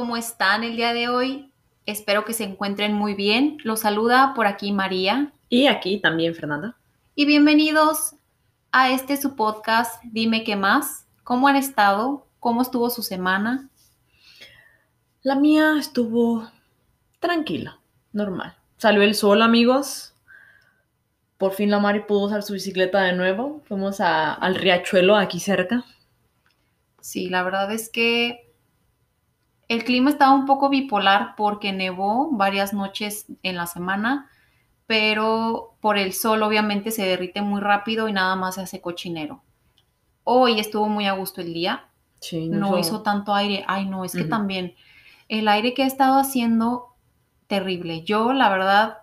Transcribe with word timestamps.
¿cómo 0.00 0.16
están 0.16 0.64
el 0.64 0.76
día 0.76 0.94
de 0.94 1.10
hoy? 1.10 1.52
Espero 1.84 2.24
que 2.24 2.32
se 2.32 2.44
encuentren 2.44 2.94
muy 2.94 3.12
bien. 3.12 3.58
Los 3.64 3.80
saluda 3.80 4.32
por 4.34 4.46
aquí 4.46 4.72
María. 4.72 5.30
Y 5.50 5.66
aquí 5.66 6.00
también 6.00 6.34
Fernanda. 6.34 6.74
Y 7.14 7.26
bienvenidos 7.26 8.14
a 8.72 8.92
este 8.92 9.18
su 9.18 9.36
podcast 9.36 10.02
Dime 10.04 10.42
qué 10.42 10.56
más. 10.56 11.06
¿Cómo 11.22 11.48
han 11.48 11.56
estado? 11.56 12.26
¿Cómo 12.38 12.62
estuvo 12.62 12.88
su 12.88 13.02
semana? 13.02 13.68
La 15.20 15.34
mía 15.34 15.74
estuvo 15.78 16.48
tranquila, 17.18 17.78
normal. 18.14 18.56
Salió 18.78 19.02
el 19.02 19.14
sol, 19.14 19.42
amigos. 19.42 20.14
Por 21.36 21.52
fin 21.52 21.70
la 21.70 21.78
Mari 21.78 22.04
pudo 22.04 22.24
usar 22.24 22.42
su 22.42 22.54
bicicleta 22.54 23.02
de 23.02 23.12
nuevo. 23.12 23.60
Fuimos 23.68 24.00
a- 24.00 24.32
al 24.32 24.54
riachuelo 24.54 25.14
aquí 25.16 25.40
cerca. 25.40 25.84
Sí, 27.02 27.28
la 27.28 27.42
verdad 27.42 27.70
es 27.70 27.90
que 27.90 28.49
el 29.70 29.84
clima 29.84 30.10
estaba 30.10 30.34
un 30.34 30.46
poco 30.46 30.68
bipolar 30.68 31.36
porque 31.36 31.72
nevó 31.72 32.28
varias 32.32 32.72
noches 32.72 33.26
en 33.44 33.54
la 33.54 33.68
semana, 33.68 34.28
pero 34.88 35.76
por 35.80 35.96
el 35.96 36.12
sol 36.12 36.42
obviamente 36.42 36.90
se 36.90 37.06
derrite 37.06 37.40
muy 37.40 37.60
rápido 37.60 38.08
y 38.08 38.12
nada 38.12 38.34
más 38.34 38.56
se 38.56 38.62
hace 38.62 38.80
cochinero. 38.80 39.44
Hoy 40.24 40.58
estuvo 40.58 40.88
muy 40.88 41.06
a 41.06 41.12
gusto 41.12 41.40
el 41.40 41.54
día, 41.54 41.86
Sí, 42.18 42.48
no 42.48 42.78
hizo 42.78 43.02
tanto 43.02 43.32
aire. 43.32 43.64
Ay, 43.68 43.86
no, 43.86 44.04
es 44.04 44.12
que 44.12 44.24
también 44.24 44.74
el 45.28 45.46
aire 45.46 45.72
que 45.72 45.84
ha 45.84 45.86
estado 45.86 46.18
haciendo, 46.18 46.96
terrible. 47.46 48.02
Yo, 48.02 48.32
la 48.32 48.50
verdad, 48.50 48.98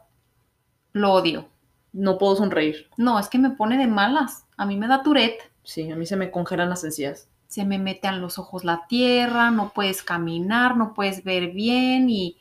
lo 0.92 1.14
odio. 1.14 1.48
No 1.94 2.18
puedo 2.18 2.36
sonreír. 2.36 2.90
No, 2.98 3.20
es 3.20 3.30
que 3.30 3.40
me 3.40 3.52
pone 3.52 3.78
de 3.78 3.88
malas. 3.88 4.46
A 4.58 4.66
mí 4.66 4.76
me 4.76 4.90
da 4.90 5.02
Tourette. 5.02 5.50
Sí, 5.64 5.90
a 5.90 5.96
mí 5.96 6.06
se 6.06 6.18
me 6.18 6.30
congelan 6.30 6.70
las 6.70 6.84
encías. 6.84 7.30
Se 7.48 7.66
me 7.66 7.80
mete 7.80 8.08
a 8.08 8.12
los 8.14 8.40
ojos 8.40 8.64
la 8.64 8.88
tierra, 8.88 9.52
no 9.52 9.72
puedes 9.74 10.04
caminar, 10.04 10.78
no 10.78 10.94
puedes 10.94 11.24
ver 11.24 11.52
bien 11.52 12.10
y 12.10 12.38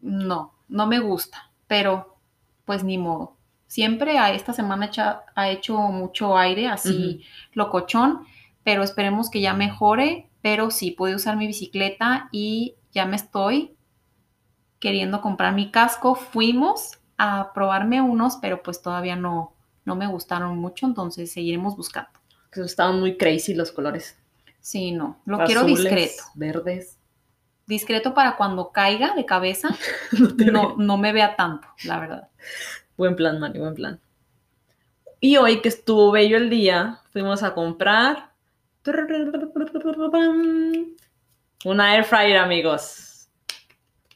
no, 0.00 0.52
no 0.68 0.86
me 0.86 0.98
gusta, 1.00 1.50
pero 1.66 2.16
pues 2.64 2.84
ni 2.84 2.98
modo. 2.98 3.36
Siempre 3.66 4.18
a 4.18 4.32
esta 4.32 4.52
semana 4.52 4.86
echa- 4.86 5.22
ha 5.34 5.48
hecho 5.48 5.76
mucho 5.78 6.36
aire, 6.36 6.68
así 6.68 7.22
locochón, 7.54 8.26
pero 8.64 8.82
esperemos 8.82 9.30
que 9.30 9.40
ya 9.40 9.54
mejore, 9.54 10.28
pero 10.42 10.70
sí, 10.70 10.90
pude 10.92 11.14
usar 11.14 11.36
mi 11.36 11.46
bicicleta 11.46 12.28
y 12.32 12.74
ya 12.92 13.06
me 13.06 13.16
estoy 13.16 13.74
queriendo 14.78 15.20
comprar 15.20 15.54
mi 15.54 15.70
casco. 15.70 16.14
Fuimos 16.14 16.98
a 17.18 17.52
probarme 17.54 18.00
unos, 18.02 18.36
pero 18.36 18.62
pues 18.62 18.82
todavía 18.82 19.16
no, 19.16 19.52
no 19.84 19.96
me 19.96 20.06
gustaron 20.06 20.58
mucho, 20.58 20.86
entonces 20.86 21.32
seguiremos 21.32 21.76
buscando. 21.76 22.10
Que 22.52 22.60
estaban 22.60 23.00
muy 23.00 23.16
crazy 23.16 23.54
los 23.54 23.72
colores. 23.72 24.16
Sí, 24.60 24.92
no, 24.92 25.20
lo 25.24 25.44
quiero 25.44 25.64
discreto. 25.64 26.22
Verdes. 26.34 26.98
discreto 27.66 28.14
para 28.14 28.36
cuando 28.36 28.70
caiga 28.70 29.14
de 29.14 29.24
cabeza, 29.24 29.68
No 30.52 30.76
no, 30.76 30.98
me 30.98 31.12
vea 31.12 31.34
tanto, 31.34 31.66
la 31.84 31.98
verdad. 31.98 32.28
Buen 32.96 33.16
plan, 33.16 33.40
Mari, 33.40 33.58
buen 33.58 33.74
plan. 33.74 34.00
Y 35.18 35.36
hoy 35.36 35.60
que 35.60 35.68
estuvo 35.68 36.12
bello 36.12 36.36
el 36.36 36.50
día, 36.50 37.00
fuimos 37.12 37.42
a 37.42 37.54
comprar 37.54 38.32
una 41.64 41.94
air 41.94 42.04
fryer, 42.04 42.38
amigos. 42.38 43.28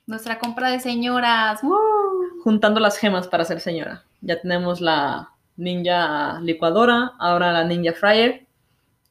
Nuestra 0.06 0.39
compra 0.39 0.69
de 0.71 0.81
señoras. 0.81 1.62
¡woo! 1.62 2.41
Juntando 2.43 2.81
las 2.81 2.98
gemas 2.98 3.28
para 3.28 3.45
ser 3.45 3.61
señora. 3.61 4.05
Ya 4.21 4.41
tenemos 4.41 4.81
la 4.81 5.33
Ninja 5.57 6.41
licuadora, 6.41 7.12
ahora 7.19 7.53
la 7.53 7.65
Ninja 7.65 7.93
fryer. 7.93 8.47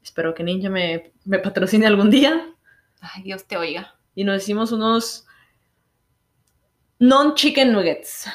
Espero 0.02 0.34
que 0.34 0.44
Ninja 0.44 0.70
me, 0.70 1.12
me 1.24 1.38
patrocine 1.38 1.86
algún 1.86 2.10
día. 2.10 2.54
Ay, 3.00 3.22
Dios 3.22 3.44
te 3.46 3.56
oiga. 3.56 3.94
Y 4.14 4.24
nos 4.24 4.42
hicimos 4.42 4.72
unos 4.72 5.26
non-chicken 6.98 7.72
nuggets. 7.72 8.26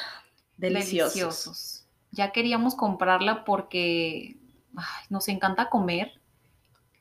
Deliciosos. 0.56 1.14
Deliciosos. 1.14 1.86
Ya 2.10 2.30
queríamos 2.30 2.74
comprarla 2.74 3.44
porque 3.44 4.36
ay, 4.76 5.04
nos 5.08 5.28
encanta 5.28 5.70
comer 5.70 6.12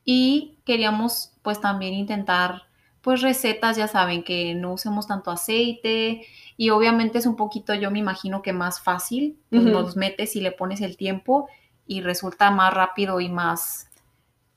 y 0.06 0.58
queríamos 0.66 1.34
pues 1.42 1.60
también 1.60 1.94
intentar 1.94 2.64
pues 3.02 3.22
recetas, 3.22 3.78
ya 3.78 3.88
saben, 3.88 4.24
que 4.24 4.54
no 4.54 4.74
usemos 4.74 5.08
tanto 5.08 5.32
aceite 5.32 6.26
y 6.62 6.70
obviamente 6.70 7.18
es 7.18 7.26
un 7.26 7.36
poquito, 7.36 7.74
yo 7.74 7.90
me 7.90 7.98
imagino 7.98 8.44
que 8.44 8.54
más 8.54 8.82
fácil, 8.82 9.36
pues 9.50 9.64
nos 9.64 9.96
metes 9.96 10.36
y 10.36 10.42
le 10.42 10.52
pones 10.52 10.82
el 10.82 10.96
tiempo 10.96 11.50
y 11.88 12.02
resulta 12.02 12.52
más 12.52 12.72
rápido 12.72 13.20
y 13.20 13.30
más 13.30 13.90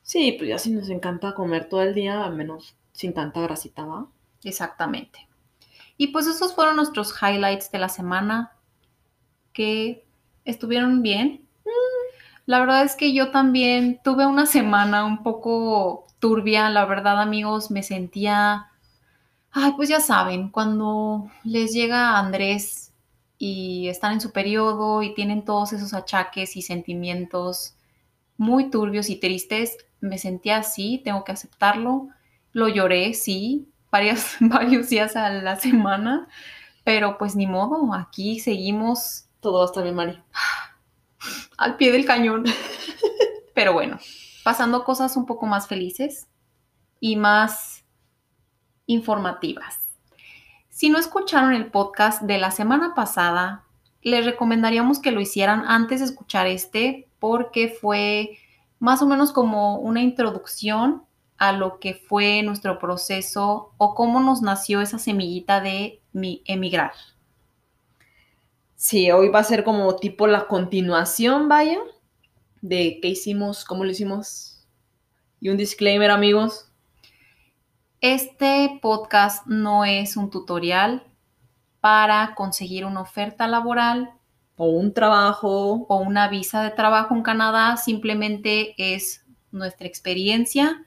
Sí, 0.03 0.32
pues 0.37 0.50
ya 0.50 0.59
sí 0.59 0.70
nos 0.70 0.91
encanta 0.91 1.32
comer 1.32 1.66
todo 1.66 1.81
el 1.81 1.94
día, 1.94 2.22
al 2.22 2.34
menos 2.34 2.76
sin 2.92 3.15
tanta 3.15 3.41
grasita, 3.41 3.87
¿va? 3.87 4.06
Exactamente. 4.42 5.26
Y 5.97 6.09
pues 6.09 6.26
esos 6.26 6.54
fueron 6.54 6.76
nuestros 6.76 7.15
highlights 7.22 7.72
de 7.72 7.78
la 7.78 7.88
semana 7.88 8.53
que 9.54 10.04
estuvieron 10.44 11.00
bien. 11.00 11.48
La 12.44 12.60
verdad 12.60 12.82
es 12.82 12.97
que 12.97 13.15
yo 13.15 13.31
también 13.31 13.98
tuve 14.04 14.26
una 14.26 14.44
semana 14.44 15.06
un 15.06 15.22
poco 15.22 16.06
turbia, 16.19 16.69
la 16.69 16.84
verdad 16.84 17.22
amigos, 17.22 17.71
me 17.71 17.82
sentía, 17.82 18.73
ay, 19.54 19.72
pues 19.76 19.88
ya 19.88 20.00
saben, 20.00 20.50
cuando 20.50 21.31
les 21.44 21.72
llega 21.72 22.19
Andrés 22.19 22.92
y 23.38 23.88
están 23.88 24.15
en 24.15 24.20
su 24.20 24.32
periodo 24.32 25.03
y 25.03 25.15
tienen 25.15 25.44
todos 25.44 25.72
esos 25.72 25.94
achaques 25.94 26.56
y 26.56 26.62
sentimientos 26.62 27.75
muy 28.37 28.69
turbios 28.69 29.09
y 29.10 29.16
tristes, 29.16 29.76
me 30.00 30.19
sentía 30.19 30.59
así, 30.59 31.00
tengo 31.04 31.25
que 31.25 31.32
aceptarlo. 31.32 32.09
Lo 32.53 32.69
lloré, 32.69 33.15
sí, 33.15 33.69
varias, 33.92 34.37
varios 34.41 34.88
días 34.88 35.15
a 35.16 35.31
la 35.31 35.56
semana, 35.56 36.28
pero 36.82 37.16
pues 37.16 37.36
ni 37.36 37.47
modo, 37.47 37.94
aquí 37.94 38.41
seguimos 38.41 39.26
Todo 39.41 39.59
va 39.59 39.65
a 39.65 39.66
estar 39.66 39.84
bien, 39.84 39.94
Mari. 39.94 40.22
al 41.56 41.76
pie 41.76 41.92
del 41.92 42.04
cañón. 42.04 42.44
Pero 43.54 43.72
bueno, 43.72 44.00
pasando 44.42 44.82
cosas 44.84 45.16
un 45.16 45.26
poco 45.26 45.47
más 45.47 45.69
felices 45.69 46.26
y 46.98 47.15
más 47.15 47.73
informativas. 48.87 49.89
Si 50.69 50.89
no 50.91 50.99
escucharon 50.99 51.53
el 51.53 51.71
podcast 51.71 52.22
de 52.22 52.39
la 52.39 52.50
semana 52.50 52.95
pasada, 52.95 53.65
les 54.03 54.25
recomendaríamos 54.25 54.99
que 54.99 55.12
lo 55.12 55.21
hicieran 55.21 55.65
antes 55.67 56.00
de 56.00 56.06
escuchar 56.06 56.47
este 56.47 57.09
porque 57.19 57.69
fue 57.81 58.39
más 58.78 59.00
o 59.00 59.06
menos 59.06 59.33
como 59.33 59.78
una 59.78 60.03
introducción 60.03 61.05
a 61.39 61.53
lo 61.53 61.78
que 61.81 61.95
fue 61.95 62.43
nuestro 62.43 62.78
proceso 62.78 63.72
o 63.78 63.95
cómo 63.95 64.21
nos 64.21 64.43
nació 64.43 64.81
esa 64.81 64.99
semillita 64.99 65.61
de 65.61 66.01
mi- 66.12 66.43
emigrar. 66.45 66.93
Sí, 68.77 69.11
hoy 69.11 69.28
va 69.28 69.39
a 69.39 69.45
ser 69.45 69.65
como 69.65 69.97
tipo 69.97 70.27
la 70.27 70.47
continuación, 70.47 71.49
vaya, 71.49 71.78
de 72.61 72.99
qué 73.01 73.09
hicimos, 73.09 73.65
cómo 73.65 73.84
lo 73.84 73.91
hicimos. 73.91 74.66
Y 75.41 75.49
un 75.49 75.56
disclaimer, 75.56 76.11
amigos. 76.11 76.71
Este 78.06 78.81
podcast 78.82 79.47
no 79.47 79.87
es 79.87 80.19
un 80.19 80.28
tutorial 80.28 81.04
para 81.81 82.34
conseguir 82.34 82.84
una 82.84 83.00
oferta 83.00 83.48
laboral 83.48 84.10
O 84.56 84.66
un 84.66 84.92
trabajo. 84.92 85.87
o 85.88 85.97
una 85.97 86.28
visa 86.28 86.62
de 86.62 86.69
trabajo 86.69 87.15
en 87.15 87.22
Canadá, 87.22 87.78
simplemente 87.78 88.75
es 88.76 89.25
nuestra 89.53 89.87
experiencia. 89.87 90.84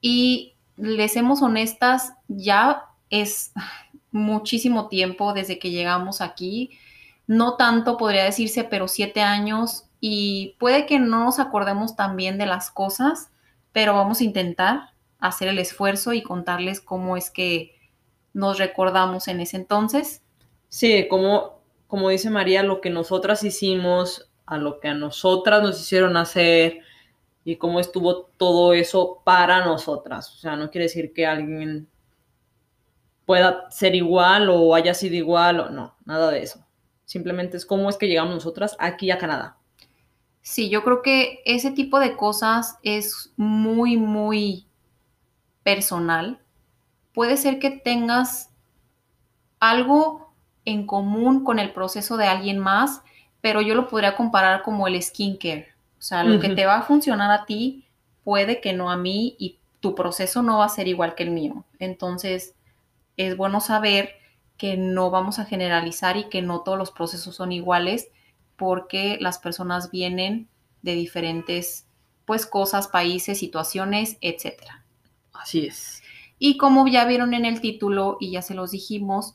Y 0.00 0.54
les 0.78 1.16
hemos 1.16 1.42
honestas, 1.42 2.14
ya 2.26 2.86
es 3.10 3.52
muchísimo 4.10 4.88
tiempo 4.88 5.34
desde 5.34 5.58
que 5.58 5.70
llegamos 5.70 6.22
aquí, 6.22 6.70
no 7.26 7.56
tanto 7.56 7.98
podría 7.98 8.24
decirse, 8.24 8.64
pero 8.64 8.88
siete 8.88 9.20
años. 9.20 9.84
Y 10.00 10.56
puede 10.58 10.86
que 10.86 10.98
no 10.98 11.22
nos 11.22 11.38
acordemos 11.38 11.96
tan 11.96 12.16
bien 12.16 12.38
de 12.38 12.46
las 12.46 12.70
cosas, 12.70 13.28
pero 13.72 13.92
vamos 13.92 14.22
a 14.22 14.24
intentar 14.24 14.95
hacer 15.18 15.48
el 15.48 15.58
esfuerzo 15.58 16.12
y 16.12 16.22
contarles 16.22 16.80
cómo 16.80 17.16
es 17.16 17.30
que 17.30 17.74
nos 18.32 18.58
recordamos 18.58 19.28
en 19.28 19.40
ese 19.40 19.56
entonces. 19.56 20.22
Sí, 20.68 21.06
como, 21.08 21.60
como 21.86 22.10
dice 22.10 22.30
María, 22.30 22.62
lo 22.62 22.80
que 22.80 22.90
nosotras 22.90 23.42
hicimos, 23.44 24.30
a 24.46 24.58
lo 24.58 24.78
que 24.78 24.88
a 24.88 24.94
nosotras 24.94 25.62
nos 25.62 25.80
hicieron 25.80 26.16
hacer 26.16 26.80
y 27.44 27.56
cómo 27.56 27.80
estuvo 27.80 28.26
todo 28.36 28.72
eso 28.72 29.22
para 29.24 29.64
nosotras. 29.64 30.32
O 30.34 30.36
sea, 30.38 30.56
no 30.56 30.70
quiere 30.70 30.84
decir 30.84 31.12
que 31.12 31.26
alguien 31.26 31.88
pueda 33.24 33.70
ser 33.70 33.94
igual 33.94 34.48
o 34.50 34.74
haya 34.74 34.94
sido 34.94 35.16
igual 35.16 35.60
o 35.60 35.70
no, 35.70 35.96
nada 36.04 36.30
de 36.30 36.42
eso. 36.42 36.64
Simplemente 37.04 37.56
es 37.56 37.66
cómo 37.66 37.88
es 37.88 37.96
que 37.96 38.08
llegamos 38.08 38.34
nosotras 38.34 38.76
aquí 38.78 39.10
a 39.10 39.18
Canadá. 39.18 39.58
Sí, 40.42 40.68
yo 40.68 40.84
creo 40.84 41.02
que 41.02 41.40
ese 41.44 41.72
tipo 41.72 41.98
de 41.98 42.16
cosas 42.16 42.78
es 42.82 43.32
muy, 43.36 43.96
muy 43.96 44.65
personal. 45.66 46.38
Puede 47.12 47.36
ser 47.36 47.58
que 47.58 47.72
tengas 47.72 48.50
algo 49.58 50.32
en 50.64 50.86
común 50.86 51.42
con 51.42 51.58
el 51.58 51.72
proceso 51.72 52.16
de 52.16 52.28
alguien 52.28 52.60
más, 52.60 53.02
pero 53.40 53.60
yo 53.62 53.74
lo 53.74 53.88
podría 53.88 54.14
comparar 54.14 54.62
como 54.62 54.86
el 54.86 55.02
skincare. 55.02 55.74
O 55.98 56.02
sea, 56.02 56.22
lo 56.22 56.38
que 56.38 56.50
te 56.50 56.66
va 56.66 56.76
a 56.76 56.82
funcionar 56.82 57.32
a 57.32 57.46
ti 57.46 57.88
puede 58.22 58.60
que 58.60 58.74
no 58.74 58.92
a 58.92 58.96
mí 58.96 59.34
y 59.40 59.58
tu 59.80 59.96
proceso 59.96 60.40
no 60.40 60.58
va 60.58 60.66
a 60.66 60.68
ser 60.68 60.86
igual 60.86 61.16
que 61.16 61.24
el 61.24 61.32
mío. 61.32 61.64
Entonces, 61.80 62.54
es 63.16 63.36
bueno 63.36 63.60
saber 63.60 64.10
que 64.56 64.76
no 64.76 65.10
vamos 65.10 65.40
a 65.40 65.46
generalizar 65.46 66.16
y 66.16 66.28
que 66.28 66.42
no 66.42 66.60
todos 66.60 66.78
los 66.78 66.92
procesos 66.92 67.34
son 67.34 67.50
iguales 67.50 68.06
porque 68.54 69.18
las 69.20 69.38
personas 69.38 69.90
vienen 69.90 70.48
de 70.82 70.94
diferentes 70.94 71.88
pues 72.24 72.46
cosas, 72.46 72.86
países, 72.86 73.40
situaciones, 73.40 74.16
etcétera. 74.20 74.85
Así 75.40 75.66
es. 75.66 76.02
Y 76.38 76.56
como 76.56 76.86
ya 76.86 77.04
vieron 77.04 77.34
en 77.34 77.44
el 77.44 77.60
título 77.60 78.16
y 78.20 78.32
ya 78.32 78.42
se 78.42 78.54
los 78.54 78.70
dijimos, 78.70 79.34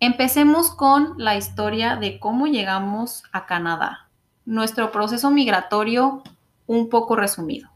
empecemos 0.00 0.70
con 0.70 1.14
la 1.18 1.36
historia 1.36 1.96
de 1.96 2.18
cómo 2.18 2.46
llegamos 2.46 3.22
a 3.32 3.46
Canadá. 3.46 4.08
Nuestro 4.44 4.90
proceso 4.90 5.30
migratorio 5.30 6.22
un 6.66 6.88
poco 6.88 7.16
resumido. 7.16 7.70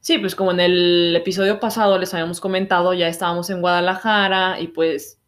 Sí, 0.00 0.18
pues 0.18 0.34
como 0.34 0.50
en 0.50 0.60
el 0.60 1.14
episodio 1.14 1.60
pasado 1.60 1.96
les 1.98 2.12
habíamos 2.12 2.40
comentado, 2.40 2.92
ya 2.92 3.06
estábamos 3.06 3.50
en 3.50 3.60
Guadalajara 3.60 4.58
y 4.58 4.66
pues 4.68 5.20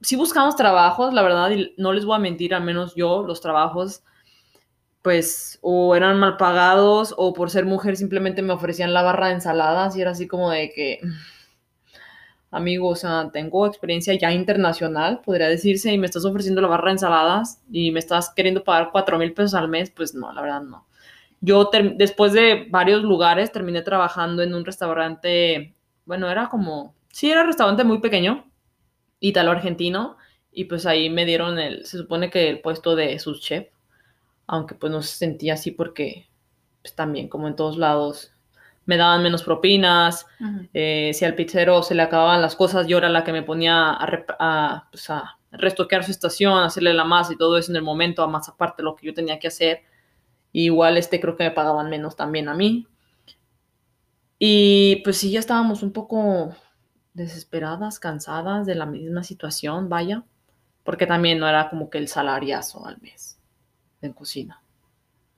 sí 0.00 0.16
buscamos 0.16 0.56
trabajos, 0.56 1.12
la 1.12 1.22
verdad, 1.22 1.50
y 1.50 1.74
no 1.76 1.92
les 1.92 2.04
voy 2.04 2.16
a 2.16 2.20
mentir, 2.20 2.54
al 2.54 2.64
menos 2.64 2.94
yo, 2.94 3.22
los 3.24 3.40
trabajos, 3.40 4.02
pues, 5.02 5.58
o 5.62 5.94
eran 5.96 6.18
mal 6.18 6.36
pagados, 6.36 7.14
o 7.16 7.32
por 7.32 7.50
ser 7.50 7.64
mujer 7.66 7.96
simplemente 7.96 8.42
me 8.42 8.52
ofrecían 8.52 8.92
la 8.92 9.02
barra 9.02 9.28
de 9.28 9.34
ensaladas, 9.34 9.96
y 9.96 10.02
era 10.02 10.12
así 10.12 10.26
como 10.26 10.50
de 10.50 10.70
que, 10.70 11.00
amigo, 12.50 12.88
o 12.88 12.96
sea, 12.96 13.30
tengo 13.32 13.66
experiencia 13.66 14.14
ya 14.14 14.32
internacional, 14.32 15.20
podría 15.24 15.48
decirse, 15.48 15.92
y 15.92 15.98
me 15.98 16.06
estás 16.06 16.24
ofreciendo 16.24 16.60
la 16.60 16.68
barra 16.68 16.86
de 16.86 16.92
ensaladas, 16.92 17.62
y 17.70 17.90
me 17.92 18.00
estás 18.00 18.30
queriendo 18.34 18.64
pagar 18.64 18.90
cuatro 18.92 19.18
mil 19.18 19.32
pesos 19.34 19.54
al 19.54 19.68
mes, 19.68 19.90
pues 19.90 20.14
no, 20.14 20.32
la 20.32 20.42
verdad 20.42 20.62
no. 20.62 20.86
Yo, 21.40 21.70
después 21.96 22.32
de 22.32 22.66
varios 22.70 23.02
lugares, 23.02 23.52
terminé 23.52 23.82
trabajando 23.82 24.42
en 24.42 24.54
un 24.54 24.64
restaurante, 24.64 25.74
bueno, 26.04 26.28
era 26.30 26.48
como, 26.48 26.94
sí, 27.12 27.30
era 27.30 27.42
un 27.42 27.46
restaurante 27.48 27.84
muy 27.84 28.00
pequeño, 28.00 28.44
italo-argentino 29.20 30.16
y 30.52 30.64
pues 30.64 30.86
ahí 30.86 31.10
me 31.10 31.24
dieron 31.24 31.58
el, 31.58 31.86
se 31.86 31.98
supone 31.98 32.30
que 32.30 32.48
el 32.48 32.60
puesto 32.60 32.96
de 32.96 33.16
chef 33.40 33.68
aunque 34.48 34.74
pues 34.74 34.90
no 34.90 35.02
se 35.02 35.16
sentía 35.16 35.54
así 35.54 35.70
porque 35.70 36.28
pues 36.82 36.94
también 36.94 37.28
como 37.28 37.46
en 37.46 37.54
todos 37.54 37.76
lados 37.76 38.32
me 38.86 38.96
daban 38.96 39.22
menos 39.22 39.42
propinas, 39.42 40.24
eh, 40.72 41.10
si 41.12 41.26
al 41.26 41.34
pizzero 41.34 41.82
se 41.82 41.94
le 41.94 42.00
acababan 42.00 42.40
las 42.40 42.56
cosas, 42.56 42.86
yo 42.86 42.96
era 42.96 43.10
la 43.10 43.22
que 43.22 43.32
me 43.32 43.42
ponía 43.42 43.90
a, 43.90 44.08
a, 44.38 44.88
pues 44.90 45.10
a 45.10 45.38
restoquear 45.52 46.04
su 46.04 46.10
estación, 46.10 46.62
hacerle 46.62 46.94
la 46.94 47.04
masa 47.04 47.34
y 47.34 47.36
todo 47.36 47.58
eso 47.58 47.70
en 47.70 47.76
el 47.76 47.82
momento, 47.82 48.22
a 48.22 48.28
más 48.28 48.48
aparte 48.48 48.82
lo 48.82 48.96
que 48.96 49.06
yo 49.06 49.12
tenía 49.12 49.38
que 49.38 49.48
hacer. 49.48 49.82
igual 50.52 50.96
este 50.96 51.20
creo 51.20 51.36
que 51.36 51.44
me 51.44 51.50
pagaban 51.50 51.90
menos 51.90 52.16
también 52.16 52.48
a 52.48 52.54
mí. 52.54 52.86
Y 54.38 55.02
pues 55.04 55.18
sí, 55.18 55.32
ya 55.32 55.40
estábamos 55.40 55.82
un 55.82 55.92
poco 55.92 56.54
desesperadas, 57.12 57.98
cansadas 57.98 58.64
de 58.66 58.74
la 58.74 58.86
misma 58.86 59.22
situación, 59.22 59.90
vaya, 59.90 60.24
porque 60.82 61.06
también 61.06 61.38
no 61.38 61.46
era 61.46 61.68
como 61.68 61.90
que 61.90 61.98
el 61.98 62.08
salariazo 62.08 62.86
al 62.86 62.98
mes 63.02 63.37
en 64.02 64.12
cocina. 64.12 64.62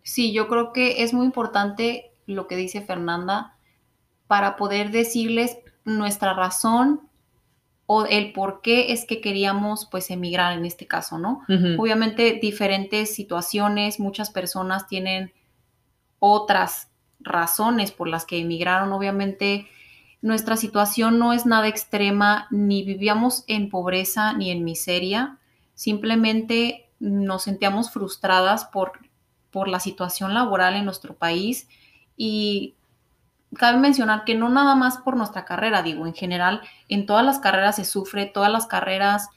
Sí, 0.03 0.33
yo 0.33 0.49
creo 0.49 0.73
que 0.73 1.03
es 1.03 1.13
muy 1.13 1.27
importante 1.27 2.13
lo 2.27 2.47
que 2.47 2.57
dice 2.57 2.81
Fernanda 2.81 3.57
para 4.27 4.57
poder 4.57 4.91
decirles 4.91 5.59
nuestra 5.85 6.35
razón 6.35 7.09
o 7.87 8.07
el 8.07 8.33
por 8.33 8.61
qué 8.61 8.93
es 8.93 9.05
que 9.05 9.21
queríamos 9.21 9.87
pues 9.91 10.11
emigrar 10.11 10.57
en 10.57 10.65
este 10.65 10.87
caso, 10.87 11.19
¿no? 11.19 11.43
Obviamente 11.77 12.39
diferentes 12.41 13.13
situaciones, 13.15 13.99
muchas 13.99 14.31
personas 14.31 14.87
tienen 14.87 15.33
otras 16.21 16.89
razones 17.19 17.91
por 17.91 18.07
las 18.07 18.27
que 18.27 18.39
emigraron, 18.39 18.93
obviamente 18.93 19.67
nuestra 20.23 20.57
situación 20.57 21.19
no 21.19 21.33
es 21.33 21.47
nada 21.47 21.67
extrema, 21.67 22.47
ni 22.51 22.85
vivíamos 22.85 23.43
en 23.49 23.71
pobreza 23.71 24.35
ni 24.35 24.51
en 24.51 24.65
miseria, 24.65 25.39
simplemente 25.75 26.90
nos 27.01 27.43
sentíamos 27.43 27.91
frustradas 27.91 28.67
por, 28.67 28.93
por 29.51 29.67
la 29.69 29.81
situación 29.81 30.35
laboral 30.35 30.77
en 30.77 30.85
nuestro 30.85 31.17
país 31.17 31.67
y 32.17 32.77
cabe 33.57 33.79
mencionar 33.79 34.25
que 34.25 34.37
no 34.37 34.49
nada 34.49 34.77
más 34.77 34.99
por 34.99 35.17
nuestra 35.17 35.45
carrera, 35.45 35.83
digo, 35.83 36.07
en 36.07 36.15
general, 36.15 36.61
en 36.89 37.07
todas 37.07 37.25
las 37.25 37.41
carreras 37.41 37.77
se 37.77 37.85
sufre, 37.85 38.27
todas 38.27 38.53
las 38.53 38.67
carreras 38.67 39.29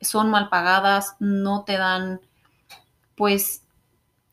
son 0.00 0.30
mal 0.30 0.48
pagadas, 0.48 1.16
no 1.18 1.64
te 1.64 1.76
dan 1.76 2.20
pues 3.16 3.64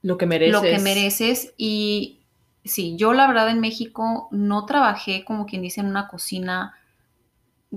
lo 0.02 0.18
que 0.18 0.26
mereces. 0.26 0.54
Lo 0.54 0.62
que 0.62 0.80
mereces 0.80 1.54
y 1.58 2.20
sí, 2.64 2.96
yo 2.98 3.14
la 3.14 3.28
verdad 3.28 3.50
en 3.50 3.60
México 3.60 4.28
no 4.32 4.66
trabajé 4.66 5.24
como 5.26 5.46
quien 5.46 5.62
dice 5.62 5.82
en 5.82 5.88
una 5.88 6.08
cocina, 6.08 6.76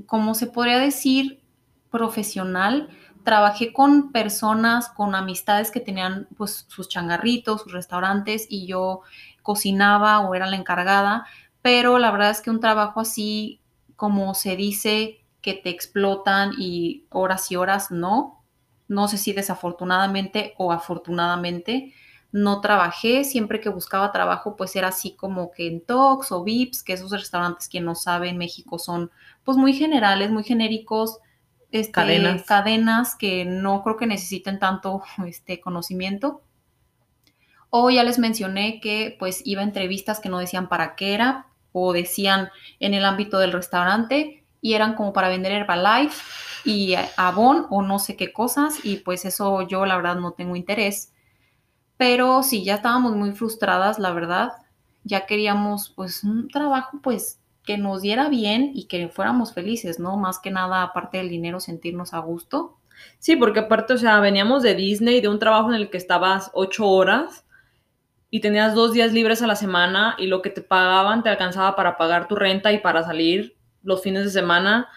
como 0.07 0.35
se 0.35 0.47
podría 0.47 0.79
decir, 0.79 1.41
profesional. 1.91 2.89
Trabajé 3.25 3.73
con 3.73 4.13
personas, 4.13 4.89
con 4.89 5.15
amistades 5.15 5.71
que 5.71 5.81
tenían 5.81 6.27
pues 6.37 6.67
sus 6.69 6.89
changarritos, 6.89 7.63
sus 7.63 7.73
restaurantes 7.73 8.47
y 8.49 8.67
yo 8.67 9.03
cocinaba 9.43 10.21
o 10.21 10.35
era 10.35 10.47
la 10.47 10.57
encargada, 10.57 11.27
pero 11.63 11.99
la 11.99 12.11
verdad 12.11 12.31
es 12.31 12.41
que 12.41 12.51
un 12.51 12.61
trabajo 12.61 13.01
así, 13.01 13.61
como 13.97 14.35
se 14.35 14.57
dice, 14.57 15.21
que 15.41 15.55
te 15.55 15.71
explotan 15.71 16.53
y 16.59 17.05
horas 17.11 17.51
y 17.51 17.57
horas, 17.57 17.91
no. 17.91 18.43
No 18.89 19.09
sé 19.09 19.19
si 19.19 19.33
desafortunadamente 19.33 20.55
o 20.59 20.73
afortunadamente 20.73 21.93
no 22.33 22.61
trabajé, 22.63 23.25
siempre 23.25 23.61
que 23.61 23.69
buscaba 23.69 24.11
trabajo 24.11 24.57
pues 24.57 24.75
era 24.75 24.89
así 24.89 25.15
como 25.15 25.53
que 25.53 25.67
en 25.67 25.85
Tox 25.85 26.33
o 26.33 26.43
Vips, 26.43 26.83
que 26.83 26.95
esos 26.95 27.11
restaurantes 27.11 27.69
quien 27.69 27.85
no 27.85 27.95
sabe 27.95 28.31
en 28.31 28.39
México 28.39 28.79
son 28.79 29.11
pues 29.45 29.59
muy 29.59 29.75
generales, 29.75 30.31
muy 30.31 30.43
genéricos, 30.43 31.19
este, 31.73 31.93
cadenas. 31.93 32.43
cadenas 32.45 33.15
que 33.17 33.45
no 33.45 33.83
creo 33.83 33.97
que 33.97 34.07
necesiten 34.07 34.59
tanto 34.59 35.03
este 35.27 35.61
conocimiento. 35.61 36.43
O 37.71 37.91
ya 37.91 38.05
les 38.05 38.19
mencioné 38.19 38.81
que 38.81 39.17
pues 39.19 39.43
iba 39.45 39.63
a 39.63 39.65
entrevistas 39.65 40.21
que 40.21 40.29
no 40.29 40.39
decían 40.39 40.69
para 40.69 40.95
qué 40.95 41.15
era 41.15 41.47
o 41.73 41.93
decían 41.93 42.51
en 42.81 42.93
el 42.93 43.05
ámbito 43.05 43.39
del 43.39 43.53
restaurante 43.53 44.45
y 44.61 44.75
eran 44.75 44.95
como 44.95 45.13
para 45.13 45.31
vender 45.31 45.53
Herbalife 45.53 46.23
y 46.67 46.95
Avon 47.17 47.67
o 47.71 47.83
no 47.83 47.99
sé 47.99 48.15
qué 48.15 48.31
cosas 48.33 48.85
y 48.85 48.99
pues 48.99 49.25
eso 49.25 49.67
yo 49.67 49.87
la 49.87 49.97
verdad 49.97 50.17
no 50.17 50.33
tengo 50.33 50.55
interés 50.55 51.13
pero 52.03 52.43
sí, 52.43 52.65
ya 52.65 52.75
estábamos 52.75 53.15
muy 53.15 53.31
frustradas, 53.31 54.01
la 54.01 54.13
verdad. 54.13 54.55
Ya 55.05 55.25
queríamos 55.25 55.91
pues 55.91 56.25
un 56.25 56.49
trabajo 56.49 56.99
pues 57.01 57.39
que 57.65 57.79
nos 57.79 58.03
diera 58.03 58.29
bien 58.29 58.73
y 58.75 58.87
que 58.87 59.09
fuéramos 59.09 59.53
felices, 59.53 59.99
¿no? 59.99 60.17
Más 60.17 60.39
que 60.39 60.51
nada, 60.51 60.83
aparte 60.83 61.19
del 61.19 61.29
dinero, 61.29 61.61
sentirnos 61.61 62.13
a 62.15 62.19
gusto. 62.19 62.79
Sí, 63.19 63.37
porque 63.37 63.61
aparte, 63.61 63.95
o 63.95 63.99
sea, 63.99 64.21
veníamos 64.21 64.63
de 64.63 64.75
Disney, 64.75 65.21
de 65.21 65.29
un 65.29 65.39
trabajo 65.39 65.69
en 65.69 65.77
el 65.77 65.91
que 65.91 65.97
estabas 65.97 66.51
ocho 66.55 66.89
horas 66.89 67.45
y 68.31 68.41
tenías 68.41 68.75
dos 68.75 68.93
días 68.93 69.13
libres 69.13 69.43
a 69.43 69.47
la 69.47 69.57
semana 69.57 70.17
y 70.19 70.27
lo 70.27 70.43
que 70.43 70.51
te 70.51 70.63
pagaban 70.63 71.23
te 71.23 71.29
alcanzaba 71.29 71.77
para 71.77 71.97
pagar 71.97 72.29
tu 72.29 72.35
renta 72.35 72.73
y 72.73 72.79
para 72.79 73.03
salir 73.05 73.57
los 73.83 74.03
fines 74.03 74.25
de 74.25 74.31
semana. 74.31 74.89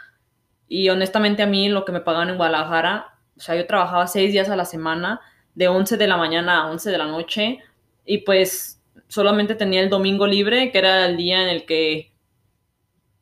Y 0.67 0.89
honestamente 0.89 1.43
a 1.43 1.47
mí 1.47 1.69
lo 1.69 1.85
que 1.85 1.91
me 1.91 2.01
pagaban 2.01 2.29
en 2.29 2.37
Guadalajara, 2.37 3.17
o 3.37 3.39
sea, 3.39 3.55
yo 3.55 3.67
trabajaba 3.67 4.07
seis 4.07 4.31
días 4.31 4.49
a 4.49 4.55
la 4.55 4.65
semana 4.65 5.21
de 5.53 5.67
11 5.67 5.97
de 5.97 6.07
la 6.07 6.17
mañana 6.17 6.61
a 6.61 6.67
11 6.71 6.89
de 6.89 6.97
la 6.97 7.07
noche 7.07 7.59
y 8.05 8.19
pues 8.19 8.81
solamente 9.07 9.55
tenía 9.55 9.81
el 9.81 9.89
domingo 9.89 10.27
libre, 10.27 10.71
que 10.71 10.77
era 10.77 11.05
el 11.05 11.17
día 11.17 11.43
en 11.43 11.49
el 11.49 11.65
que 11.65 12.14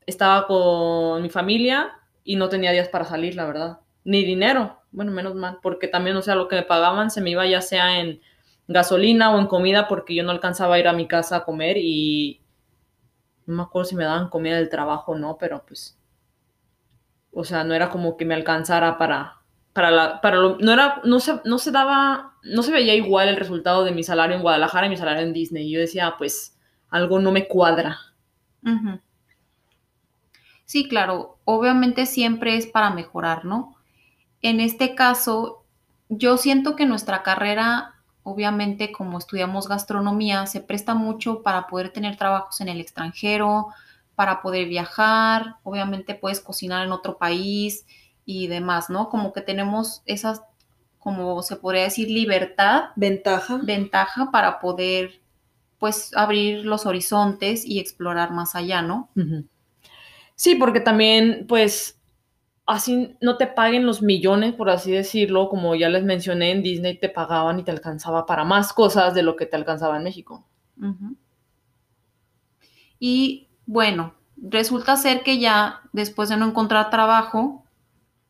estaba 0.06 0.46
con 0.46 1.22
mi 1.22 1.30
familia 1.30 1.92
y 2.24 2.36
no 2.36 2.48
tenía 2.48 2.72
días 2.72 2.88
para 2.88 3.04
salir, 3.04 3.34
la 3.34 3.46
verdad. 3.46 3.78
Ni 4.04 4.24
dinero, 4.24 4.80
bueno, 4.92 5.12
menos 5.12 5.34
mal, 5.34 5.58
porque 5.62 5.88
también, 5.88 6.16
o 6.16 6.22
sea, 6.22 6.34
lo 6.34 6.48
que 6.48 6.56
me 6.56 6.62
pagaban 6.62 7.10
se 7.10 7.20
me 7.20 7.30
iba 7.30 7.46
ya 7.46 7.60
sea 7.60 8.00
en 8.00 8.20
gasolina 8.68 9.34
o 9.34 9.38
en 9.38 9.46
comida 9.46 9.88
porque 9.88 10.14
yo 10.14 10.22
no 10.22 10.30
alcanzaba 10.30 10.76
a 10.76 10.78
ir 10.78 10.88
a 10.88 10.92
mi 10.92 11.06
casa 11.06 11.36
a 11.36 11.44
comer 11.44 11.76
y 11.78 12.40
no 13.46 13.56
me 13.56 13.62
acuerdo 13.62 13.88
si 13.88 13.96
me 13.96 14.04
daban 14.04 14.28
comida 14.28 14.56
del 14.56 14.70
trabajo 14.70 15.12
o 15.12 15.18
no, 15.18 15.36
pero 15.38 15.64
pues, 15.66 15.98
o 17.32 17.44
sea, 17.44 17.64
no 17.64 17.74
era 17.74 17.90
como 17.90 18.16
que 18.16 18.24
me 18.24 18.34
alcanzara 18.34 18.96
para, 18.96 19.42
para 19.72 19.90
la, 19.90 20.20
para 20.20 20.36
lo, 20.36 20.56
no 20.58 20.72
era, 20.72 21.00
no 21.04 21.20
se, 21.20 21.40
no 21.44 21.58
se 21.58 21.70
daba, 21.70 22.34
no 22.42 22.62
se 22.62 22.72
veía 22.72 22.94
igual 22.94 23.28
el 23.28 23.36
resultado 23.36 23.84
de 23.84 23.92
mi 23.92 24.02
salario 24.02 24.36
en 24.36 24.42
Guadalajara 24.42 24.86
y 24.86 24.90
mi 24.90 24.96
salario 24.96 25.22
en 25.22 25.32
Disney. 25.32 25.70
Yo 25.70 25.80
decía, 25.80 26.14
pues, 26.16 26.58
algo 26.88 27.18
no 27.18 27.32
me 27.32 27.48
cuadra. 27.48 27.98
Sí, 30.64 30.88
claro, 30.88 31.38
obviamente 31.44 32.06
siempre 32.06 32.56
es 32.56 32.66
para 32.66 32.90
mejorar, 32.90 33.44
¿no? 33.44 33.76
En 34.42 34.60
este 34.60 34.94
caso, 34.94 35.64
yo 36.08 36.36
siento 36.36 36.76
que 36.76 36.86
nuestra 36.86 37.22
carrera, 37.22 37.94
obviamente 38.22 38.92
como 38.92 39.18
estudiamos 39.18 39.68
gastronomía, 39.68 40.46
se 40.46 40.60
presta 40.60 40.94
mucho 40.94 41.42
para 41.42 41.66
poder 41.66 41.90
tener 41.90 42.16
trabajos 42.16 42.60
en 42.60 42.68
el 42.68 42.80
extranjero, 42.80 43.68
para 44.14 44.42
poder 44.42 44.68
viajar, 44.68 45.56
obviamente 45.64 46.14
puedes 46.14 46.40
cocinar 46.40 46.84
en 46.84 46.92
otro 46.92 47.18
país, 47.18 47.84
y 48.26 48.46
demás, 48.46 48.90
¿no? 48.90 49.08
Como 49.08 49.32
que 49.32 49.40
tenemos 49.40 50.02
esas, 50.06 50.42
como 50.98 51.42
se 51.42 51.56
podría 51.56 51.84
decir, 51.84 52.08
libertad. 52.08 52.90
Ventaja. 52.96 53.60
Ventaja 53.62 54.30
para 54.30 54.60
poder, 54.60 55.20
pues, 55.78 56.16
abrir 56.16 56.64
los 56.64 56.86
horizontes 56.86 57.64
y 57.66 57.78
explorar 57.78 58.32
más 58.32 58.54
allá, 58.54 58.82
¿no? 58.82 59.10
Sí, 60.36 60.54
porque 60.56 60.80
también, 60.80 61.46
pues, 61.48 62.00
así 62.66 63.16
no 63.20 63.36
te 63.36 63.46
paguen 63.46 63.86
los 63.86 64.02
millones, 64.02 64.54
por 64.54 64.70
así 64.70 64.90
decirlo, 64.90 65.48
como 65.48 65.74
ya 65.74 65.88
les 65.88 66.02
mencioné, 66.04 66.50
en 66.50 66.62
Disney 66.62 66.98
te 66.98 67.08
pagaban 67.08 67.60
y 67.60 67.64
te 67.64 67.70
alcanzaba 67.70 68.26
para 68.26 68.44
más 68.44 68.72
cosas 68.72 69.14
de 69.14 69.22
lo 69.22 69.36
que 69.36 69.46
te 69.46 69.56
alcanzaba 69.56 69.96
en 69.96 70.04
México. 70.04 70.44
Y 72.98 73.48
bueno, 73.66 74.14
resulta 74.36 74.96
ser 74.96 75.22
que 75.22 75.38
ya 75.38 75.82
después 75.92 76.28
de 76.28 76.36
no 76.36 76.46
encontrar 76.46 76.90
trabajo, 76.90 77.64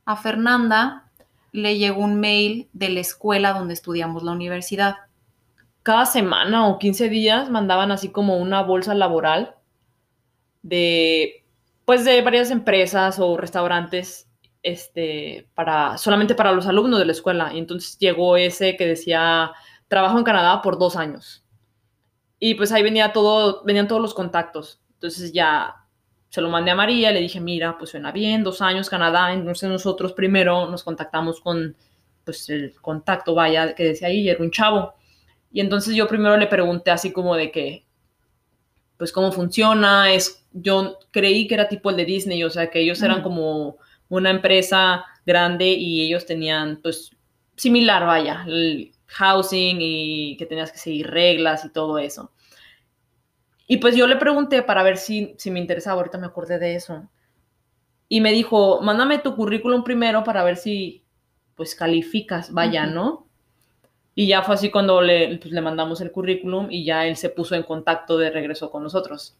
a 0.05 0.17
Fernanda 0.17 1.11
le 1.53 1.79
llegó 1.79 2.03
un 2.03 2.19
mail 2.19 2.69
de 2.73 2.89
la 2.89 3.01
escuela 3.01 3.53
donde 3.53 3.75
estudiamos 3.75 4.25
la 4.25 4.33
universidad. 4.33 4.97
Cada 5.85 6.07
semana 6.07 6.67
o 6.67 6.79
15 6.79 7.09
días 7.09 7.51
mandaban 7.51 7.93
así 7.93 8.09
como 8.09 8.39
una 8.39 8.63
bolsa 8.63 8.95
laboral 8.95 9.55
de, 10.63 11.44
pues 11.85 12.05
de 12.05 12.23
varias 12.23 12.51
empresas 12.51 13.19
o 13.19 13.37
restaurantes 13.37 14.29
este, 14.63 15.49
para, 15.55 15.99
solamente 15.99 16.35
para 16.35 16.53
los 16.53 16.67
alumnos 16.67 16.99
de 16.99 17.07
la 17.07 17.13
escuela. 17.13 17.53
Y 17.53 17.59
entonces 17.59 17.99
llegó 17.99 18.37
ese 18.37 18.77
que 18.77 18.87
decía, 18.87 19.53
trabajo 19.89 20.19
en 20.19 20.25
Canadá 20.25 20.63
por 20.63 20.79
dos 20.79 20.97
años. 20.97 21.45
Y 22.39 22.55
pues 22.55 22.73
ahí 22.73 22.83
venía 22.83 23.13
todo, 23.13 23.63
venían 23.65 23.89
todos 23.89 24.03
los 24.03 24.15
contactos. 24.15 24.81
Entonces 24.95 25.33
ya 25.33 25.77
se 26.29 26.41
lo 26.41 26.49
mandé 26.49 26.73
a 26.73 26.75
María, 26.75 27.13
le 27.13 27.21
dije, 27.21 27.41
mira, 27.41 27.79
pues 27.79 27.91
suena 27.91 28.11
bien, 28.11 28.43
dos 28.43 28.61
años 28.61 28.91
Canadá. 28.91 29.33
Entonces 29.33 29.69
nosotros 29.69 30.15
primero 30.15 30.69
nos 30.69 30.83
contactamos 30.83 31.41
con, 31.41 31.77
pues 32.25 32.49
el 32.49 32.75
contacto, 32.81 33.35
vaya, 33.35 33.75
que 33.75 33.85
decía 33.85 34.09
ahí, 34.09 34.29
era 34.29 34.43
un 34.43 34.51
chavo. 34.51 34.95
Y 35.53 35.61
entonces 35.61 35.95
yo 35.95 36.09
primero 36.09 36.37
le 36.37 36.47
pregunté 36.47 36.91
así 36.91 37.13
como 37.13 37.37
de 37.37 37.53
que, 37.53 37.84
pues 38.97 39.13
cómo 39.13 39.33
funciona, 39.33 40.13
es, 40.13 40.47
yo 40.53 40.99
creí 41.11 41.47
que 41.47 41.55
era 41.55 41.69
tipo 41.69 41.91
el 41.91 41.97
de 41.97 42.05
Disney, 42.05 42.43
o 42.45 42.51
sea, 42.51 42.71
que 42.71 42.81
ellos 42.81 43.03
eran 43.03 43.23
como 43.23 43.79
una 44.09 44.31
empresa 44.31 45.05
grande 45.27 45.67
y 45.67 46.03
ellos 46.03 46.27
tenían, 46.27 46.81
pues, 46.83 47.11
similar, 47.57 48.07
vaya, 48.07 48.45
el 48.47 48.93
housing 49.07 49.79
y 49.81 50.37
que 50.37 50.47
tenías 50.47 50.73
que 50.73 50.79
seguir 50.79 51.09
reglas 51.09 51.65
y 51.65 51.73
todo 51.73 51.99
eso. 51.99 52.33
Y 53.67 53.79
pues 53.79 53.97
yo 53.97 54.07
le 54.07 54.17
pregunté 54.17 54.63
para 54.63 54.83
ver 54.83 54.99
si, 54.99 55.35
si 55.39 55.51
me 55.51 55.61
interesaba, 55.61 55.97
ahorita 55.97 56.19
me 56.19 56.27
acordé 56.27 56.59
de 56.59 56.75
eso. 56.75 57.09
Y 58.09 58.21
me 58.21 58.33
dijo, 58.33 58.81
mándame 58.83 59.19
tu 59.19 59.35
currículum 59.35 59.83
primero 59.83 60.23
para 60.25 60.45
ver 60.45 60.57
si, 60.57 61.05
pues, 61.55 61.75
calificas, 61.75 62.53
vaya. 62.53 62.87
¿no? 62.87 63.24
Y 64.15 64.29
ya 64.29 64.43
fue 64.43 64.55
así 64.55 64.71
cuando 64.71 65.01
le, 65.01 65.39
pues, 65.39 65.53
le 65.53 65.61
mandamos 65.61 66.01
el 66.01 66.13
currículum 66.13 66.71
y 66.71 66.85
ya 66.85 67.07
él 67.07 67.17
se 67.17 67.31
puso 67.31 67.55
en 67.55 67.65
contacto 67.65 68.17
de 68.17 68.31
regreso 68.31 68.71
con 68.71 68.83
nosotros. 68.83 69.37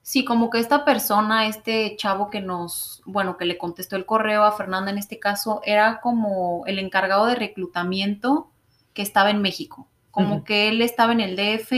Sí, 0.00 0.24
como 0.24 0.50
que 0.50 0.58
esta 0.58 0.84
persona, 0.84 1.46
este 1.46 1.96
chavo 1.96 2.28
que 2.28 2.40
nos, 2.40 3.02
bueno, 3.06 3.38
que 3.38 3.46
le 3.46 3.56
contestó 3.56 3.96
el 3.96 4.04
correo 4.04 4.44
a 4.44 4.52
Fernanda 4.52 4.90
en 4.90 4.98
este 4.98 5.18
caso, 5.18 5.62
era 5.64 6.00
como 6.02 6.64
el 6.66 6.78
encargado 6.78 7.26
de 7.26 7.34
reclutamiento 7.34 8.50
que 8.92 9.00
estaba 9.02 9.30
en 9.30 9.40
México. 9.40 9.88
Como 10.10 10.44
que 10.44 10.68
él 10.68 10.80
estaba 10.82 11.12
en 11.12 11.20
el 11.20 11.36
DF 11.36 11.72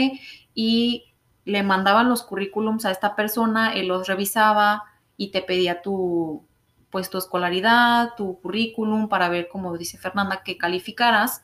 y 0.54 1.04
le 1.44 1.62
mandaban 1.62 2.08
los 2.08 2.22
currículums 2.22 2.84
a 2.84 2.90
esta 2.90 3.14
persona, 3.14 3.72
él 3.72 3.86
los 3.86 4.08
revisaba 4.08 4.82
y 5.16 5.30
te 5.30 5.40
pedía 5.40 5.80
tu, 5.80 6.44
pues 6.90 7.08
tu 7.08 7.18
escolaridad, 7.18 8.14
tu 8.16 8.40
currículum 8.40 9.08
para 9.08 9.28
ver, 9.28 9.48
como 9.48 9.78
dice 9.78 9.98
Fernanda, 9.98 10.42
que 10.44 10.58
calificaras. 10.58 11.42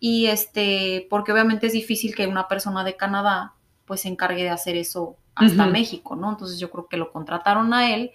Y 0.00 0.26
este, 0.26 1.06
porque 1.10 1.32
obviamente 1.32 1.66
es 1.66 1.72
difícil 1.72 2.14
que 2.14 2.26
una 2.26 2.46
persona 2.48 2.84
de 2.84 2.96
Canadá 2.96 3.54
pues 3.86 4.00
se 4.02 4.08
encargue 4.08 4.42
de 4.42 4.50
hacer 4.50 4.76
eso 4.76 5.16
hasta. 5.34 5.66
México, 5.66 6.16
¿no? 6.16 6.30
Entonces 6.30 6.58
yo 6.58 6.70
creo 6.70 6.86
que 6.88 6.96
lo 6.96 7.10
contrataron 7.12 7.72
a 7.74 7.94
él 7.94 8.12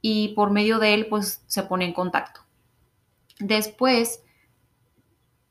y 0.00 0.28
por 0.34 0.50
medio 0.50 0.78
de 0.78 0.94
él 0.94 1.06
pues 1.08 1.42
se 1.46 1.62
pone 1.64 1.84
en 1.84 1.92
contacto. 1.92 2.40
Después, 3.38 4.22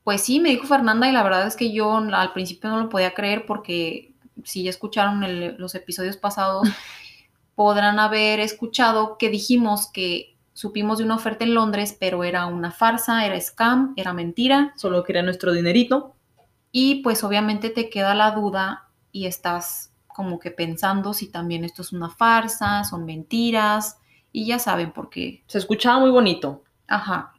pues 0.04 0.22
sí, 0.22 0.40
me 0.40 0.50
dijo 0.50 0.66
Fernanda 0.66 1.08
y 1.08 1.12
la 1.12 1.22
verdad 1.22 1.46
es 1.46 1.56
que 1.56 1.72
yo 1.72 1.96
al 1.96 2.32
principio 2.32 2.70
no 2.70 2.78
lo 2.80 2.88
podía 2.88 3.14
creer 3.14 3.44
porque 3.46 4.14
si 4.44 4.62
ya 4.62 4.70
escucharon 4.70 5.24
el- 5.24 5.56
los 5.58 5.74
episodios 5.74 6.16
pasados, 6.16 6.68
podrán 7.54 7.98
haber 7.98 8.40
escuchado 8.40 9.18
que 9.18 9.30
dijimos 9.30 9.90
que 9.90 10.35
supimos 10.56 10.96
de 10.96 11.04
una 11.04 11.16
oferta 11.16 11.44
en 11.44 11.54
Londres, 11.54 11.94
pero 12.00 12.24
era 12.24 12.46
una 12.46 12.72
farsa, 12.72 13.26
era 13.26 13.38
scam, 13.38 13.92
era 13.94 14.14
mentira. 14.14 14.72
Solo 14.76 15.04
quería 15.04 15.22
nuestro 15.22 15.52
dinerito. 15.52 16.16
Y 16.72 17.02
pues 17.02 17.22
obviamente 17.24 17.68
te 17.68 17.90
queda 17.90 18.14
la 18.14 18.30
duda 18.30 18.88
y 19.12 19.26
estás 19.26 19.92
como 20.06 20.38
que 20.38 20.50
pensando 20.50 21.12
si 21.12 21.30
también 21.30 21.62
esto 21.62 21.82
es 21.82 21.92
una 21.92 22.08
farsa, 22.08 22.84
son 22.84 23.04
mentiras 23.04 23.98
y 24.32 24.46
ya 24.46 24.58
saben 24.58 24.92
por 24.92 25.10
qué. 25.10 25.44
Se 25.46 25.58
escuchaba 25.58 25.98
muy 26.00 26.10
bonito. 26.10 26.64
Ajá. 26.88 27.34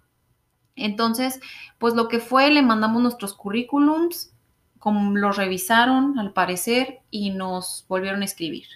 Entonces, 0.76 1.40
pues 1.80 1.96
lo 1.96 2.08
que 2.08 2.20
fue, 2.20 2.52
le 2.52 2.62
mandamos 2.62 3.02
nuestros 3.02 3.34
currículums, 3.34 4.32
como 4.78 5.18
los 5.18 5.38
revisaron 5.38 6.20
al 6.20 6.34
parecer 6.34 7.00
y 7.10 7.32
nos 7.32 7.84
volvieron 7.90 8.22
a 8.22 8.26
escribir. 8.26 8.68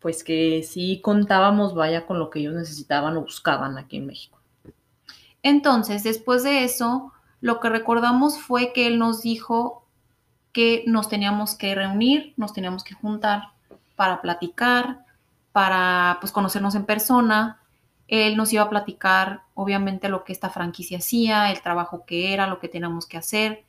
Pues 0.00 0.24
que 0.24 0.62
sí 0.62 1.00
contábamos, 1.02 1.74
vaya, 1.74 2.06
con 2.06 2.18
lo 2.18 2.30
que 2.30 2.40
ellos 2.40 2.54
necesitaban 2.54 3.16
o 3.16 3.22
buscaban 3.22 3.78
aquí 3.78 3.98
en 3.98 4.06
México. 4.06 4.38
Entonces, 5.42 6.02
después 6.02 6.42
de 6.42 6.64
eso, 6.64 7.12
lo 7.40 7.60
que 7.60 7.68
recordamos 7.68 8.38
fue 8.38 8.72
que 8.72 8.86
él 8.86 8.98
nos 8.98 9.22
dijo 9.22 9.84
que 10.52 10.84
nos 10.86 11.08
teníamos 11.08 11.54
que 11.54 11.74
reunir, 11.74 12.34
nos 12.36 12.52
teníamos 12.52 12.84
que 12.84 12.94
juntar 12.94 13.52
para 13.96 14.20
platicar, 14.20 15.04
para 15.52 16.18
pues 16.20 16.32
conocernos 16.32 16.74
en 16.74 16.84
persona. 16.84 17.60
Él 18.08 18.36
nos 18.36 18.52
iba 18.52 18.62
a 18.62 18.70
platicar, 18.70 19.42
obviamente, 19.54 20.08
lo 20.08 20.24
que 20.24 20.32
esta 20.32 20.50
franquicia 20.50 20.98
hacía, 20.98 21.50
el 21.52 21.62
trabajo 21.62 22.04
que 22.04 22.32
era, 22.32 22.46
lo 22.46 22.58
que 22.58 22.68
teníamos 22.68 23.06
que 23.06 23.18
hacer. 23.18 23.64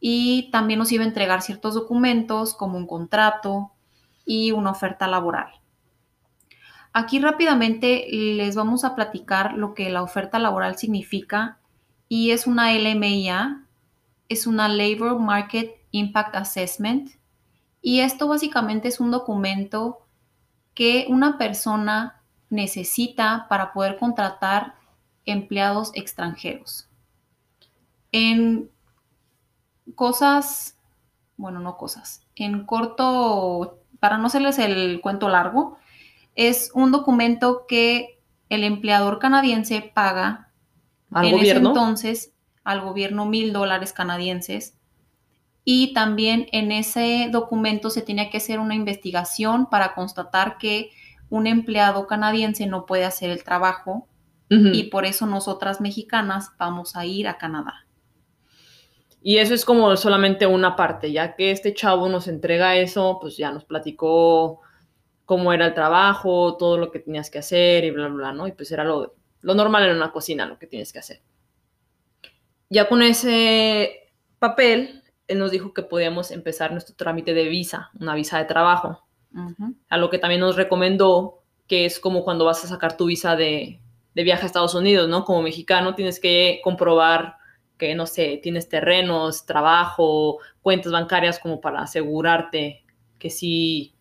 Y 0.00 0.50
también 0.52 0.78
nos 0.78 0.92
iba 0.92 1.02
a 1.02 1.06
entregar 1.06 1.42
ciertos 1.42 1.74
documentos 1.74 2.54
como 2.54 2.78
un 2.78 2.86
contrato 2.86 3.72
y 4.24 4.52
una 4.52 4.70
oferta 4.70 5.06
laboral. 5.06 5.52
Aquí 6.92 7.18
rápidamente 7.18 8.06
les 8.10 8.54
vamos 8.54 8.84
a 8.84 8.94
platicar 8.94 9.54
lo 9.54 9.74
que 9.74 9.90
la 9.90 10.02
oferta 10.02 10.38
laboral 10.38 10.78
significa 10.78 11.58
y 12.08 12.30
es 12.30 12.46
una 12.46 12.72
LMIA, 12.72 13.64
es 14.28 14.46
una 14.46 14.68
Labor 14.68 15.18
Market 15.18 15.72
Impact 15.90 16.36
Assessment 16.36 17.10
y 17.82 18.00
esto 18.00 18.28
básicamente 18.28 18.88
es 18.88 19.00
un 19.00 19.10
documento 19.10 20.06
que 20.74 21.06
una 21.08 21.36
persona 21.36 22.22
necesita 22.48 23.46
para 23.48 23.72
poder 23.72 23.98
contratar 23.98 24.74
empleados 25.26 25.90
extranjeros. 25.94 26.88
En 28.12 28.70
cosas, 29.94 30.78
bueno, 31.36 31.58
no 31.58 31.76
cosas, 31.76 32.24
en 32.36 32.64
corto, 32.64 33.80
para 34.04 34.18
no 34.18 34.26
hacerles 34.26 34.58
el 34.58 35.00
cuento 35.00 35.30
largo, 35.30 35.78
es 36.34 36.70
un 36.74 36.92
documento 36.92 37.64
que 37.66 38.20
el 38.50 38.62
empleador 38.62 39.18
canadiense 39.18 39.80
paga 39.94 40.50
Al 41.10 41.24
en 41.24 41.32
gobierno. 41.32 41.60
ese 41.60 41.68
entonces 41.68 42.32
al 42.64 42.82
gobierno 42.82 43.24
mil 43.24 43.54
dólares 43.54 43.94
canadienses 43.94 44.76
y 45.64 45.94
también 45.94 46.48
en 46.52 46.70
ese 46.70 47.30
documento 47.32 47.88
se 47.88 48.02
tenía 48.02 48.28
que 48.28 48.36
hacer 48.36 48.58
una 48.58 48.74
investigación 48.74 49.70
para 49.70 49.94
constatar 49.94 50.58
que 50.58 50.90
un 51.30 51.46
empleado 51.46 52.06
canadiense 52.06 52.66
no 52.66 52.84
puede 52.84 53.06
hacer 53.06 53.30
el 53.30 53.42
trabajo 53.42 54.06
y 54.50 54.90
por 54.90 55.06
eso 55.06 55.24
nosotras 55.24 55.80
mexicanas 55.80 56.50
vamos 56.58 56.94
a 56.94 57.06
ir 57.06 57.26
a 57.26 57.38
Canadá. 57.38 57.83
Y 59.26 59.38
eso 59.38 59.54
es 59.54 59.64
como 59.64 59.96
solamente 59.96 60.46
una 60.46 60.76
parte, 60.76 61.10
ya 61.10 61.34
que 61.34 61.50
este 61.50 61.72
chavo 61.72 62.10
nos 62.10 62.28
entrega 62.28 62.76
eso, 62.76 63.16
pues 63.22 63.38
ya 63.38 63.50
nos 63.50 63.64
platicó 63.64 64.60
cómo 65.24 65.50
era 65.54 65.64
el 65.64 65.72
trabajo, 65.72 66.58
todo 66.58 66.76
lo 66.76 66.90
que 66.90 66.98
tenías 66.98 67.30
que 67.30 67.38
hacer 67.38 67.84
y 67.84 67.90
bla, 67.90 68.08
bla, 68.08 68.16
bla, 68.16 68.32
¿no? 68.34 68.46
Y 68.46 68.52
pues 68.52 68.70
era 68.70 68.84
lo, 68.84 69.14
lo 69.40 69.54
normal 69.54 69.88
en 69.88 69.96
una 69.96 70.12
cocina, 70.12 70.44
lo 70.44 70.58
que 70.58 70.66
tienes 70.66 70.92
que 70.92 70.98
hacer. 70.98 71.22
Ya 72.68 72.86
con 72.86 73.00
ese 73.00 74.12
papel, 74.38 75.02
él 75.26 75.38
nos 75.38 75.50
dijo 75.50 75.72
que 75.72 75.82
podíamos 75.82 76.30
empezar 76.30 76.72
nuestro 76.72 76.94
trámite 76.94 77.32
de 77.32 77.48
visa, 77.48 77.92
una 77.98 78.14
visa 78.14 78.36
de 78.36 78.44
trabajo, 78.44 79.06
Ujú. 79.34 79.74
a 79.88 79.96
lo 79.96 80.10
que 80.10 80.18
también 80.18 80.42
nos 80.42 80.56
recomendó 80.56 81.42
que 81.66 81.86
es 81.86 81.98
como 81.98 82.24
cuando 82.24 82.44
vas 82.44 82.62
a 82.62 82.68
sacar 82.68 82.98
tu 82.98 83.06
visa 83.06 83.36
de, 83.36 83.80
de 84.14 84.22
viaje 84.22 84.42
a 84.42 84.46
Estados 84.46 84.74
Unidos, 84.74 85.08
¿no? 85.08 85.24
Como 85.24 85.40
mexicano 85.40 85.94
tienes 85.94 86.20
que 86.20 86.60
comprobar 86.62 87.38
que, 87.84 87.94
no 87.94 88.06
sé, 88.06 88.40
tienes 88.42 88.68
terrenos, 88.68 89.44
trabajo, 89.44 90.38
cuentas 90.62 90.90
bancarias 90.90 91.38
como 91.38 91.60
para 91.60 91.82
asegurarte 91.82 92.82
que 93.18 93.28
sí 93.28 93.94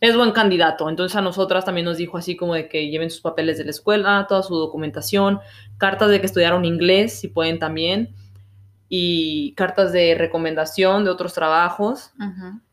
es 0.00 0.16
buen 0.16 0.32
candidato. 0.32 0.90
Entonces 0.90 1.16
a 1.16 1.20
nosotras 1.20 1.64
también 1.64 1.84
nos 1.84 1.98
dijo 1.98 2.18
así 2.18 2.36
como 2.36 2.54
de 2.54 2.68
que 2.68 2.88
lleven 2.88 3.10
sus 3.10 3.20
papeles 3.20 3.58
de 3.58 3.64
la 3.64 3.70
escuela, 3.70 4.26
toda 4.28 4.42
su 4.42 4.56
documentación, 4.56 5.38
cartas 5.78 6.10
de 6.10 6.18
que 6.18 6.26
estudiaron 6.26 6.64
inglés, 6.64 7.20
si 7.20 7.28
pueden 7.28 7.60
también, 7.60 8.14
y 8.88 9.52
cartas 9.54 9.92
de 9.92 10.16
recomendación 10.16 11.04
de 11.04 11.10
otros 11.10 11.32
trabajos, 11.32 12.10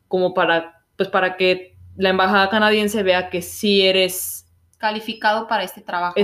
como 0.08 0.34
para, 0.34 0.82
pues 0.98 1.10
para 1.10 1.38
que 1.38 1.78
la 1.96 2.10
embajada 2.10 2.50
canadiense 2.50 3.04
vea 3.04 3.30
que 3.30 3.44
sí 3.44 3.86
eres 3.86 4.48
Calificado 4.80 5.48
para 5.48 5.64
este 5.64 5.80
trabajo. 5.80 6.16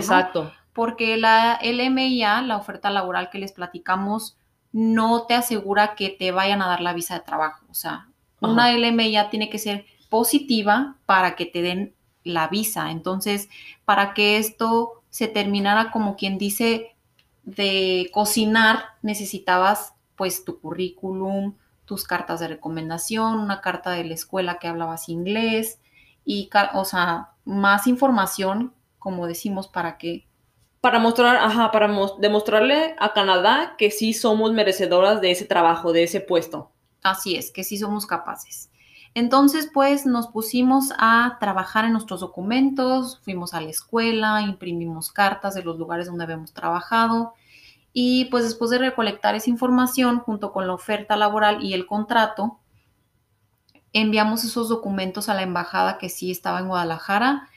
¿no? 0.43 0.51
Porque 0.73 1.17
la 1.17 1.59
LMIA, 1.61 2.41
la 2.41 2.57
oferta 2.57 2.89
laboral 2.89 3.29
que 3.29 3.39
les 3.39 3.51
platicamos, 3.51 4.37
no 4.71 5.25
te 5.25 5.33
asegura 5.33 5.95
que 5.95 6.09
te 6.09 6.31
vayan 6.31 6.61
a 6.61 6.67
dar 6.67 6.81
la 6.81 6.93
visa 6.93 7.15
de 7.15 7.21
trabajo. 7.21 7.65
O 7.69 7.73
sea, 7.73 8.07
una. 8.39 8.71
LMIA 8.71 9.29
tiene 9.29 9.49
que 9.49 9.59
ser 9.59 9.85
positiva 10.09 10.95
para 11.05 11.35
que 11.35 11.45
te 11.45 11.61
den 11.61 11.93
la 12.23 12.47
visa. 12.47 12.91
Entonces, 12.91 13.49
para 13.85 14.13
que 14.13 14.37
esto 14.37 15.03
se 15.09 15.27
terminara 15.27 15.91
como 15.91 16.15
quien 16.15 16.37
dice 16.37 16.95
de 17.43 18.09
cocinar, 18.13 18.83
necesitabas 19.01 19.93
pues 20.15 20.45
tu 20.45 20.59
currículum, 20.59 21.55
tus 21.85 22.03
cartas 22.03 22.39
de 22.39 22.47
recomendación, 22.47 23.39
una 23.39 23.61
carta 23.61 23.91
de 23.91 24.03
la 24.03 24.13
escuela 24.13 24.59
que 24.59 24.67
hablabas 24.67 25.09
inglés 25.09 25.79
y, 26.25 26.49
o 26.73 26.85
sea, 26.85 27.31
más 27.45 27.87
información, 27.87 28.73
como 28.99 29.25
decimos, 29.25 29.67
para 29.67 29.97
que 29.97 30.27
Para 30.81 30.99
mostrar, 30.99 31.37
ajá, 31.37 31.71
para 31.71 31.87
mos- 31.87 32.19
demostrarle 32.19 32.93
a 32.99 33.13
Canadá 33.13 33.75
que 33.77 33.91
sí 33.91 34.13
somos 34.13 34.51
merecedoras 34.51 35.21
de 35.21 35.31
ese 35.31 35.45
trabajo, 35.45 35.93
de 35.93 36.03
ese 36.03 36.19
puesto. 36.19 36.71
Así 37.03 37.35
es, 37.35 37.51
que 37.51 37.63
sí 37.63 37.77
somos 37.77 38.05
capaces. 38.05 38.69
Entonces, 39.13 39.69
pues 39.73 40.05
nos 40.05 40.27
pusimos 40.27 40.91
a 40.97 41.37
trabajar 41.39 41.85
en 41.85 41.93
nuestros 41.93 42.19
documentos, 42.21 43.19
fuimos 43.23 43.53
a 43.53 43.61
la 43.61 43.69
escuela, 43.69 44.41
imprimimos 44.41 45.11
cartas 45.11 45.55
de 45.55 45.63
los 45.63 45.77
lugares 45.77 46.07
donde 46.07 46.23
habíamos 46.25 46.53
trabajado 46.53 47.33
y 47.93 48.25
pues 48.25 48.43
después 48.45 48.71
de 48.71 48.79
recolectar 48.79 49.35
esa 49.35 49.49
información 49.49 50.19
junto 50.19 50.51
con 50.53 50.67
la 50.67 50.73
oferta 50.73 51.17
laboral 51.17 51.63
y 51.63 51.73
el 51.73 51.87
contrato, 51.87 52.59
enviamos 53.93 54.43
esos 54.43 54.69
documentos 54.69 55.29
a 55.29 55.33
la 55.35 55.43
embajada 55.43 55.97
que 55.99 56.09
sí 56.09 56.31
estaba 56.31 56.59
en 56.59 56.67
Guadalajara 56.67 57.49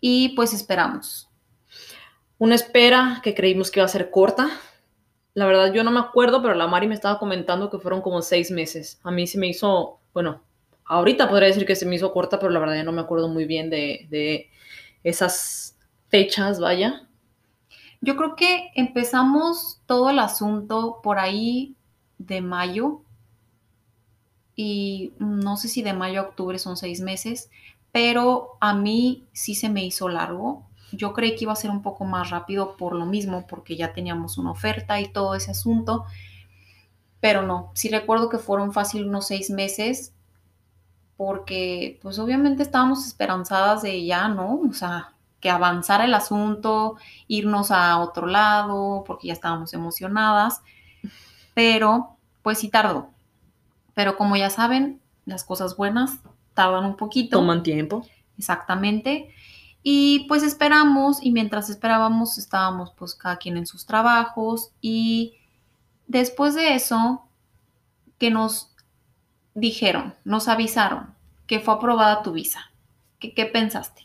y 0.00 0.30
pues 0.36 0.54
esperamos. 0.54 1.31
Una 2.42 2.56
espera 2.56 3.20
que 3.22 3.36
creímos 3.36 3.70
que 3.70 3.78
iba 3.78 3.84
a 3.84 3.88
ser 3.88 4.10
corta. 4.10 4.50
La 5.32 5.46
verdad, 5.46 5.72
yo 5.72 5.84
no 5.84 5.92
me 5.92 6.00
acuerdo, 6.00 6.42
pero 6.42 6.54
la 6.54 6.66
Mari 6.66 6.88
me 6.88 6.94
estaba 6.94 7.20
comentando 7.20 7.70
que 7.70 7.78
fueron 7.78 8.02
como 8.02 8.20
seis 8.20 8.50
meses. 8.50 8.98
A 9.04 9.12
mí 9.12 9.28
se 9.28 9.38
me 9.38 9.46
hizo, 9.46 10.00
bueno, 10.12 10.42
ahorita 10.84 11.28
podría 11.28 11.46
decir 11.46 11.64
que 11.64 11.76
se 11.76 11.86
me 11.86 11.94
hizo 11.94 12.12
corta, 12.12 12.40
pero 12.40 12.50
la 12.50 12.58
verdad 12.58 12.74
ya 12.74 12.82
no 12.82 12.90
me 12.90 13.00
acuerdo 13.00 13.28
muy 13.28 13.44
bien 13.44 13.70
de, 13.70 14.08
de 14.10 14.50
esas 15.04 15.78
fechas, 16.08 16.58
vaya. 16.58 17.06
Yo 18.00 18.16
creo 18.16 18.34
que 18.34 18.72
empezamos 18.74 19.80
todo 19.86 20.10
el 20.10 20.18
asunto 20.18 20.98
por 21.00 21.20
ahí 21.20 21.76
de 22.18 22.40
mayo 22.40 23.02
y 24.56 25.12
no 25.20 25.56
sé 25.56 25.68
si 25.68 25.82
de 25.82 25.92
mayo 25.92 26.18
a 26.18 26.24
octubre 26.24 26.58
son 26.58 26.76
seis 26.76 27.02
meses, 27.02 27.50
pero 27.92 28.56
a 28.60 28.74
mí 28.74 29.28
sí 29.32 29.54
se 29.54 29.68
me 29.68 29.84
hizo 29.84 30.08
largo. 30.08 30.66
Yo 30.92 31.12
creí 31.12 31.34
que 31.36 31.44
iba 31.44 31.52
a 31.52 31.56
ser 31.56 31.70
un 31.70 31.82
poco 31.82 32.04
más 32.04 32.30
rápido 32.30 32.76
por 32.76 32.94
lo 32.94 33.06
mismo, 33.06 33.46
porque 33.46 33.76
ya 33.76 33.92
teníamos 33.92 34.38
una 34.38 34.50
oferta 34.50 35.00
y 35.00 35.08
todo 35.08 35.34
ese 35.34 35.50
asunto, 35.50 36.04
pero 37.20 37.42
no, 37.42 37.70
sí 37.74 37.88
recuerdo 37.88 38.28
que 38.28 38.38
fueron 38.38 38.72
fácil 38.72 39.06
unos 39.08 39.26
seis 39.26 39.50
meses, 39.50 40.12
porque 41.16 41.98
pues 42.02 42.18
obviamente 42.18 42.62
estábamos 42.62 43.06
esperanzadas 43.06 43.82
de 43.82 44.04
ya, 44.04 44.28
¿no? 44.28 44.60
O 44.68 44.72
sea, 44.72 45.12
que 45.40 45.50
avanzara 45.50 46.04
el 46.04 46.14
asunto, 46.14 46.96
irnos 47.28 47.70
a 47.70 47.98
otro 47.98 48.26
lado, 48.26 49.04
porque 49.06 49.28
ya 49.28 49.32
estábamos 49.32 49.72
emocionadas, 49.72 50.62
pero 51.54 52.16
pues 52.42 52.58
sí 52.58 52.68
tardó. 52.68 53.08
Pero 53.94 54.16
como 54.16 54.36
ya 54.36 54.50
saben, 54.50 55.00
las 55.26 55.44
cosas 55.44 55.76
buenas 55.76 56.18
tardan 56.54 56.84
un 56.84 56.96
poquito. 56.96 57.38
Toman 57.38 57.62
tiempo. 57.62 58.06
Exactamente. 58.38 59.34
Y 59.82 60.26
pues 60.28 60.42
esperamos 60.42 61.18
y 61.22 61.32
mientras 61.32 61.68
esperábamos 61.68 62.38
estábamos 62.38 62.92
pues 62.96 63.14
cada 63.14 63.36
quien 63.36 63.56
en 63.56 63.66
sus 63.66 63.84
trabajos 63.84 64.72
y 64.80 65.34
después 66.06 66.54
de 66.54 66.74
eso 66.74 67.26
que 68.18 68.30
nos 68.30 68.74
dijeron, 69.54 70.14
nos 70.24 70.48
avisaron 70.48 71.14
que 71.46 71.60
fue 71.60 71.74
aprobada 71.74 72.22
tu 72.22 72.32
visa. 72.32 72.70
¿Qué, 73.18 73.34
qué 73.34 73.46
pensaste? 73.46 74.02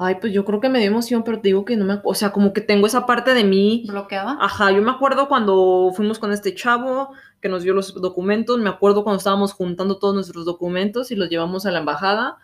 Ay, 0.00 0.16
pues 0.20 0.32
yo 0.32 0.44
creo 0.44 0.60
que 0.60 0.68
me 0.68 0.78
dio 0.78 0.88
emoción, 0.88 1.24
pero 1.24 1.40
te 1.40 1.48
digo 1.48 1.64
que 1.64 1.76
no 1.76 1.84
me, 1.84 2.00
o 2.04 2.14
sea, 2.14 2.30
como 2.30 2.52
que 2.52 2.60
tengo 2.60 2.86
esa 2.86 3.04
parte 3.04 3.34
de 3.34 3.42
mí. 3.42 3.84
¿Bloqueada? 3.88 4.38
Ajá, 4.40 4.70
yo 4.70 4.80
me 4.80 4.92
acuerdo 4.92 5.26
cuando 5.26 5.90
fuimos 5.92 6.20
con 6.20 6.30
este 6.30 6.54
chavo 6.54 7.10
que 7.40 7.48
nos 7.48 7.64
dio 7.64 7.74
los 7.74 7.92
documentos, 8.00 8.58
me 8.60 8.70
acuerdo 8.70 9.02
cuando 9.02 9.18
estábamos 9.18 9.52
juntando 9.52 9.98
todos 9.98 10.14
nuestros 10.14 10.44
documentos 10.44 11.10
y 11.10 11.16
los 11.16 11.28
llevamos 11.28 11.66
a 11.66 11.72
la 11.72 11.80
embajada. 11.80 12.38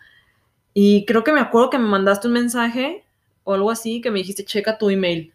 Y 0.77 1.05
creo 1.05 1.23
que 1.23 1.31
me 1.31 1.39
acuerdo 1.39 1.69
que 1.69 1.79
me 1.79 1.87
mandaste 1.87 2.27
un 2.27 2.33
mensaje 2.33 3.05
o 3.45 3.53
algo 3.53 3.71
así 3.71 4.01
que 4.01 4.11
me 4.11 4.19
dijiste, 4.19 4.43
checa 4.43 4.77
tu 4.77 4.89
email. 4.89 5.33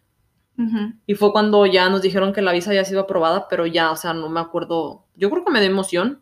Y 1.06 1.14
fue 1.14 1.32
cuando 1.32 1.64
ya 1.64 1.88
nos 1.88 2.02
dijeron 2.02 2.34
que 2.34 2.42
la 2.42 2.52
visa 2.52 2.74
ya 2.74 2.82
ha 2.82 2.84
sido 2.84 3.00
aprobada, 3.00 3.48
pero 3.48 3.64
ya, 3.64 3.90
o 3.90 3.96
sea, 3.96 4.12
no 4.12 4.28
me 4.28 4.40
acuerdo. 4.40 5.06
Yo 5.16 5.30
creo 5.30 5.42
que 5.42 5.50
me 5.50 5.58
dio 5.60 5.70
emoción. 5.70 6.20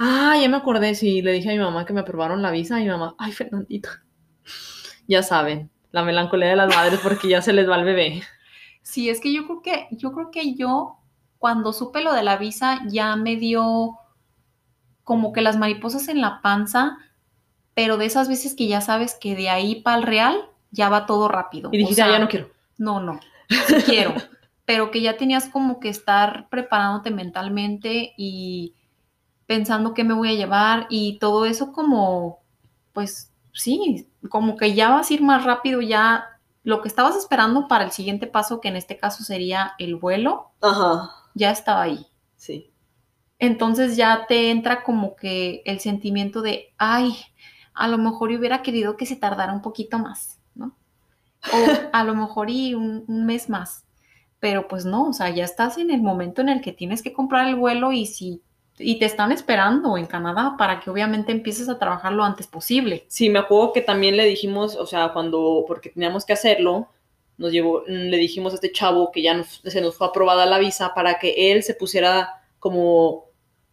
Ah, 0.00 0.36
ya 0.40 0.48
me 0.48 0.56
acordé, 0.56 0.96
sí, 0.96 1.22
le 1.22 1.30
dije 1.30 1.50
a 1.50 1.52
mi 1.52 1.60
mamá 1.60 1.86
que 1.86 1.92
me 1.92 2.00
aprobaron 2.00 2.42
la 2.42 2.50
visa 2.50 2.80
y 2.80 2.82
mi 2.82 2.90
mamá, 2.90 3.14
ay, 3.18 3.32
Fernandito. 3.32 3.88
Ya 5.08 5.22
saben, 5.22 5.70
la 5.92 6.02
melancolía 6.02 6.48
de 6.48 6.56
las 6.56 6.74
madres 6.74 6.98
porque 7.00 7.28
ya 7.28 7.40
se 7.40 7.52
les 7.52 7.70
va 7.70 7.76
el 7.76 7.84
bebé. 7.84 8.22
Sí, 8.82 9.08
es 9.08 9.20
que 9.20 9.32
yo 9.32 9.46
creo 9.46 9.62
que 9.62 9.86
yo 9.92 10.10
creo 10.10 10.32
que 10.32 10.56
yo 10.56 10.98
cuando 11.38 11.72
supe 11.72 12.02
lo 12.02 12.12
de 12.12 12.24
la 12.24 12.38
visa 12.38 12.80
ya 12.88 13.14
me 13.14 13.36
dio 13.36 13.96
como 15.04 15.32
que 15.32 15.42
las 15.42 15.56
mariposas 15.56 16.08
en 16.08 16.20
la 16.20 16.42
panza, 16.42 16.98
pero 17.76 17.98
de 17.98 18.06
esas 18.06 18.26
veces 18.26 18.54
que 18.54 18.66
ya 18.68 18.80
sabes 18.80 19.18
que 19.20 19.36
de 19.36 19.50
ahí 19.50 19.82
para 19.82 19.98
el 19.98 20.02
real 20.04 20.48
ya 20.70 20.88
va 20.88 21.04
todo 21.04 21.28
rápido. 21.28 21.68
Y 21.74 21.76
dijiste, 21.76 22.00
O 22.00 22.04
ah, 22.06 22.08
sea, 22.08 22.16
ya 22.16 22.24
no 22.24 22.28
quiero. 22.28 22.50
No, 22.78 23.00
no, 23.00 23.20
sí 23.50 23.74
quiero, 23.84 24.14
pero 24.64 24.90
que 24.90 25.02
ya 25.02 25.18
tenías 25.18 25.50
como 25.50 25.78
que 25.78 25.90
estar 25.90 26.48
preparándote 26.48 27.10
mentalmente 27.10 28.14
y 28.16 28.74
pensando 29.44 29.92
qué 29.92 30.04
me 30.04 30.14
voy 30.14 30.30
a 30.30 30.34
llevar 30.34 30.86
y 30.88 31.18
todo 31.18 31.44
eso 31.44 31.72
como, 31.72 32.38
pues 32.94 33.30
sí, 33.52 34.08
como 34.30 34.56
que 34.56 34.74
ya 34.74 34.88
vas 34.88 35.10
a 35.10 35.14
ir 35.14 35.22
más 35.22 35.44
rápido, 35.44 35.82
ya 35.82 36.24
lo 36.64 36.80
que 36.80 36.88
estabas 36.88 37.14
esperando 37.14 37.68
para 37.68 37.84
el 37.84 37.90
siguiente 37.92 38.26
paso, 38.26 38.62
que 38.62 38.68
en 38.68 38.76
este 38.76 38.96
caso 38.96 39.22
sería 39.22 39.74
el 39.78 39.96
vuelo, 39.96 40.52
Ajá, 40.62 41.10
ya 41.34 41.50
estaba 41.50 41.82
ahí. 41.82 42.06
sí. 42.36 42.72
Entonces 43.38 43.96
ya 43.98 44.24
te 44.26 44.50
entra 44.50 44.82
como 44.82 45.14
que 45.14 45.60
el 45.66 45.78
sentimiento 45.80 46.40
de, 46.40 46.72
ay, 46.78 47.14
a 47.76 47.88
lo 47.88 47.98
mejor 47.98 48.30
yo 48.30 48.38
hubiera 48.38 48.62
querido 48.62 48.96
que 48.96 49.06
se 49.06 49.16
tardara 49.16 49.52
un 49.52 49.62
poquito 49.62 49.98
más, 49.98 50.38
¿no? 50.54 50.74
O 51.52 51.56
a 51.92 52.04
lo 52.04 52.14
mejor 52.14 52.50
y 52.50 52.74
un, 52.74 53.04
un 53.08 53.26
mes 53.26 53.48
más. 53.48 53.84
Pero 54.40 54.68
pues 54.68 54.84
no, 54.84 55.08
o 55.08 55.12
sea, 55.12 55.30
ya 55.30 55.44
estás 55.44 55.78
en 55.78 55.90
el 55.90 56.02
momento 56.02 56.42
en 56.42 56.48
el 56.50 56.60
que 56.60 56.72
tienes 56.72 57.02
que 57.02 57.12
comprar 57.12 57.48
el 57.48 57.56
vuelo 57.56 57.92
y 57.92 58.06
si 58.06 58.42
y 58.78 58.98
te 58.98 59.06
están 59.06 59.32
esperando 59.32 59.96
en 59.96 60.04
Canadá 60.04 60.56
para 60.58 60.80
que 60.80 60.90
obviamente 60.90 61.32
empieces 61.32 61.70
a 61.70 61.78
trabajar 61.78 62.12
lo 62.12 62.24
antes 62.24 62.46
posible. 62.46 63.06
Sí, 63.08 63.30
me 63.30 63.38
acuerdo 63.38 63.72
que 63.72 63.80
también 63.80 64.18
le 64.18 64.26
dijimos, 64.26 64.76
o 64.76 64.84
sea, 64.84 65.14
cuando, 65.14 65.64
porque 65.66 65.88
teníamos 65.88 66.26
que 66.26 66.34
hacerlo, 66.34 66.88
nos 67.38 67.52
llevó, 67.52 67.84
le 67.86 68.18
dijimos 68.18 68.52
a 68.52 68.56
este 68.56 68.72
chavo 68.72 69.10
que 69.12 69.22
ya 69.22 69.32
nos- 69.32 69.62
se 69.64 69.80
nos 69.80 69.96
fue 69.96 70.06
aprobada 70.06 70.44
la 70.44 70.58
visa 70.58 70.92
para 70.94 71.18
que 71.18 71.52
él 71.52 71.62
se 71.62 71.72
pusiera 71.72 72.42
como 72.58 73.24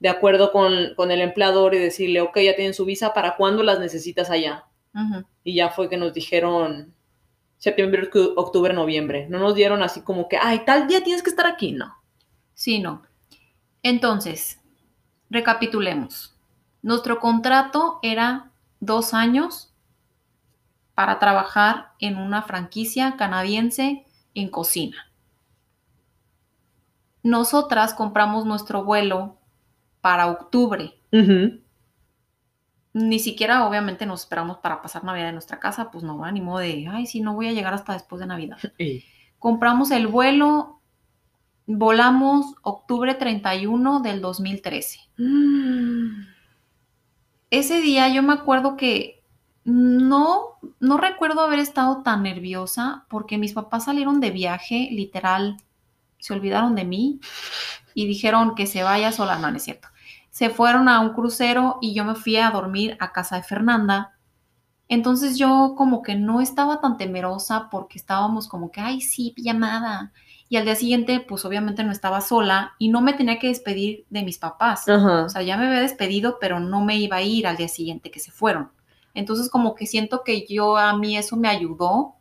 de 0.03 0.09
acuerdo 0.09 0.51
con, 0.51 0.93
con 0.97 1.11
el 1.11 1.21
empleador 1.21 1.73
y 1.73 1.79
decirle, 1.79 2.19
ok, 2.19 2.37
ya 2.39 2.57
tienen 2.57 2.73
su 2.73 2.83
visa, 2.83 3.13
¿para 3.13 3.37
cuándo 3.37 3.63
las 3.63 3.79
necesitas 3.79 4.29
allá? 4.29 4.65
Y 5.45 5.55
ya 5.55 5.69
fue 5.69 5.89
que 5.89 5.95
nos 5.95 6.13
dijeron 6.13 6.93
septiembre, 7.57 8.11
octu- 8.11 8.33
octubre, 8.35 8.73
noviembre. 8.73 9.27
No 9.29 9.39
nos 9.39 9.55
dieron 9.55 9.81
así 9.81 10.01
como 10.01 10.27
que, 10.27 10.37
ay, 10.37 10.63
tal 10.65 10.89
día 10.89 11.05
tienes 11.05 11.23
que 11.23 11.29
estar 11.29 11.47
aquí, 11.47 11.71
no. 11.71 11.95
Sí, 12.53 12.79
no. 12.79 13.03
Entonces, 13.81 14.59
recapitulemos. 15.29 16.35
Nuestro 16.81 17.21
contrato 17.21 17.99
era 18.01 18.51
dos 18.81 19.13
años 19.13 19.73
para 20.95 21.17
trabajar 21.17 21.93
en 21.99 22.17
una 22.17 22.41
franquicia 22.41 23.15
canadiense 23.15 24.05
en 24.33 24.49
cocina. 24.49 25.09
Nosotras 27.23 27.93
compramos 27.93 28.45
nuestro 28.45 28.83
vuelo 28.83 29.37
para 30.03 30.27
octubre. 30.27 30.93
Ni 32.91 33.19
siquiera, 33.19 33.65
obviamente, 33.65 34.05
nos 34.05 34.19
esperamos 34.19 34.57
para 34.57 34.81
pasar 34.81 35.05
Navidad 35.05 35.29
en 35.29 35.35
nuestra 35.35 35.61
casa, 35.61 35.91
pues 35.91 36.03
no 36.03 36.17
va, 36.17 36.29
ni 36.29 36.41
modo 36.41 36.57
de, 36.57 36.89
ay, 36.91 37.05
sí, 37.05 37.21
no 37.21 37.35
voy 37.35 37.47
a 37.47 37.53
llegar 37.53 37.73
hasta 37.73 37.93
después 37.93 38.19
de 38.19 38.25
Navidad. 38.25 38.57
Compramos 39.39 39.91
el 39.91 40.07
vuelo, 40.07 40.81
volamos 41.67 42.53
octubre 42.63 43.15
31 43.15 44.01
del 44.01 44.19
2013. 44.19 44.99
Mm. 45.15 46.25
Ese 47.49 47.79
día 47.79 48.09
yo 48.09 48.23
me 48.23 48.33
acuerdo 48.33 48.75
que 48.75 49.23
no, 49.63 50.59
no 50.81 50.97
recuerdo 50.97 51.39
haber 51.39 51.59
estado 51.59 52.03
tan 52.03 52.23
nerviosa 52.23 53.05
porque 53.07 53.37
mis 53.37 53.53
papás 53.53 53.85
salieron 53.85 54.19
de 54.19 54.31
viaje, 54.31 54.89
literal, 54.91 55.61
se 56.19 56.33
olvidaron 56.33 56.75
de 56.75 56.83
mí 56.83 57.21
y 57.93 58.05
dijeron 58.05 58.55
que 58.55 58.67
se 58.67 58.83
vaya 58.83 59.13
sola, 59.13 59.39
no, 59.39 59.49
no 59.49 59.55
es 59.55 59.63
cierto. 59.63 59.87
Se 60.33 60.51
fueron 60.51 60.89
a 60.89 60.99
un 61.01 61.13
crucero 61.13 61.79
y 61.81 61.95
yo 61.95 62.05
me 62.05 62.15
fui 62.15 62.37
a 62.37 62.51
dormir 62.51 62.97
a 62.99 63.13
casa 63.13 63.37
de 63.37 63.43
Fernanda 63.43 64.15
Entonces 64.89 65.37
yo 65.37 65.75
como 65.77 66.01
que 66.03 66.15
no 66.15 66.41
estaba 66.41 66.81
tan 66.81 66.97
temerosa 66.97 67.69
porque 67.71 67.97
estábamos 67.97 68.47
como 68.47 68.71
que, 68.71 68.81
ay, 68.81 69.01
sí, 69.01 69.33
llamada. 69.37 70.13
Y 70.49 70.57
al 70.57 70.65
día 70.65 70.75
siguiente, 70.75 71.19
pues 71.21 71.45
obviamente 71.45 71.83
no 71.83 71.91
estaba 71.91 72.21
sola 72.21 72.75
y 72.79 72.89
no 72.89 73.01
me 73.01 73.13
tenía 73.13 73.39
que 73.39 73.47
despedir 73.47 74.05
de 74.09 74.23
mis 74.23 74.37
papás. 74.39 74.89
Ajá. 74.89 75.25
O 75.25 75.29
sea, 75.29 75.41
ya 75.43 75.57
me 75.57 75.67
había 75.67 75.81
despedido, 75.81 76.37
pero 76.41 76.59
no 76.59 76.83
me 76.85 76.97
iba 76.97 77.17
a 77.17 77.23
ir 77.23 77.47
al 77.47 77.57
día 77.57 77.67
siguiente 77.69 78.11
que 78.11 78.19
se 78.19 78.31
fueron. 78.31 78.71
Entonces 79.15 79.49
como 79.49 79.75
que 79.75 79.87
siento 79.87 80.23
que 80.23 80.45
yo 80.47 80.77
a 80.77 80.97
mí 80.97 81.17
eso 81.17 81.37
me 81.37 81.49
ayudó 81.49 82.15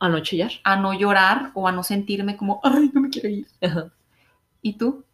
A 0.00 0.08
no 0.08 0.20
chillar. 0.22 0.52
a 0.64 0.76
no 0.76 0.92
llorar 0.94 1.50
o 1.54 1.66
a 1.68 1.72
no 1.72 1.82
sentirme 1.82 2.36
como, 2.36 2.60
ay, 2.64 2.90
no 2.94 3.00
me 3.00 3.10
quiero 3.10 3.28
ir. 3.28 3.48
Ajá. 3.62 3.92
¿Y 4.62 4.78
tú? 4.78 5.04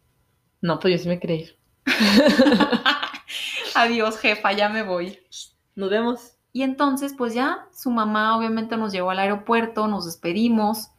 No, 0.61 0.79
pues 0.79 0.91
yo 0.93 0.97
sí 1.03 1.07
me 1.07 1.17
quería 1.19 1.37
ir. 1.37 1.57
Adiós, 3.75 4.17
jefa, 4.19 4.51
ya 4.53 4.69
me 4.69 4.83
voy. 4.83 5.19
Nos 5.75 5.89
vemos. 5.89 6.31
Y 6.53 6.63
entonces, 6.63 7.13
pues 7.17 7.33
ya 7.33 7.67
su 7.73 7.91
mamá 7.91 8.37
obviamente 8.37 8.77
nos 8.77 8.93
llevó 8.93 9.11
al 9.11 9.19
aeropuerto, 9.19 9.87
nos 9.87 10.05
despedimos. 10.05 10.89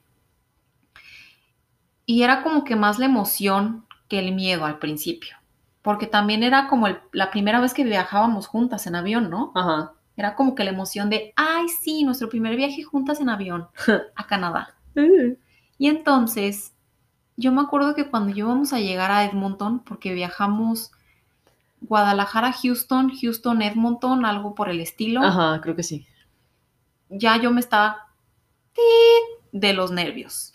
Y 2.04 2.22
era 2.22 2.42
como 2.42 2.64
que 2.64 2.76
más 2.76 2.98
la 2.98 3.06
emoción 3.06 3.86
que 4.08 4.18
el 4.18 4.32
miedo 4.34 4.64
al 4.64 4.78
principio. 4.78 5.36
Porque 5.82 6.06
también 6.06 6.42
era 6.42 6.68
como 6.68 6.86
el- 6.86 7.00
la 7.12 7.30
primera 7.30 7.60
vez 7.60 7.74
que 7.74 7.84
viajábamos 7.84 8.46
juntas 8.46 8.86
en 8.86 8.96
avión, 8.96 9.30
¿no? 9.30 9.52
Ajá. 9.54 9.92
Era 10.16 10.34
como 10.34 10.54
que 10.54 10.64
la 10.64 10.70
emoción 10.70 11.10
de, 11.10 11.32
ay, 11.36 11.68
sí, 11.68 12.04
nuestro 12.04 12.28
primer 12.28 12.56
viaje 12.56 12.82
juntas 12.82 13.20
en 13.20 13.28
avión 13.28 13.68
a 14.16 14.26
Canadá. 14.26 14.76
Y 15.78 15.88
entonces, 15.88 16.72
yo 17.36 17.52
me 17.52 17.60
acuerdo 17.62 17.94
que 17.94 18.08
cuando 18.08 18.36
íbamos 18.36 18.72
a 18.72 18.80
llegar 18.80 19.10
a 19.10 19.24
Edmonton, 19.24 19.80
porque 19.80 20.14
viajamos 20.14 20.90
Guadalajara, 21.80 22.52
Houston, 22.52 23.12
Houston, 23.20 23.62
Edmonton, 23.62 24.24
algo 24.24 24.54
por 24.54 24.68
el 24.68 24.80
estilo, 24.80 25.22
Ajá, 25.22 25.60
creo 25.60 25.76
que 25.76 25.82
sí. 25.82 26.06
ya 27.08 27.36
yo 27.40 27.50
me 27.50 27.60
estaba 27.60 28.08
de 29.52 29.72
los 29.72 29.90
nervios. 29.90 30.52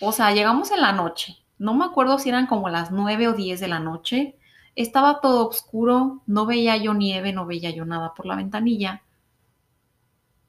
O 0.00 0.12
sea, 0.12 0.32
llegamos 0.32 0.70
en 0.70 0.80
la 0.80 0.92
noche. 0.92 1.38
No 1.58 1.72
me 1.74 1.84
acuerdo 1.84 2.18
si 2.18 2.28
eran 2.28 2.46
como 2.46 2.68
las 2.68 2.90
9 2.90 3.28
o 3.28 3.32
10 3.32 3.60
de 3.60 3.68
la 3.68 3.78
noche. 3.78 4.36
Estaba 4.74 5.20
todo 5.20 5.48
oscuro, 5.48 6.22
no 6.26 6.46
veía 6.46 6.76
yo 6.76 6.94
nieve, 6.94 7.32
no 7.32 7.46
veía 7.46 7.70
yo 7.70 7.84
nada 7.84 8.12
por 8.12 8.26
la 8.26 8.34
ventanilla. 8.34 9.02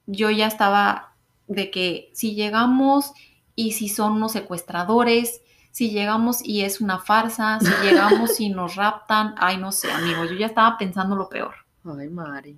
Yo 0.08 0.32
ya 0.32 0.48
estaba 0.48 1.14
de 1.48 1.70
que 1.70 2.10
si 2.14 2.34
llegamos 2.36 3.14
y 3.56 3.72
si 3.72 3.90
son 3.90 4.14
unos 4.14 4.34
secuestradores, 4.34 5.42
si 5.72 5.92
llegamos 5.92 6.44
y 6.44 6.62
es 6.62 6.82
una 6.82 7.00
farsa, 7.00 7.60
si 7.60 7.68
llegamos 7.84 8.40
y 8.40 8.50
nos 8.50 8.76
raptan, 8.76 9.36
ay 9.38 9.58
no 9.58 9.72
sé, 9.72 9.92
amigo, 9.92 10.26
yo 10.26 10.36
ya 10.36 10.48
estaba 10.48 10.78
pensando 10.78 11.16
lo 11.16 11.30
peor. 11.30 11.56
Ay, 11.84 12.10
Mari. 12.10 12.58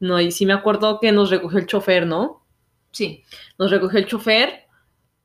No, 0.00 0.20
y 0.20 0.30
sí 0.30 0.46
me 0.46 0.52
acuerdo 0.52 1.00
que 1.00 1.12
nos 1.12 1.30
recogió 1.30 1.58
el 1.58 1.66
chofer, 1.66 2.06
¿no? 2.06 2.44
Sí, 2.90 3.22
Nos 3.58 3.70
recogió 3.70 3.98
el 3.98 4.06
chofer 4.06 4.66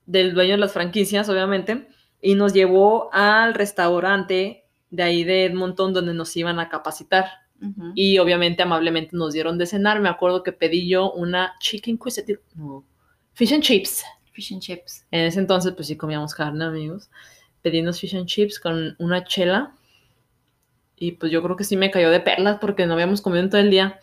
del 0.05 0.33
dueño 0.33 0.51
de 0.51 0.57
las 0.57 0.73
franquicias, 0.73 1.29
obviamente, 1.29 1.87
y 2.21 2.35
nos 2.35 2.53
llevó 2.53 3.09
al 3.13 3.53
restaurante 3.53 4.65
de 4.89 5.03
ahí 5.03 5.23
de 5.23 5.45
Edmonton 5.45 5.93
donde 5.93 6.13
nos 6.13 6.35
iban 6.35 6.59
a 6.59 6.69
capacitar. 6.69 7.25
ujú. 7.61 7.93
Y 7.95 8.19
obviamente 8.19 8.63
amablemente 8.63 9.15
nos 9.15 9.33
dieron 9.33 9.57
de 9.57 9.65
cenar. 9.65 9.99
Me 10.01 10.09
acuerdo 10.09 10.43
que 10.43 10.51
pedí 10.51 10.87
yo 10.87 11.11
una 11.11 11.53
chicken 11.59 11.97
quesadilla, 11.97 12.39
no, 12.55 12.83
fish 13.33 13.53
and 13.53 13.63
chips. 13.63 14.03
Fish 14.33 14.53
and 14.53 14.61
chips. 14.61 15.05
En 15.11 15.25
ese 15.25 15.39
entonces, 15.39 15.73
pues 15.73 15.87
sí 15.87 15.95
comíamos 15.95 16.33
carne, 16.33 16.65
amigos. 16.65 17.09
Pedí 17.61 17.79
unos 17.79 17.99
fish 17.99 18.15
and 18.15 18.25
chips 18.25 18.59
con 18.59 18.95
una 18.99 19.23
chela. 19.23 19.73
Y 20.97 21.13
pues 21.13 21.31
yo 21.31 21.41
creo 21.41 21.55
que 21.55 21.63
sí 21.63 21.77
me 21.77 21.91
cayó 21.91 22.09
de 22.09 22.19
perlas 22.19 22.57
porque 22.59 22.85
no 22.85 22.93
habíamos 22.93 23.21
comido 23.21 23.43
en 23.43 23.49
todo 23.49 23.61
el 23.61 23.69
día. 23.69 23.99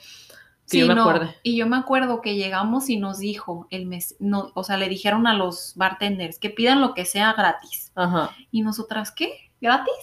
Que 0.69 0.79
yo 0.79 0.87
me 0.87 0.95
no, 0.95 1.03
acuerde. 1.03 1.37
Y 1.43 1.57
yo 1.57 1.67
me 1.67 1.77
acuerdo 1.77 2.21
que 2.21 2.37
llegamos 2.37 2.89
y 2.89 2.97
nos 2.97 3.19
dijo 3.19 3.67
el 3.71 3.87
mes, 3.87 4.17
no, 4.21 4.53
o 4.55 4.63
sea, 4.63 4.77
le 4.77 4.89
dijeron 4.89 5.27
a 5.27 5.35
los 5.35 5.73
bartenders 5.75 6.39
que 6.39 6.51
pidan 6.51 6.81
lo 6.81 6.95
que 6.95 7.05
sea 7.05 7.33
gratis. 7.33 7.91
Ajá. 7.97 8.31
Y 8.53 8.63
nosotras, 8.63 9.11
¿qué? 9.11 9.51
¿Gratis? 9.61 9.95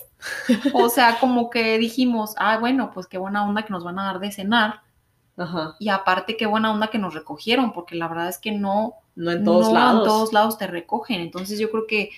o 0.73 0.89
sea, 0.89 1.19
como 1.19 1.49
que 1.49 1.77
dijimos, 1.77 2.33
ah, 2.37 2.57
bueno, 2.57 2.91
pues 2.93 3.07
qué 3.07 3.17
buena 3.17 3.47
onda 3.47 3.63
que 3.63 3.71
nos 3.71 3.83
van 3.83 3.99
a 3.99 4.05
dar 4.05 4.19
de 4.19 4.31
cenar. 4.31 4.81
Ajá. 5.37 5.75
Y 5.79 5.89
aparte, 5.89 6.35
qué 6.37 6.45
buena 6.47 6.71
onda 6.71 6.89
que 6.89 6.97
nos 6.97 7.13
recogieron, 7.13 7.71
porque 7.73 7.95
la 7.95 8.07
verdad 8.07 8.27
es 8.29 8.39
que 8.39 8.51
no, 8.51 8.95
No 9.15 9.31
en 9.31 9.43
todos 9.43 9.67
no 9.67 9.73
lados. 9.73 10.01
en 10.01 10.03
todos 10.05 10.33
lados 10.33 10.57
te 10.57 10.67
recogen. 10.67 11.21
Entonces 11.21 11.59
yo 11.59 11.69
creo 11.71 11.85
que 11.87 12.11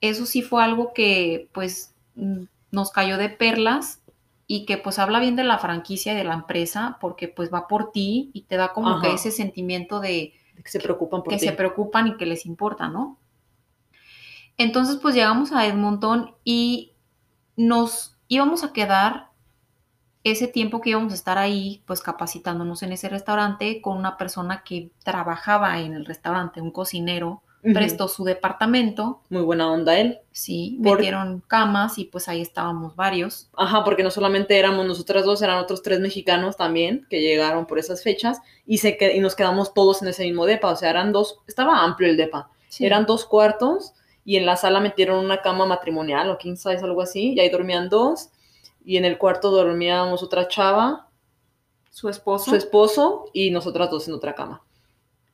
eso 0.00 0.26
sí 0.26 0.42
fue 0.42 0.62
algo 0.64 0.92
que 0.94 1.48
pues 1.52 1.94
mm, 2.16 2.44
nos 2.72 2.90
cayó 2.90 3.16
de 3.18 3.28
perlas 3.30 4.00
y 4.48 4.66
que 4.66 4.76
pues 4.78 4.98
habla 4.98 5.20
bien 5.20 5.36
de 5.36 5.44
la 5.44 5.58
franquicia 5.58 6.12
y 6.12 6.16
de 6.16 6.24
la 6.24 6.34
empresa 6.34 6.98
porque 7.00 7.28
pues 7.28 7.52
va 7.52 7.68
por 7.68 7.92
ti 7.92 8.30
y 8.34 8.42
te 8.42 8.56
da 8.56 8.72
como 8.72 9.00
que 9.00 9.12
ese 9.12 9.30
sentimiento 9.30 10.00
de 10.00 10.34
Que 10.64 10.70
se 10.70 10.80
preocupan 10.80 11.22
por 11.22 11.32
que 11.34 11.38
ti. 11.38 11.46
se 11.46 11.52
preocupan 11.52 12.08
y 12.08 12.16
que 12.16 12.26
les 12.26 12.44
importa, 12.46 12.88
¿no? 12.88 13.18
Entonces 14.58 14.96
pues 14.96 15.14
llegamos 15.14 15.52
a 15.52 15.66
Edmonton 15.66 16.34
y 16.44 16.92
nos 17.56 18.16
íbamos 18.28 18.64
a 18.64 18.72
quedar 18.72 19.30
ese 20.24 20.46
tiempo 20.48 20.80
que 20.80 20.90
íbamos 20.90 21.12
a 21.12 21.16
estar 21.16 21.38
ahí, 21.38 21.82
pues 21.86 22.00
capacitándonos 22.00 22.82
en 22.82 22.92
ese 22.92 23.08
restaurante 23.08 23.80
con 23.80 23.96
una 23.98 24.16
persona 24.16 24.62
que 24.64 24.90
trabajaba 25.04 25.80
en 25.80 25.94
el 25.94 26.04
restaurante, 26.06 26.60
un 26.60 26.70
cocinero, 26.70 27.42
prestó 27.74 28.08
su 28.08 28.24
departamento, 28.24 29.20
Muy 29.30 29.42
buena 29.42 29.70
onda 29.70 29.96
él. 29.96 30.18
sí, 30.32 30.80
Por- 30.82 30.96
metieron 30.98 31.44
camas 31.46 31.96
y 31.96 32.04
pues 32.06 32.28
ahí 32.28 32.40
estábamos 32.40 32.96
varios. 32.96 33.48
Ajá, 33.56 33.84
porque 33.84 34.02
no 34.02 34.10
solamente 34.10 34.58
éramos 34.58 34.84
nosotras 34.84 35.24
dos, 35.24 35.42
eran 35.42 35.58
otros 35.58 35.80
tres 35.80 36.00
mexicanos 36.00 36.56
también 36.56 37.06
que 37.08 37.20
llegaron 37.20 37.66
por 37.66 37.78
esas 37.78 38.02
fechas 38.02 38.40
y, 38.66 38.78
se 38.78 38.96
que- 38.96 39.14
y 39.16 39.20
nos 39.20 39.36
quedamos 39.36 39.74
todos 39.74 40.02
en 40.02 40.08
ese 40.08 40.24
mismo 40.24 40.44
depa. 40.44 40.70
O 40.72 40.76
sea, 40.76 40.90
eran 40.90 41.12
dos, 41.12 41.38
estaba 41.46 41.84
amplio 41.84 42.08
el 42.10 42.16
depa. 42.16 42.48
Sí. 42.68 42.84
Eran 42.84 43.06
dos 43.06 43.24
cuartos 43.24 43.92
y 44.24 44.36
en 44.38 44.46
la 44.46 44.56
sala 44.56 44.80
metieron 44.80 45.24
una 45.24 45.40
cama 45.40 45.64
matrimonial 45.64 46.30
o 46.30 46.38
king 46.38 46.56
size, 46.56 46.78
algo 46.82 47.00
así, 47.02 47.34
y 47.34 47.38
ahí 47.40 47.48
dormían 47.48 47.88
dos. 47.88 48.30
Y 48.84 48.96
en 48.96 49.04
el 49.04 49.18
cuarto 49.18 49.50
dormíamos 49.50 50.22
otra 50.22 50.48
chava, 50.48 51.08
su 51.90 52.08
esposo. 52.08 52.50
su 52.50 52.56
esposo 52.56 53.26
y 53.32 53.50
nosotras 53.50 53.90
dos 53.90 54.08
en 54.08 54.14
otra 54.14 54.34
cama. 54.34 54.62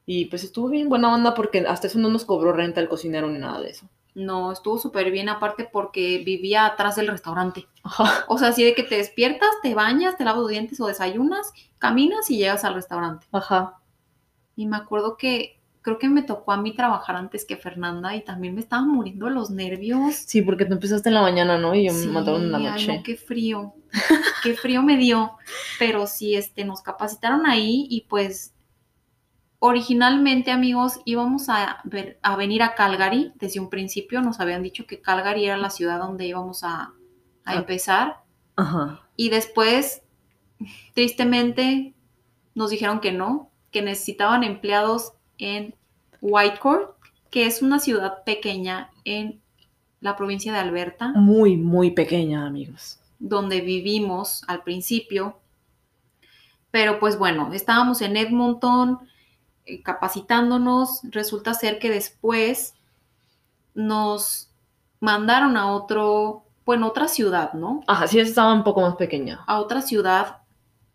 Y 0.05 0.27
pues 0.27 0.43
estuvo 0.43 0.69
bien 0.69 0.89
buena 0.89 1.13
onda 1.13 1.35
porque 1.35 1.61
hasta 1.69 1.87
eso 1.87 1.99
no 1.99 2.09
nos 2.09 2.25
cobró 2.25 2.53
renta 2.53 2.81
el 2.81 2.89
cocinero 2.89 3.29
ni 3.29 3.39
nada 3.39 3.61
de 3.61 3.71
eso. 3.71 3.89
No, 4.15 4.51
estuvo 4.51 4.79
súper 4.79 5.11
bien 5.11 5.29
aparte 5.29 5.69
porque 5.71 6.23
vivía 6.25 6.67
atrás 6.67 6.97
del 6.97 7.09
restaurante. 7.09 7.67
Ajá. 7.85 8.25
O 8.27 8.39
sea, 8.39 8.49
así 8.49 8.65
de 8.65 8.75
que 8.75 8.83
te 8.83 8.97
despiertas, 8.97 9.51
te 9.63 9.75
bañas, 9.75 10.17
te 10.17 10.25
lavas 10.25 10.41
los 10.41 10.51
dientes 10.51 10.81
o 10.81 10.87
desayunas, 10.87 11.53
caminas 11.79 12.31
y 12.31 12.39
llegas 12.39 12.65
al 12.65 12.75
restaurante. 12.75 13.27
Ajá. 13.33 13.81
Y 14.57 14.67
me 14.67 14.77
acuerdo 14.77 15.17
que 15.17 15.58
creo 15.83 15.99
que 15.99 16.09
me 16.09 16.23
tocó 16.23 16.53
a 16.53 16.57
mí 16.61 16.75
trabajar 16.75 17.17
antes 17.17 17.45
que 17.45 17.57
Fernanda 17.57 18.15
y 18.17 18.25
también 18.25 18.55
me 18.55 18.61
estaban 18.61 18.89
muriendo 18.89 19.29
los 19.31 19.51
nervios. 19.51 20.15
Sí, 20.15 20.43
porque 20.43 20.65
tú 20.65 20.75
empezaste 20.75 21.09
en 21.09 21.15
la 21.15 21.23
mañana, 21.23 21.59
¿no? 21.59 21.75
Y 21.75 21.87
yo 21.87 21.93
Sí, 21.93 22.07
me 22.09 22.13
mataron 22.15 22.43
en 22.43 22.53
la 22.53 22.59
ay, 22.59 22.65
noche. 22.65 22.97
no, 22.97 23.03
qué 23.03 23.17
frío. 23.17 23.75
qué 24.43 24.55
frío 24.55 24.83
me 24.83 24.97
dio. 24.97 25.33
Pero 25.79 26.07
sí, 26.07 26.35
este, 26.35 26.65
nos 26.65 26.83
capacitaron 26.83 27.47
ahí 27.47 27.87
y 27.89 28.03
pues 28.09 28.55
originalmente, 29.61 30.51
amigos, 30.51 31.01
íbamos 31.05 31.49
a, 31.49 31.81
ver, 31.85 32.19
a 32.23 32.37
venir 32.37 32.63
a 32.63 32.75
Calgary. 32.75 33.33
Desde 33.37 33.61
un 33.61 33.71
principio 33.71 34.21
nos 34.21 34.41
habían 34.41 34.63
dicho 34.63 34.87
que 34.87 35.01
Calgary 35.01 35.47
era 35.47 35.57
la 35.57 35.71
ciudad 35.71 35.99
donde 35.99 36.27
íbamos 36.27 36.63
a, 36.65 36.75
a 36.83 36.93
Ah. 37.45 37.55
empezar. 37.57 38.19
Ajá. 38.57 39.09
Y 39.17 39.31
después, 39.31 40.03
tristemente, 40.95 41.95
nos 42.55 42.71
dijeron 42.71 43.01
que 43.01 43.13
no, 43.13 43.51
que 43.71 43.83
necesitaban 43.83 44.45
empleados 44.45 45.13
en 45.39 45.75
Whitecourt, 46.21 46.97
que 47.31 47.47
es 47.47 47.63
una 47.63 47.79
ciudad 47.79 48.25
pequeña 48.25 48.91
en 49.05 49.41
la 50.01 50.17
provincia 50.17 50.53
de 50.53 50.59
Alberta, 50.59 51.09
Muy, 51.15 51.57
muy 51.57 51.91
pequeña, 51.91 52.47
amigos. 52.47 52.99
donde 53.19 53.61
vivimos 53.61 54.43
al 54.47 54.63
principio. 54.63 55.39
Pero 56.71 57.01
pues 57.01 57.19
bueno, 57.19 57.53
estábamos 57.53 58.01
en 58.03 58.17
Edmonton 58.17 58.99
eh, 59.67 59.83
capacitándonos. 59.83 61.01
Resulta 61.11 61.55
ser 61.55 61.79
que 61.79 61.91
después 61.91 62.75
nos 63.75 64.51
mandaron 65.01 65.57
a 65.57 65.73
otro, 65.73 66.45
bueno, 66.65 66.89
otra 66.89 67.09
ciudad, 67.09 67.53
¿no? 67.55 67.83
Ajá, 67.87 68.07
sí, 68.07 68.19
estaba 68.21 68.53
un 68.53 68.65
poco 68.65 68.81
más 68.83 68.97
pequeña. 68.97 69.41
a 69.47 69.61
otra 69.61 69.81
ciudad 69.83 70.39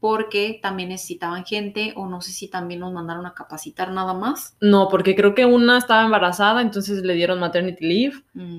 porque 0.04 0.60
también 0.62 0.90
necesitaban 0.90 1.46
gente 1.46 1.94
o 1.96 2.10
no 2.10 2.20
sé 2.20 2.34
si 2.34 2.50
también 2.50 2.82
nos 2.82 2.92
mandaron 2.92 3.26
a 3.26 3.34
capacitar 3.34 3.94
nada 3.94 4.14
más. 4.14 4.58
No, 4.60 4.90
porque 4.90 5.16
creo 5.16 5.34
que 5.34 5.46
una 5.46 5.78
estaba 5.78 6.04
embarazada, 6.04 6.62
entonces 6.62 7.04
le 7.04 7.14
dieron 7.14 7.40
maternity 7.40 7.86
leave, 7.88 8.16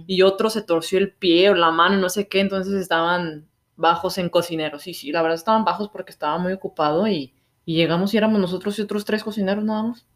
y 0.06 0.22
otro 0.22 0.48
se 0.48 0.62
torció 0.62 0.98
el 0.98 1.12
pie 1.12 1.50
o 1.50 1.54
la 1.54 1.70
mano, 1.70 1.98
no 1.98 2.08
sé 2.08 2.28
qué, 2.28 2.40
entonces 2.40 2.72
estaban 2.72 3.46
bajos 3.76 4.16
en 4.16 4.30
cocineros. 4.30 4.84
Sí, 4.84 4.94
sí, 4.94 5.12
la 5.12 5.20
verdad 5.20 5.34
estaban 5.34 5.66
bajos 5.66 5.90
porque 5.90 6.12
estaba 6.12 6.38
muy 6.38 6.54
ocupado 6.54 7.06
y, 7.08 7.34
y 7.66 7.74
llegamos 7.74 8.14
y 8.14 8.16
éramos 8.16 8.40
nosotros 8.40 8.78
y 8.78 8.80
otros 8.80 9.04
tres 9.04 9.22
cocineros 9.22 9.64
nada 9.64 9.82
más. 9.82 10.06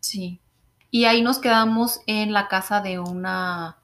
Sí. 0.00 0.40
Y 0.90 1.04
ahí 1.04 1.20
nos 1.20 1.38
quedamos 1.38 2.00
en 2.06 2.32
la 2.32 2.48
casa 2.48 2.80
de 2.80 2.98
una 2.98 3.81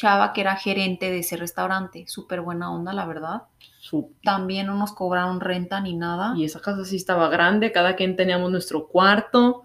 chava 0.00 0.32
que 0.32 0.40
era 0.40 0.56
gerente 0.56 1.10
de 1.10 1.18
ese 1.18 1.36
restaurante. 1.36 2.04
Súper 2.06 2.40
buena 2.40 2.72
onda, 2.72 2.92
la 2.92 3.04
verdad. 3.04 3.42
También 4.22 4.66
no 4.66 4.74
nos 4.76 4.92
cobraron 4.92 5.40
renta 5.40 5.80
ni 5.80 5.94
nada. 5.94 6.32
Y 6.36 6.44
esa 6.44 6.60
casa 6.60 6.84
sí 6.84 6.96
estaba 6.96 7.28
grande, 7.28 7.72
cada 7.72 7.96
quien 7.96 8.16
teníamos 8.16 8.50
nuestro 8.50 8.88
cuarto. 8.88 9.64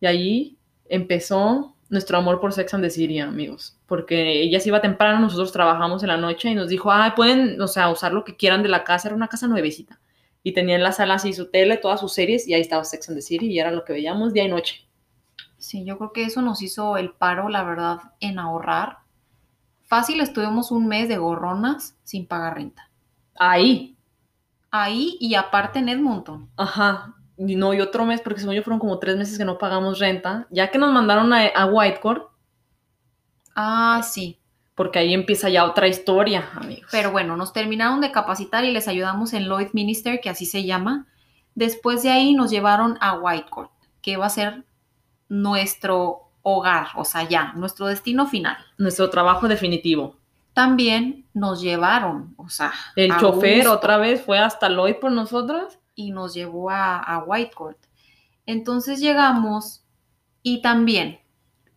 Y 0.00 0.06
allí 0.06 0.58
empezó 0.88 1.76
nuestro 1.90 2.18
amor 2.18 2.40
por 2.40 2.52
Sex 2.52 2.74
and 2.74 2.82
the 2.82 2.90
City, 2.90 3.20
amigos. 3.20 3.78
Porque 3.86 4.42
ella 4.42 4.58
se 4.58 4.70
iba 4.70 4.80
temprano, 4.80 5.20
nosotros 5.20 5.52
trabajamos 5.52 6.02
en 6.02 6.08
la 6.08 6.16
noche 6.16 6.50
y 6.50 6.54
nos 6.54 6.68
dijo, 6.68 6.90
ay, 6.90 7.12
pueden, 7.14 7.60
o 7.60 7.68
sea, 7.68 7.90
usar 7.90 8.12
lo 8.12 8.24
que 8.24 8.36
quieran 8.36 8.64
de 8.64 8.68
la 8.68 8.82
casa. 8.82 9.08
Era 9.08 9.16
una 9.16 9.28
casa 9.28 9.46
nuevecita. 9.46 10.00
Y 10.42 10.54
tenía 10.54 10.74
en 10.74 10.82
la 10.82 10.90
sala 10.90 11.14
así 11.14 11.32
su 11.34 11.50
tele, 11.50 11.76
todas 11.76 12.00
sus 12.00 12.12
series, 12.12 12.48
y 12.48 12.54
ahí 12.54 12.62
estaba 12.62 12.82
Sex 12.82 13.08
and 13.08 13.18
the 13.18 13.22
City, 13.22 13.46
y 13.46 13.60
era 13.60 13.70
lo 13.70 13.84
que 13.84 13.92
veíamos 13.92 14.32
día 14.32 14.42
y 14.42 14.48
noche. 14.48 14.88
Sí, 15.56 15.84
yo 15.84 15.98
creo 15.98 16.12
que 16.12 16.24
eso 16.24 16.42
nos 16.42 16.62
hizo 16.62 16.96
el 16.96 17.12
paro, 17.12 17.48
la 17.48 17.62
verdad, 17.62 17.98
en 18.18 18.40
ahorrar. 18.40 19.01
Fácil, 19.92 20.22
estuvimos 20.22 20.70
un 20.70 20.86
mes 20.86 21.06
de 21.06 21.18
gorronas 21.18 21.98
sin 22.02 22.26
pagar 22.26 22.54
renta. 22.54 22.88
Ahí. 23.38 23.94
Ahí 24.70 25.18
y 25.20 25.34
aparte 25.34 25.80
en 25.80 25.90
Edmonton. 25.90 26.48
Ajá. 26.56 27.14
Y 27.36 27.56
no, 27.56 27.74
y 27.74 27.82
otro 27.82 28.06
mes, 28.06 28.22
porque 28.22 28.40
según 28.40 28.54
yo 28.54 28.62
fueron 28.62 28.78
como 28.80 28.98
tres 28.98 29.18
meses 29.18 29.36
que 29.36 29.44
no 29.44 29.58
pagamos 29.58 29.98
renta. 29.98 30.46
Ya 30.48 30.70
que 30.70 30.78
nos 30.78 30.94
mandaron 30.94 31.30
a, 31.34 31.46
a 31.46 31.66
Whitecourt, 31.66 32.22
Ah, 33.54 34.00
sí. 34.02 34.40
porque 34.74 34.98
ahí 34.98 35.12
empieza 35.12 35.50
ya 35.50 35.66
otra 35.66 35.88
historia, 35.88 36.48
amigos. 36.54 36.88
Pero 36.90 37.10
bueno, 37.12 37.36
nos 37.36 37.52
terminaron 37.52 38.00
de 38.00 38.12
capacitar 38.12 38.64
y 38.64 38.72
les 38.72 38.88
ayudamos 38.88 39.34
en 39.34 39.44
Lloyd 39.44 39.68
Minister, 39.74 40.22
que 40.22 40.30
así 40.30 40.46
se 40.46 40.64
llama. 40.64 41.06
Después 41.54 42.02
de 42.02 42.08
ahí 42.08 42.32
nos 42.32 42.50
llevaron 42.50 42.96
a 43.02 43.18
Whitecourt, 43.18 43.70
que 44.00 44.16
va 44.16 44.24
a 44.24 44.30
ser 44.30 44.64
nuestro 45.28 46.31
hogar, 46.42 46.88
o 46.96 47.04
sea, 47.04 47.28
ya, 47.28 47.52
nuestro 47.54 47.86
destino 47.86 48.26
final. 48.26 48.56
Nuestro 48.78 49.08
trabajo 49.10 49.48
definitivo. 49.48 50.16
También 50.54 51.26
nos 51.32 51.62
llevaron, 51.62 52.34
o 52.36 52.48
sea, 52.48 52.72
El 52.94 53.16
chofer 53.16 53.58
gusto, 53.58 53.72
otra 53.72 53.96
vez 53.96 54.22
fue 54.22 54.38
hasta 54.38 54.68
Lloyd 54.68 54.96
por 55.00 55.12
nosotros. 55.12 55.78
y 55.94 56.10
nos 56.10 56.34
llevó 56.34 56.70
a, 56.70 56.98
a 56.98 57.18
Whitecourt. 57.24 57.78
Entonces 58.46 59.00
llegamos 59.00 59.84
y 60.42 60.60
también 60.62 61.20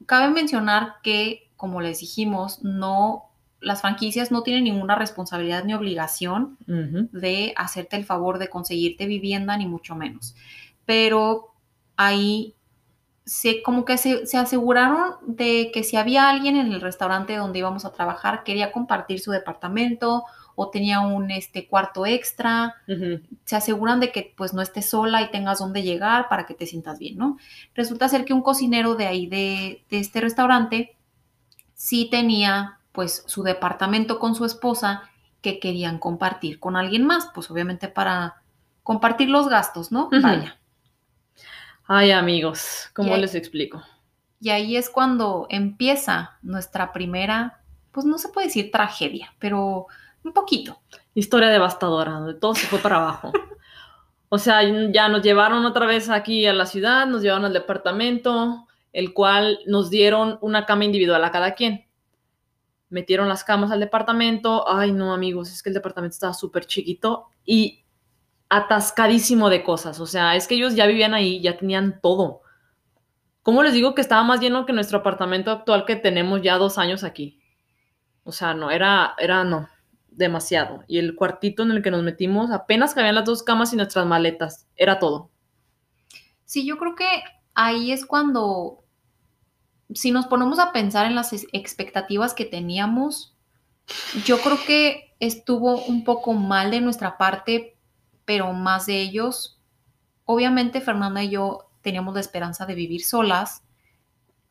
cabe 0.05 0.29
mencionar 0.33 0.95
que, 1.03 1.51
como 1.55 1.79
les 1.81 1.99
dijimos, 1.99 2.63
no, 2.63 3.29
las 3.59 3.81
franquicias 3.81 4.31
no 4.31 4.41
tienen 4.43 4.63
ninguna 4.65 4.95
responsabilidad 4.95 5.63
ni 5.63 5.73
obligación 5.73 6.57
de 6.67 7.53
hacerte 7.55 7.95
el 7.97 8.05
favor 8.05 8.39
de 8.39 8.49
conseguirte 8.49 9.05
vivienda, 9.05 9.57
ni 9.57 9.67
mucho 9.67 9.95
menos. 9.95 10.35
Pero 10.85 11.53
ahí 11.97 12.55
se, 13.25 13.63
como 13.63 13.85
que 13.85 13.97
se, 13.97 14.27
se 14.27 14.37
aseguraron 14.37 15.15
de 15.25 15.71
que 15.73 15.83
si 15.83 15.97
había 15.97 16.29
alguien 16.29 16.55
en 16.55 16.71
el 16.71 16.81
restaurante 16.81 17.35
donde 17.35 17.59
íbamos 17.59 17.83
a 17.83 17.91
trabajar, 17.91 18.43
quería 18.43 18.71
compartir 18.71 19.19
su 19.19 19.31
departamento 19.31 20.25
o 20.55 20.69
tenía 20.69 21.01
un 21.01 21.31
este, 21.31 21.67
cuarto 21.67 22.05
extra, 22.05 22.75
se 23.43 23.55
aseguran 23.55 23.99
de 23.99 24.11
que 24.13 24.33
pues 24.37 24.53
no 24.53 24.61
estés 24.61 24.89
sola 24.89 25.21
y 25.21 25.29
tengas 25.29 25.59
dónde 25.59 25.83
llegar 25.83 26.29
para 26.29 26.45
que 26.45 26.53
te 26.53 26.65
sientas 26.65 26.97
bien, 26.97 27.17
¿no? 27.17 27.37
Resulta 27.73 28.07
ser 28.07 28.23
que 28.23 28.33
un 28.33 28.41
cocinero 28.41 28.95
de 28.95 29.05
ahí 29.05 29.27
de, 29.27 29.83
de 29.89 29.99
este 29.99 30.21
restaurante 30.21 30.95
sí 31.73 32.07
tenía 32.09 32.79
pues 32.93 33.23
su 33.27 33.43
departamento 33.43 34.17
con 34.17 34.35
su 34.35 34.45
esposa 34.45 35.09
que 35.41 35.59
querían 35.59 35.99
compartir 35.99 36.59
con 36.59 36.77
alguien 36.77 37.05
más, 37.05 37.27
pues 37.35 37.51
obviamente 37.51 37.89
para 37.89 38.41
compartir 38.81 39.29
los 39.29 39.49
gastos, 39.49 39.91
¿no? 39.91 40.05
Ujú. 40.05 40.21
Vaya. 40.21 40.57
Ay, 41.87 42.11
amigos, 42.11 42.89
¿cómo 42.93 43.13
ahí- 43.13 43.21
les 43.21 43.35
explico? 43.35 43.81
Y 44.41 44.49
ahí 44.49 44.75
es 44.75 44.89
cuando 44.89 45.47
empieza 45.49 46.37
nuestra 46.41 46.91
primera, 46.93 47.61
pues 47.91 48.05
no 48.05 48.17
se 48.17 48.29
puede 48.29 48.47
decir 48.47 48.69
tragedia, 48.71 49.33
pero 49.39 49.87
un 50.23 50.33
poquito. 50.33 50.81
Historia 51.13 51.49
devastadora, 51.49 52.11
donde 52.13 52.33
todo 52.35 52.53
se 52.55 52.67
fue 52.67 52.79
para 52.79 52.97
abajo. 52.97 53.31
O 54.29 54.37
sea, 54.37 54.61
ya 54.91 55.07
nos 55.07 55.21
llevaron 55.21 55.65
otra 55.65 55.85
vez 55.85 56.09
aquí 56.09 56.45
a 56.45 56.53
la 56.53 56.65
ciudad, 56.65 57.05
nos 57.07 57.21
llevaron 57.21 57.45
al 57.45 57.53
departamento, 57.53 58.67
el 58.91 59.13
cual 59.13 59.59
nos 59.67 59.89
dieron 59.89 60.37
una 60.41 60.65
cama 60.65 60.83
individual 60.83 61.23
a 61.23 61.31
cada 61.31 61.53
quien. 61.53 61.85
Metieron 62.89 63.29
las 63.29 63.43
camas 63.43 63.71
al 63.71 63.79
departamento. 63.79 64.65
Ay, 64.67 64.91
no, 64.91 65.13
amigos, 65.13 65.51
es 65.51 65.63
que 65.63 65.69
el 65.69 65.75
departamento 65.75 66.13
estaba 66.15 66.33
súper 66.33 66.65
chiquito 66.65 67.27
y 67.45 67.84
atascadísimo 68.49 69.49
de 69.49 69.63
cosas. 69.63 69.99
O 69.99 70.05
sea, 70.05 70.35
es 70.35 70.47
que 70.47 70.55
ellos 70.55 70.75
ya 70.75 70.87
vivían 70.87 71.13
ahí, 71.13 71.41
ya 71.41 71.57
tenían 71.57 71.99
todo. 72.01 72.41
¿Cómo 73.41 73.63
les 73.63 73.73
digo 73.73 73.93
que 73.93 74.01
estaba 74.01 74.23
más 74.23 74.39
lleno 74.39 74.65
que 74.65 74.73
nuestro 74.73 74.99
apartamento 74.99 75.51
actual 75.51 75.85
que 75.85 75.95
tenemos 75.95 76.41
ya 76.41 76.57
dos 76.57 76.77
años 76.77 77.03
aquí? 77.03 77.39
O 78.23 78.31
sea, 78.31 78.53
no, 78.55 78.71
era, 78.71 79.13
era, 79.19 79.43
no, 79.43 79.69
demasiado. 80.09 80.83
Y 80.87 80.97
el 80.97 81.15
cuartito 81.15 81.63
en 81.63 81.71
el 81.71 81.83
que 81.83 81.91
nos 81.91 82.01
metimos, 82.01 82.49
apenas 82.51 82.95
cabían 82.95 83.15
las 83.15 83.25
dos 83.25 83.43
camas 83.43 83.71
y 83.71 83.75
nuestras 83.75 84.05
maletas. 84.05 84.67
Era 84.75 84.97
todo. 84.97 85.29
Sí, 86.45 86.65
yo 86.65 86.77
creo 86.77 86.95
que 86.95 87.07
ahí 87.53 87.91
es 87.91 88.05
cuando, 88.05 88.83
si 89.93 90.11
nos 90.11 90.27
ponemos 90.27 90.57
a 90.57 90.71
pensar 90.71 91.05
en 91.05 91.15
las 91.15 91.33
expectativas 91.53 92.33
que 92.33 92.45
teníamos, 92.45 93.35
yo 94.25 94.39
creo 94.39 94.57
que 94.65 95.15
estuvo 95.19 95.83
un 95.85 96.03
poco 96.03 96.33
mal 96.33 96.71
de 96.71 96.81
nuestra 96.81 97.17
parte, 97.17 97.74
pero 98.25 98.51
más 98.53 98.85
de 98.87 98.99
ellos. 99.01 99.59
Obviamente 100.25 100.81
Fernanda 100.81 101.23
y 101.23 101.29
yo 101.29 101.69
teníamos 101.81 102.13
la 102.15 102.19
esperanza 102.21 102.65
de 102.65 102.75
vivir 102.75 103.03
solas, 103.03 103.63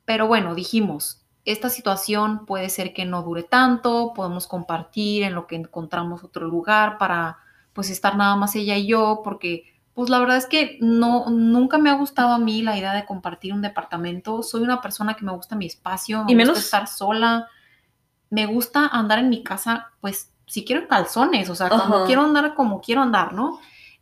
pero 0.04 0.26
bueno, 0.28 0.54
dijimos, 0.54 1.24
esta 1.44 1.68
situación 1.68 2.46
puede 2.46 2.70
ser 2.70 2.94
que 2.94 3.04
no 3.04 3.22
dure 3.22 3.42
tanto, 3.42 4.12
podemos 4.14 4.46
compartir 4.46 5.24
en 5.24 5.34
lo 5.34 5.46
que 5.46 5.56
encontramos 5.56 6.22
otro 6.24 6.46
lugar 6.46 6.96
para 6.98 7.38
pues 7.72 7.90
estar 7.90 8.16
nada 8.16 8.36
más 8.36 8.54
ella 8.54 8.76
y 8.76 8.86
yo, 8.86 9.20
porque 9.24 9.64
pues 9.94 10.10
la 10.10 10.18
verdad 10.18 10.36
es 10.36 10.46
que 10.46 10.78
no, 10.80 11.28
nunca 11.30 11.78
me 11.78 11.90
ha 11.90 11.94
gustado 11.94 12.32
a 12.32 12.38
mí 12.38 12.62
la 12.62 12.76
idea 12.78 12.92
de 12.94 13.04
compartir 13.04 13.52
un 13.52 13.62
departamento. 13.62 14.42
Soy 14.42 14.62
una 14.62 14.80
persona 14.80 15.14
que 15.14 15.24
me 15.24 15.32
gusta 15.32 15.54
mi 15.56 15.66
espacio, 15.66 16.24
me 16.24 16.32
Y 16.32 16.34
gusta 16.34 16.36
menos- 16.52 16.58
estar 16.64 16.86
sola. 16.88 17.48
Me 18.30 18.46
gusta 18.46 18.86
andar 18.88 19.20
en 19.20 19.28
mi 19.28 19.44
casa, 19.44 19.92
pues 20.00 20.32
si 20.46 20.64
quiero 20.64 20.82
en 20.82 20.88
calzones, 20.88 21.48
o 21.50 21.54
sea, 21.54 21.68
como 21.68 21.96
Ajá. 21.96 22.06
quiero 22.06 22.22
andar 22.22 22.54
como 22.54 22.80
quiero 22.80 23.02
andar, 23.02 23.32
¿no? 23.32 23.60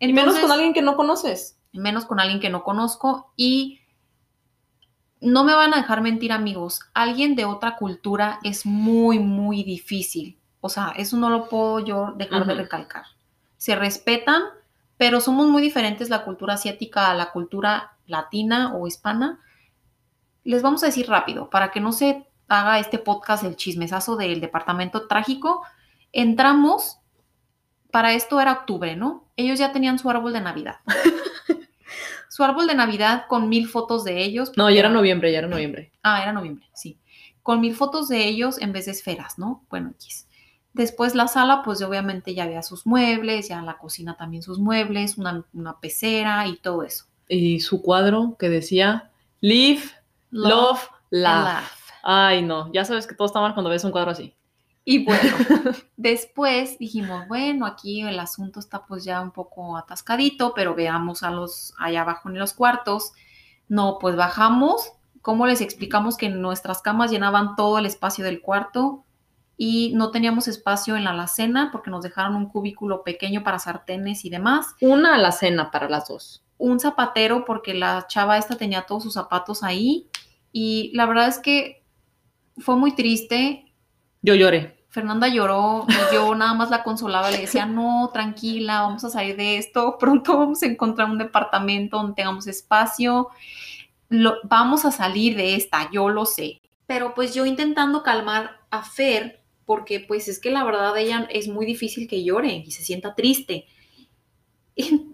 y 0.09 0.13
menos 0.13 0.39
con 0.39 0.51
alguien 0.51 0.73
que 0.73 0.83
no 0.83 0.97
conoces. 0.97 1.59
menos 1.73 2.05
con 2.05 2.21
alguien 2.21 2.41
que 2.41 2.51
no 2.51 2.65
conozco 2.65 3.33
y 3.37 3.81
no 5.21 5.45
me 5.45 5.55
van 5.55 5.73
a 5.73 5.77
dejar 5.77 6.03
mentir 6.03 6.33
amigos, 6.33 6.81
alguien 6.95 7.37
de 7.37 7.45
otra 7.45 7.77
cultura 7.77 8.41
es 8.43 8.67
muy, 8.67 9.21
muy 9.21 9.63
difícil. 9.63 10.39
O 10.61 10.69
sea, 10.69 10.93
eso 10.97 11.17
no 11.17 11.31
lo 11.31 11.49
puedo 11.49 11.79
yo 11.79 12.13
dejar 12.17 12.45
de 12.45 12.55
recalcar. 12.55 13.05
Se 13.57 13.77
respetan, 13.77 14.43
pero 14.97 15.21
somos 15.21 15.47
muy 15.47 15.63
diferentes 15.63 16.11
la 16.11 16.25
cultura 16.25 16.55
asiática 16.55 17.11
a 17.11 17.15
la 17.15 17.31
cultura 17.31 17.97
latina 18.07 18.75
o 18.75 18.87
hispana. 18.87 19.41
Les 20.45 20.63
vamos 20.63 20.83
a 20.83 20.87
decir 20.87 21.09
rápido, 21.09 21.49
para 21.49 21.71
que 21.71 21.81
no 21.81 21.93
se 21.93 22.29
haga 22.49 22.81
este 22.81 22.99
podcast 22.99 23.45
el 23.45 23.57
chismesazo 23.57 24.17
del 24.17 24.41
departamento 24.41 25.07
trágico. 25.07 25.63
Entramos, 26.13 26.99
para 27.91 28.13
esto 28.15 28.41
era 28.41 28.53
octubre, 28.53 28.97
¿no? 28.97 29.29
Ellos 29.37 29.59
ya 29.59 29.73
tenían 29.73 29.99
su 29.99 30.09
árbol 30.11 30.33
de 30.33 30.41
Navidad. 30.41 30.77
su 32.29 32.45
árbol 32.45 32.67
de 32.67 32.75
Navidad 32.75 33.25
con 33.29 33.49
mil 33.49 33.69
fotos 33.69 34.05
de 34.05 34.23
ellos. 34.23 34.53
No, 34.57 34.71
ya 34.71 34.81
era 34.81 34.89
noviembre, 34.89 35.33
ya 35.33 35.39
era 35.39 35.49
noviembre. 35.49 35.93
Ah, 36.03 36.23
era 36.23 36.33
noviembre, 36.33 36.67
sí. 36.75 36.99
Con 37.43 37.61
mil 37.61 37.75
fotos 37.75 38.09
de 38.09 38.27
ellos 38.27 38.61
en 38.61 38.73
vez 38.73 38.87
de 38.87 38.93
esferas, 38.93 39.39
¿no? 39.39 39.65
Bueno, 39.69 39.91
X. 39.91 40.29
Después 40.75 41.15
la 41.15 41.29
sala, 41.29 41.63
pues 41.63 41.83
obviamente 41.83 42.35
ya 42.35 42.45
había 42.45 42.63
sus 42.63 42.87
muebles, 42.87 43.49
ya 43.49 43.61
la 43.61 43.77
cocina 43.77 44.17
también 44.17 44.43
sus 44.43 44.59
muebles, 44.59 45.19
una, 45.19 45.45
una 45.53 45.79
pecera 45.81 46.47
y 46.47 46.57
todo 46.57 46.83
eso. 46.83 47.05
Y 47.29 47.61
su 47.61 47.83
cuadro 47.83 48.37
que 48.39 48.49
decía 48.49 49.11
Live, 49.41 49.83
Love, 50.31 50.89
Laugh. 51.11 51.45
laugh. 51.45 51.65
Ay, 52.03 52.43
no, 52.43 52.73
ya 52.73 52.85
sabes 52.85 53.07
que 53.07 53.15
todo 53.15 53.27
está 53.27 53.41
mal 53.41 53.53
cuando 53.53 53.69
ves 53.71 53.85
un 53.85 53.93
cuadro 53.93 54.11
así. 54.11 54.35
Y 54.85 55.05
bueno, 55.05 55.37
después 55.97 56.79
dijimos, 56.79 57.29
bueno, 57.29 57.67
aquí 57.67 58.03
el 58.03 58.19
asunto 58.19 58.61
está 58.61 58.85
pues 58.85 59.05
ya 59.05 59.21
un 59.21 59.31
poco 59.31 59.77
atascadito, 59.77 60.53
pero 60.55 60.75
veamos 60.75 61.23
a 61.23 61.31
los 61.31 61.75
allá 61.79 62.03
abajo 62.03 62.29
en 62.29 62.39
los 62.39 62.53
cuartos. 62.53 63.13
No, 63.69 63.99
pues 64.01 64.17
bajamos. 64.17 64.93
¿Cómo 65.23 65.47
les 65.47 65.61
explicamos 65.61 66.17
que 66.17 66.29
nuestras 66.29 66.83
camas 66.83 67.13
llenaban 67.13 67.55
todo 67.55 67.79
el 67.79 67.87
espacio 67.87 68.25
del 68.25 68.43
cuarto 68.43 69.05
y 69.57 69.93
no 69.95 70.11
teníamos 70.11 70.49
espacio 70.49 70.97
en 70.97 71.05
la 71.05 71.11
alacena 71.11 71.71
porque 71.71 71.91
nos 71.91 72.03
dejaron 72.03 72.35
un 72.35 72.49
cubículo 72.49 73.05
pequeño 73.05 73.45
para 73.45 73.61
sartenes 73.61 74.25
y 74.25 74.31
demás? 74.31 74.75
Una 74.81 75.15
alacena 75.15 75.71
para 75.71 75.89
las 75.89 76.09
dos. 76.09 76.45
un 76.59 76.81
zapatero 76.81 77.45
porque 77.45 77.73
la 77.75 78.07
chava 78.09 78.39
esta 78.39 78.57
tenía 78.57 78.83
todos 78.83 79.05
sus 79.05 79.15
zapatos 79.15 79.63
ahí 79.63 80.09
y 80.53 80.91
la 80.95 81.07
verdad 81.07 81.29
es 81.29 81.39
que 81.39 81.85
fue 82.59 82.77
muy 82.77 82.95
triste. 82.95 83.72
Yo 84.23 84.35
lloré. 84.35 84.77
Fernanda 84.89 85.27
lloró 85.29 85.87
yo 86.13 86.35
nada 86.35 86.53
más 86.53 86.71
la 86.71 86.83
consolaba, 86.83 87.31
le 87.31 87.39
decía, 87.39 87.65
no, 87.65 88.11
tranquila, 88.13 88.83
vamos 88.83 89.03
a 89.05 89.11
salir 89.11 89.37
de 89.37 89.57
esto, 89.57 89.97
pronto 89.99 90.37
vamos 90.39 90.63
a 90.63 90.67
encontrar 90.67 91.11
un 91.11 91.17
departamento 91.19 91.97
donde 91.97 92.15
tengamos 92.15 92.47
espacio, 92.47 93.29
Lo- 94.11 94.37
vamos 94.45 94.85
a 94.85 94.93
salir 94.93 95.37
de 95.37 95.55
esta, 95.57 95.91
yo 95.91 96.11
lo 96.11 96.27
sé. 96.27 96.61
Pero 96.87 97.15
pues 97.15 97.35
yo 97.35 97.47
intentando 97.47 98.03
calmar 98.03 98.61
a 98.71 98.83
Fer 98.83 99.41
porque 99.65 100.01
pues 100.01 100.29
es 100.29 100.39
que 100.39 100.51
la 100.51 100.65
verdad 100.65 100.97
ella 100.99 101.27
es 101.31 101.49
muy 101.49 101.65
difícil 101.65 102.07
que 102.09 102.23
llore 102.23 102.63
y 102.67 102.71
se 102.73 102.85
sienta 102.85 103.15
triste. 103.15 103.67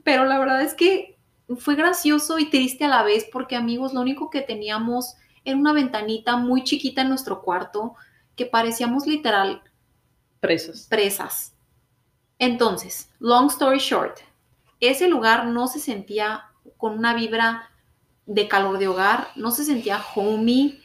Pero 0.04 0.24
la 0.24 0.38
verdad 0.38 0.62
es 0.62 0.74
que 0.74 1.16
fue 1.58 1.74
gracioso 1.76 2.38
y 2.38 2.50
triste 2.50 2.84
a 2.84 2.88
la 2.88 3.02
vez 3.02 3.26
porque 3.32 3.56
amigos, 3.56 3.94
lo 3.94 4.00
único 4.00 4.30
que 4.30 4.42
teníamos 4.42 5.14
era 5.44 5.56
una 5.56 5.72
ventanita 5.72 6.36
muy 6.36 6.64
chiquita 6.64 7.02
en 7.02 7.08
nuestro 7.08 7.42
cuarto 7.42 7.94
que 8.38 8.46
parecíamos 8.46 9.06
literal 9.06 9.62
Presas. 10.40 10.86
presas. 10.86 11.52
Entonces, 12.38 13.10
long 13.18 13.48
story 13.48 13.80
short, 13.80 14.20
ese 14.78 15.08
lugar 15.08 15.46
no 15.46 15.66
se 15.66 15.80
sentía 15.80 16.44
con 16.76 16.96
una 16.96 17.12
vibra 17.14 17.68
de 18.26 18.46
calor 18.46 18.78
de 18.78 18.86
hogar, 18.86 19.28
no 19.34 19.50
se 19.50 19.64
sentía 19.64 20.00
homey. 20.14 20.80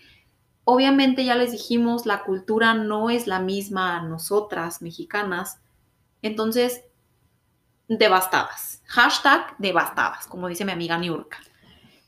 Obviamente 0.64 1.24
ya 1.24 1.36
les 1.36 1.52
dijimos, 1.52 2.08
la 2.08 2.24
cultura 2.24 2.74
no 2.74 3.12
es 3.12 3.28
la 3.28 3.40
misma 3.40 3.98
a 3.98 4.02
nosotras, 4.02 4.82
mexicanas. 4.82 5.60
Entonces, 6.24 6.84
devastadas. 7.88 8.82
Hashtag 8.88 9.56
devastadas, 9.60 10.26
como 10.26 10.48
dice 10.48 10.66
mi 10.66 10.72
amiga 10.72 10.98
Niurka. 10.98 11.38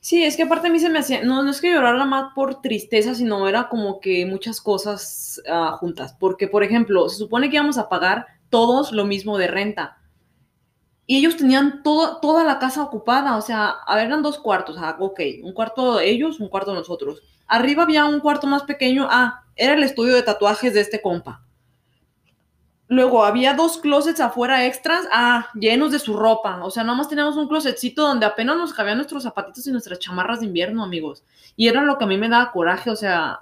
Sí, 0.05 0.23
es 0.23 0.37
que 0.37 0.43
aparte 0.43 0.67
a 0.67 0.69
mí 0.69 0.77
se 0.77 0.87
me 0.87 0.99
hacía, 0.99 1.23
no, 1.23 1.41
no 1.41 1.49
es 1.49 1.59
que 1.59 1.73
llorara 1.73 2.05
más 2.05 2.31
por 2.35 2.61
tristeza, 2.61 3.15
sino 3.15 3.47
era 3.47 3.69
como 3.69 3.99
que 3.99 4.27
muchas 4.27 4.61
cosas 4.61 5.41
ah, 5.49 5.77
juntas. 5.79 6.15
Porque, 6.19 6.47
por 6.47 6.63
ejemplo, 6.63 7.09
se 7.09 7.17
supone 7.17 7.49
que 7.49 7.55
íbamos 7.55 7.79
a 7.79 7.89
pagar 7.89 8.27
todos 8.51 8.91
lo 8.91 9.05
mismo 9.05 9.39
de 9.39 9.47
renta. 9.47 9.97
Y 11.07 11.17
ellos 11.17 11.37
tenían 11.37 11.81
todo, 11.81 12.19
toda 12.19 12.43
la 12.43 12.59
casa 12.59 12.83
ocupada, 12.83 13.35
o 13.35 13.41
sea, 13.41 13.77
a 13.87 13.99
eran 14.03 14.21
dos 14.21 14.37
cuartos, 14.37 14.77
ah, 14.77 14.95
ok, 14.99 15.19
un 15.41 15.53
cuarto 15.53 15.99
ellos, 15.99 16.39
un 16.39 16.49
cuarto 16.49 16.75
nosotros. 16.75 17.23
Arriba 17.47 17.81
había 17.81 18.05
un 18.05 18.19
cuarto 18.19 18.45
más 18.45 18.61
pequeño, 18.61 19.07
ah, 19.09 19.43
era 19.55 19.73
el 19.73 19.81
estudio 19.81 20.13
de 20.13 20.21
tatuajes 20.21 20.75
de 20.75 20.81
este 20.81 21.01
compa. 21.01 21.44
Luego 22.87 23.25
había 23.25 23.55
dos 23.55 23.79
closets 23.79 24.19
afuera 24.19 24.65
extras, 24.65 25.07
ah, 25.11 25.47
llenos 25.55 25.91
de 25.91 25.99
su 25.99 26.15
ropa. 26.15 26.63
O 26.63 26.69
sea, 26.69 26.83
nada 26.83 26.97
más 26.97 27.09
teníamos 27.09 27.35
un 27.35 27.47
closetcito 27.47 28.07
donde 28.07 28.27
apenas 28.27 28.57
nos 28.57 28.73
cabían 28.73 28.97
nuestros 28.97 29.23
zapatitos 29.23 29.65
y 29.65 29.71
nuestras 29.71 29.97
chamarras 29.99 30.39
de 30.39 30.45
invierno, 30.45 30.83
amigos. 30.83 31.23
Y 31.55 31.67
era 31.67 31.81
lo 31.81 31.97
que 31.97 32.03
a 32.03 32.07
mí 32.07 32.17
me 32.17 32.29
daba 32.29 32.51
coraje, 32.51 32.91
o 32.91 32.95
sea, 32.95 33.41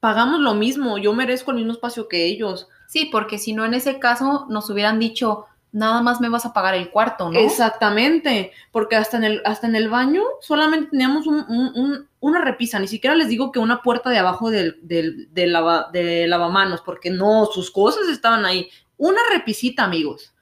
pagamos 0.00 0.40
lo 0.40 0.54
mismo, 0.54 0.96
yo 0.96 1.12
merezco 1.12 1.50
el 1.50 1.58
mismo 1.58 1.72
espacio 1.72 2.08
que 2.08 2.24
ellos. 2.24 2.68
Sí, 2.88 3.10
porque 3.12 3.38
si 3.38 3.52
no 3.52 3.64
en 3.64 3.74
ese 3.74 3.98
caso 3.98 4.46
nos 4.48 4.70
hubieran 4.70 4.98
dicho, 4.98 5.44
nada 5.72 6.02
más 6.02 6.20
me 6.20 6.28
vas 6.28 6.44
a 6.46 6.52
pagar 6.52 6.74
el 6.74 6.90
cuarto, 6.90 7.30
¿no? 7.30 7.38
Exactamente, 7.38 8.52
porque 8.72 8.96
hasta 8.96 9.16
en 9.16 9.24
el, 9.24 9.42
hasta 9.44 9.66
en 9.66 9.76
el 9.76 9.88
baño 9.88 10.22
solamente 10.40 10.90
teníamos 10.90 11.26
un- 11.26 11.44
un- 11.48 11.72
un- 11.76 12.08
una 12.20 12.40
repisa, 12.42 12.78
ni 12.78 12.88
siquiera 12.88 13.14
les 13.16 13.28
digo 13.28 13.52
que 13.52 13.58
una 13.60 13.82
puerta 13.82 14.10
de 14.10 14.18
abajo 14.18 14.50
del, 14.50 14.78
del, 14.82 15.32
del 15.32 15.52
lava- 15.52 15.90
de 15.92 16.26
lavamanos, 16.26 16.80
porque 16.82 17.10
no, 17.10 17.46
sus 17.46 17.70
cosas 17.70 18.08
estaban 18.08 18.44
ahí. 18.44 18.68
Una 18.96 19.20
repisita, 19.32 19.84
amigos. 19.84 20.34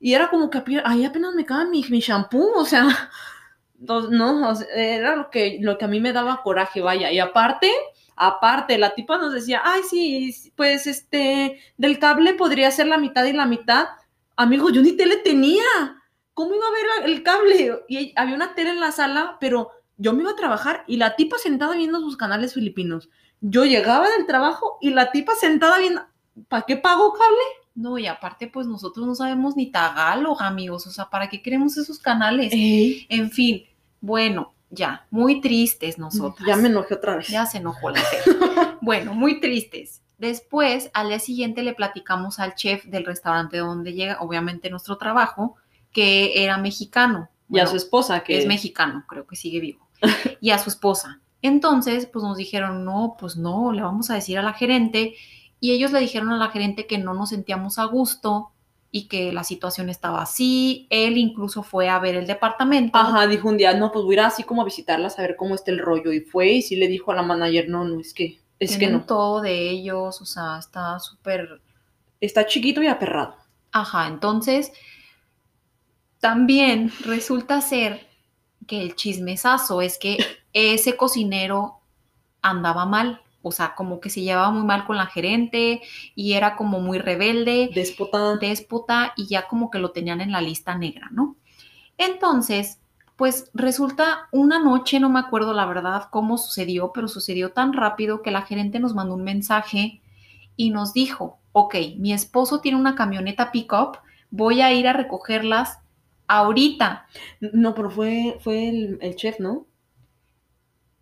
Y 0.00 0.12
era 0.14 0.28
como 0.28 0.50
que 0.50 0.62
ahí 0.84 1.04
apenas 1.04 1.34
me 1.34 1.46
cabe 1.46 1.66
mi, 1.66 1.82
mi 1.88 2.00
shampoo, 2.00 2.52
o 2.56 2.64
sea, 2.66 2.86
no, 3.78 4.52
era 4.74 5.16
lo 5.16 5.30
que, 5.30 5.58
lo 5.60 5.78
que 5.78 5.84
a 5.84 5.88
mí 5.88 6.00
me 6.00 6.12
daba 6.12 6.42
coraje, 6.42 6.80
vaya. 6.80 7.10
Y 7.10 7.18
aparte, 7.20 7.72
aparte, 8.16 8.78
la 8.78 8.94
tipa 8.94 9.18
nos 9.18 9.32
decía, 9.32 9.62
ay, 9.64 9.82
sí, 9.88 10.52
pues 10.56 10.86
este, 10.86 11.60
del 11.76 11.98
cable 11.98 12.34
podría 12.34 12.70
ser 12.70 12.86
la 12.88 12.98
mitad 12.98 13.24
y 13.24 13.32
la 13.32 13.46
mitad. 13.46 13.86
Amigo, 14.36 14.70
yo 14.70 14.82
ni 14.82 14.92
tele 14.92 15.16
tenía. 15.16 15.62
¿Cómo 16.34 16.54
iba 16.54 16.64
a 16.66 17.00
ver 17.00 17.10
el 17.10 17.22
cable? 17.22 17.84
Y 17.88 18.12
había 18.16 18.34
una 18.34 18.54
tele 18.54 18.70
en 18.70 18.80
la 18.80 18.90
sala, 18.90 19.36
pero 19.40 19.70
yo 19.96 20.12
me 20.12 20.22
iba 20.22 20.32
a 20.32 20.36
trabajar 20.36 20.84
y 20.86 20.96
la 20.96 21.14
tipa 21.16 21.38
sentada 21.38 21.76
viendo 21.76 22.00
sus 22.00 22.16
canales 22.16 22.54
filipinos. 22.54 23.08
Yo 23.40 23.64
llegaba 23.64 24.08
del 24.10 24.26
trabajo 24.26 24.78
y 24.80 24.90
la 24.90 25.12
tipa 25.12 25.34
sentada 25.34 25.78
viendo, 25.78 26.02
¿para 26.48 26.64
qué 26.66 26.76
pago 26.76 27.12
cable? 27.12 27.38
No, 27.74 27.98
y 27.98 28.06
aparte, 28.06 28.46
pues 28.46 28.66
nosotros 28.66 29.06
no 29.06 29.14
sabemos 29.14 29.56
ni 29.56 29.70
Tagalog, 29.70 30.40
amigos. 30.42 30.86
O 30.86 30.90
sea, 30.90 31.10
¿para 31.10 31.28
qué 31.28 31.42
queremos 31.42 31.76
esos 31.76 31.98
canales? 31.98 32.52
En 32.54 33.30
fin, 33.30 33.64
bueno, 34.00 34.54
ya, 34.70 35.06
muy 35.10 35.40
tristes 35.40 35.98
nosotras. 35.98 36.46
ya 36.46 36.56
me 36.56 36.68
enojé 36.68 36.94
otra 36.94 37.16
vez. 37.16 37.28
Ya 37.28 37.46
se 37.46 37.58
enojó 37.58 37.90
la 37.90 38.00
Fer. 38.00 38.22
Bueno, 38.80 39.14
muy 39.14 39.40
tristes. 39.40 40.02
Después, 40.24 40.90
al 40.94 41.08
día 41.08 41.18
siguiente 41.18 41.62
le 41.62 41.74
platicamos 41.74 42.38
al 42.38 42.54
chef 42.54 42.86
del 42.86 43.04
restaurante 43.04 43.58
donde 43.58 43.92
llega, 43.92 44.18
obviamente 44.20 44.70
nuestro 44.70 44.96
trabajo, 44.96 45.56
que 45.92 46.42
era 46.42 46.56
mexicano. 46.56 47.28
y 47.50 47.58
a 47.58 47.66
su 47.66 47.76
esposa, 47.76 48.24
que 48.24 48.38
es 48.38 48.46
mexicano, 48.46 49.04
creo 49.06 49.26
que 49.26 49.36
sigue 49.36 49.60
vivo. 49.60 49.86
Y 50.40 50.50
a 50.50 50.58
su 50.58 50.70
esposa. 50.70 51.20
Entonces, 51.42 52.06
pues 52.06 52.24
nos 52.24 52.38
dijeron, 52.38 52.86
no, 52.86 53.16
pues 53.18 53.36
no, 53.36 53.70
le 53.70 53.82
vamos 53.82 54.08
a 54.10 54.14
decir 54.14 54.38
a 54.38 54.42
la 54.42 54.54
gerente. 54.54 55.14
Y 55.60 55.72
ellos 55.72 55.92
le 55.92 56.00
dijeron 56.00 56.30
a 56.32 56.38
la 56.38 56.48
gerente 56.48 56.86
que 56.86 56.96
no 56.96 57.12
nos 57.12 57.28
sentíamos 57.28 57.78
a 57.78 57.84
gusto 57.84 58.52
y 58.90 59.08
que 59.08 59.30
la 59.30 59.44
situación 59.44 59.90
estaba 59.90 60.22
así. 60.22 60.86
Él 60.88 61.18
incluso 61.18 61.62
fue 61.62 61.90
a 61.90 61.98
ver 61.98 62.14
el 62.14 62.26
departamento. 62.26 62.96
Ajá, 62.96 63.26
dijo 63.26 63.48
un 63.48 63.58
día, 63.58 63.74
no, 63.74 63.92
pues 63.92 64.06
voy 64.06 64.14
a 64.14 64.20
ir 64.20 64.20
así 64.20 64.42
como 64.42 64.62
a 64.62 64.64
visitarla, 64.64 65.08
a 65.08 65.10
saber 65.10 65.36
cómo 65.36 65.54
está 65.54 65.70
el 65.70 65.80
rollo. 65.80 66.12
Y 66.14 66.20
fue 66.20 66.52
y 66.52 66.62
sí 66.62 66.76
le 66.76 66.88
dijo 66.88 67.12
a 67.12 67.14
la 67.14 67.22
manager, 67.22 67.68
no, 67.68 67.84
no, 67.84 68.00
es 68.00 68.14
que, 68.14 68.40
es 68.58 68.76
que 68.78 68.88
no. 68.88 69.04
todo 69.04 69.40
de 69.40 69.70
ellos, 69.70 70.20
o 70.20 70.24
sea, 70.24 70.58
está 70.58 70.98
súper 70.98 71.60
Está 72.20 72.46
chiquito 72.46 72.82
y 72.82 72.86
aperrado. 72.86 73.36
Ajá, 73.70 74.06
entonces 74.06 74.72
también 76.20 76.90
resulta 77.04 77.60
ser 77.60 78.08
que 78.66 78.80
el 78.80 78.96
chismesazo 78.96 79.82
es 79.82 79.98
que 79.98 80.16
ese 80.54 80.96
cocinero 80.96 81.80
andaba 82.40 82.86
mal, 82.86 83.20
o 83.42 83.52
sea, 83.52 83.74
como 83.74 84.00
que 84.00 84.08
se 84.08 84.22
llevaba 84.22 84.50
muy 84.50 84.64
mal 84.64 84.86
con 84.86 84.96
la 84.96 85.06
gerente 85.06 85.82
y 86.14 86.32
era 86.32 86.56
como 86.56 86.80
muy 86.80 86.98
rebelde, 86.98 87.70
Déspota. 87.74 88.36
déspota 88.36 89.12
y 89.16 89.26
ya 89.26 89.46
como 89.48 89.70
que 89.70 89.78
lo 89.78 89.90
tenían 89.90 90.22
en 90.22 90.32
la 90.32 90.40
lista 90.40 90.78
negra, 90.78 91.08
¿no? 91.10 91.36
Entonces, 91.98 92.80
pues 93.24 93.50
resulta 93.54 94.28
una 94.32 94.58
noche, 94.58 95.00
no 95.00 95.08
me 95.08 95.18
acuerdo 95.18 95.54
la 95.54 95.64
verdad 95.64 96.08
cómo 96.10 96.36
sucedió, 96.36 96.92
pero 96.92 97.08
sucedió 97.08 97.52
tan 97.52 97.72
rápido 97.72 98.20
que 98.20 98.30
la 98.30 98.42
gerente 98.42 98.80
nos 98.80 98.94
mandó 98.94 99.14
un 99.14 99.24
mensaje 99.24 100.02
y 100.58 100.68
nos 100.68 100.92
dijo, 100.92 101.38
ok, 101.52 101.74
mi 101.96 102.12
esposo 102.12 102.60
tiene 102.60 102.76
una 102.76 102.94
camioneta 102.94 103.50
pickup, 103.50 103.96
voy 104.30 104.60
a 104.60 104.74
ir 104.74 104.86
a 104.86 104.92
recogerlas 104.92 105.78
ahorita 106.26 107.06
No, 107.40 107.74
pero 107.74 107.90
fue, 107.90 108.36
fue 108.42 108.68
el, 108.68 108.98
el 109.00 109.16
chef, 109.16 109.40
¿no? 109.40 109.64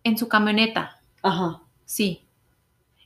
en 0.05 0.17
su 0.17 0.29
camioneta. 0.29 1.01
Ajá. 1.23 1.61
Sí. 1.83 2.25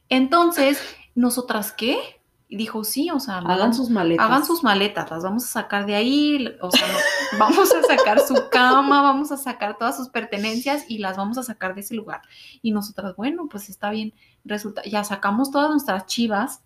Entonces, 0.09 0.79
¿nosotras 1.15 1.71
qué? 1.71 2.16
Y 2.49 2.55
dijo, 2.55 2.85
sí, 2.85 3.09
o 3.11 3.19
sea, 3.19 3.39
Hagan 3.39 3.73
sus 3.73 3.89
maletas. 3.89 4.25
hagan 4.25 4.45
sus 4.45 4.63
maletas, 4.63 5.11
las 5.11 5.21
vamos 5.21 5.43
a 5.43 5.47
sacar 5.47 5.85
de 5.85 5.95
ahí, 5.95 6.47
o 6.61 6.71
sea, 6.71 6.87
no- 6.87 6.97
vamos 7.39 7.73
a 7.73 7.81
sacar 7.83 8.21
su 8.21 8.35
cama, 8.49 9.01
vamos 9.01 9.33
a 9.33 9.37
sacar 9.37 9.77
todas 9.77 9.97
sus 9.97 10.07
pertenencias 10.07 10.85
y 10.87 10.99
las 10.99 11.17
vamos 11.17 11.37
a 11.37 11.43
sacar 11.43 11.75
de 11.75 11.81
ese 11.81 11.93
lugar. 11.93 12.21
Y 12.61 12.71
nosotras, 12.71 13.15
bueno, 13.17 13.47
pues 13.49 13.67
está 13.69 13.89
bien, 13.89 14.13
resulta, 14.45 14.81
ya 14.83 15.03
sacamos 15.03 15.51
todas 15.51 15.69
nuestras 15.71 16.05
chivas, 16.05 16.61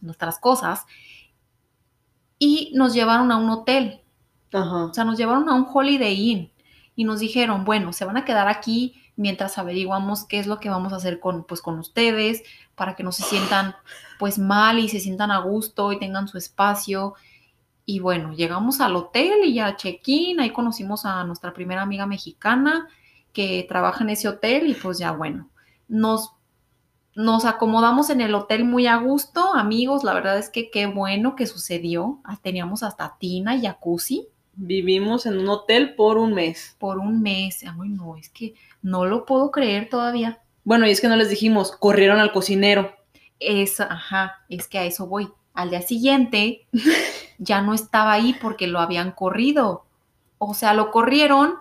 nuestras 0.00 0.38
cosas, 0.38 0.84
y 2.38 2.70
nos 2.74 2.94
llevaron 2.94 3.30
a 3.32 3.36
un 3.38 3.50
hotel. 3.50 4.02
Ajá. 4.52 4.84
O 4.86 4.94
sea, 4.94 5.04
nos 5.04 5.16
llevaron 5.18 5.48
a 5.48 5.54
un 5.54 5.66
Holiday 5.72 6.14
Inn 6.30 6.52
y 6.94 7.04
nos 7.04 7.20
dijeron, 7.20 7.64
bueno, 7.64 7.92
se 7.92 8.04
van 8.04 8.16
a 8.16 8.24
quedar 8.24 8.48
aquí 8.48 8.94
mientras 9.16 9.58
averiguamos 9.58 10.24
qué 10.24 10.38
es 10.38 10.46
lo 10.46 10.58
que 10.60 10.70
vamos 10.70 10.92
a 10.92 10.96
hacer 10.96 11.20
con, 11.20 11.44
pues, 11.44 11.60
con 11.62 11.78
ustedes 11.78 12.42
para 12.74 12.94
que 12.96 13.02
no 13.02 13.12
se 13.12 13.22
sientan 13.22 13.74
pues 14.22 14.38
mal 14.38 14.78
y 14.78 14.88
se 14.88 15.00
sientan 15.00 15.32
a 15.32 15.40
gusto 15.40 15.90
y 15.90 15.98
tengan 15.98 16.28
su 16.28 16.38
espacio. 16.38 17.14
Y 17.84 17.98
bueno, 17.98 18.32
llegamos 18.34 18.80
al 18.80 18.94
hotel 18.94 19.40
y 19.44 19.54
ya 19.54 19.74
check-in, 19.74 20.38
ahí 20.38 20.50
conocimos 20.50 21.04
a 21.04 21.24
nuestra 21.24 21.52
primera 21.52 21.82
amiga 21.82 22.06
mexicana 22.06 22.86
que 23.32 23.66
trabaja 23.68 24.04
en 24.04 24.10
ese 24.10 24.28
hotel 24.28 24.68
y 24.68 24.74
pues 24.74 24.98
ya 24.98 25.10
bueno, 25.10 25.50
nos, 25.88 26.34
nos 27.16 27.44
acomodamos 27.44 28.10
en 28.10 28.20
el 28.20 28.32
hotel 28.36 28.62
muy 28.64 28.86
a 28.86 28.94
gusto, 28.98 29.54
amigos, 29.54 30.04
la 30.04 30.14
verdad 30.14 30.38
es 30.38 30.50
que 30.50 30.70
qué 30.70 30.86
bueno 30.86 31.34
que 31.34 31.48
sucedió, 31.48 32.20
Ah, 32.22 32.38
teníamos 32.40 32.84
hasta 32.84 33.16
tina 33.18 33.56
y 33.56 33.62
jacuzzi 33.62 34.28
Vivimos 34.54 35.26
en 35.26 35.36
un 35.38 35.48
hotel 35.48 35.96
por 35.96 36.16
un 36.16 36.32
mes. 36.32 36.76
por 36.78 36.98
un 36.98 37.22
mes. 37.22 37.64
Ay, 37.64 37.88
no, 37.88 38.16
es 38.16 38.28
que 38.28 38.54
no 38.82 39.04
lo 39.04 39.24
puedo 39.26 39.50
creer 39.50 39.88
todavía. 39.88 40.38
Bueno, 40.62 40.86
y 40.86 40.90
es 40.92 41.00
que 41.00 41.08
no 41.08 41.16
les 41.16 41.28
dijimos, 41.28 41.72
corrieron 41.72 42.20
al 42.20 42.30
cocinero. 42.30 43.01
Es, 43.42 43.80
ajá, 43.80 44.44
es 44.48 44.68
que 44.68 44.78
a 44.78 44.84
eso 44.84 45.06
voy. 45.06 45.32
Al 45.54 45.70
día 45.70 45.82
siguiente 45.82 46.66
ya 47.38 47.62
no 47.62 47.74
estaba 47.74 48.12
ahí 48.12 48.34
porque 48.40 48.66
lo 48.66 48.78
habían 48.78 49.12
corrido. 49.12 49.84
O 50.38 50.54
sea, 50.54 50.74
lo 50.74 50.90
corrieron 50.90 51.54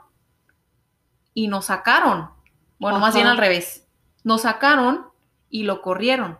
y 1.34 1.48
nos 1.48 1.66
sacaron. 1.66 2.30
Bueno, 2.80 3.00
más 3.00 3.14
bien 3.14 3.28
al 3.28 3.38
revés. 3.38 3.88
Nos 4.24 4.42
sacaron 4.42 5.08
y 5.50 5.64
lo 5.64 5.82
corrieron. 5.82 6.40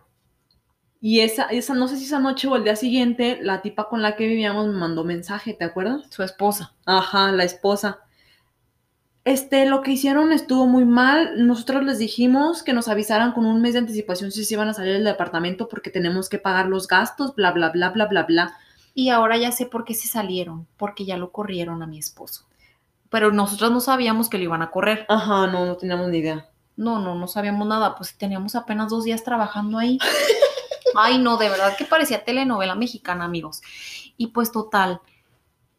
Y 1.00 1.20
esa, 1.20 1.44
esa, 1.46 1.74
no 1.74 1.88
sé 1.88 1.96
si 1.96 2.04
esa 2.04 2.20
noche 2.20 2.46
o 2.46 2.54
el 2.54 2.64
día 2.64 2.76
siguiente, 2.76 3.38
la 3.42 3.60
tipa 3.60 3.88
con 3.88 4.02
la 4.02 4.14
que 4.14 4.26
vivíamos 4.26 4.68
me 4.68 4.74
mandó 4.74 5.02
mensaje, 5.02 5.52
¿te 5.52 5.64
acuerdas? 5.64 6.02
Su 6.10 6.22
esposa. 6.22 6.74
Ajá, 6.86 7.32
la 7.32 7.42
esposa. 7.42 8.00
Este, 9.24 9.66
lo 9.66 9.82
que 9.82 9.92
hicieron 9.92 10.32
estuvo 10.32 10.66
muy 10.66 10.84
mal. 10.84 11.46
Nosotros 11.46 11.84
les 11.84 11.98
dijimos 11.98 12.62
que 12.62 12.72
nos 12.72 12.88
avisaran 12.88 13.32
con 13.32 13.46
un 13.46 13.60
mes 13.62 13.74
de 13.74 13.80
anticipación 13.80 14.32
si 14.32 14.44
se 14.44 14.54
iban 14.54 14.68
a 14.68 14.74
salir 14.74 14.94
del 14.94 15.04
departamento 15.04 15.68
porque 15.68 15.90
tenemos 15.90 16.28
que 16.28 16.38
pagar 16.38 16.66
los 16.66 16.88
gastos, 16.88 17.34
bla, 17.34 17.52
bla, 17.52 17.70
bla, 17.70 17.90
bla, 17.90 18.06
bla, 18.06 18.24
bla. 18.24 18.56
Y 18.94 19.10
ahora 19.10 19.36
ya 19.36 19.52
sé 19.52 19.66
por 19.66 19.84
qué 19.84 19.94
se 19.94 20.08
salieron, 20.08 20.66
porque 20.76 21.04
ya 21.04 21.16
lo 21.16 21.30
corrieron 21.30 21.82
a 21.82 21.86
mi 21.86 21.98
esposo. 21.98 22.46
Pero 23.10 23.30
nosotros 23.30 23.70
no 23.70 23.80
sabíamos 23.80 24.28
que 24.28 24.38
lo 24.38 24.44
iban 24.44 24.62
a 24.62 24.70
correr. 24.70 25.06
Ajá, 25.08 25.46
no, 25.46 25.66
no 25.66 25.76
teníamos 25.76 26.08
ni 26.08 26.18
idea. 26.18 26.48
No, 26.76 26.98
no, 26.98 27.14
no 27.14 27.28
sabíamos 27.28 27.66
nada, 27.68 27.94
pues 27.94 28.16
teníamos 28.16 28.54
apenas 28.54 28.90
dos 28.90 29.04
días 29.04 29.22
trabajando 29.22 29.78
ahí. 29.78 29.98
Ay, 30.94 31.18
no, 31.18 31.36
de 31.36 31.48
verdad 31.48 31.76
que 31.76 31.84
parecía 31.84 32.24
telenovela 32.24 32.74
mexicana, 32.74 33.24
amigos. 33.24 33.62
Y 34.16 34.28
pues 34.28 34.50
total, 34.50 35.00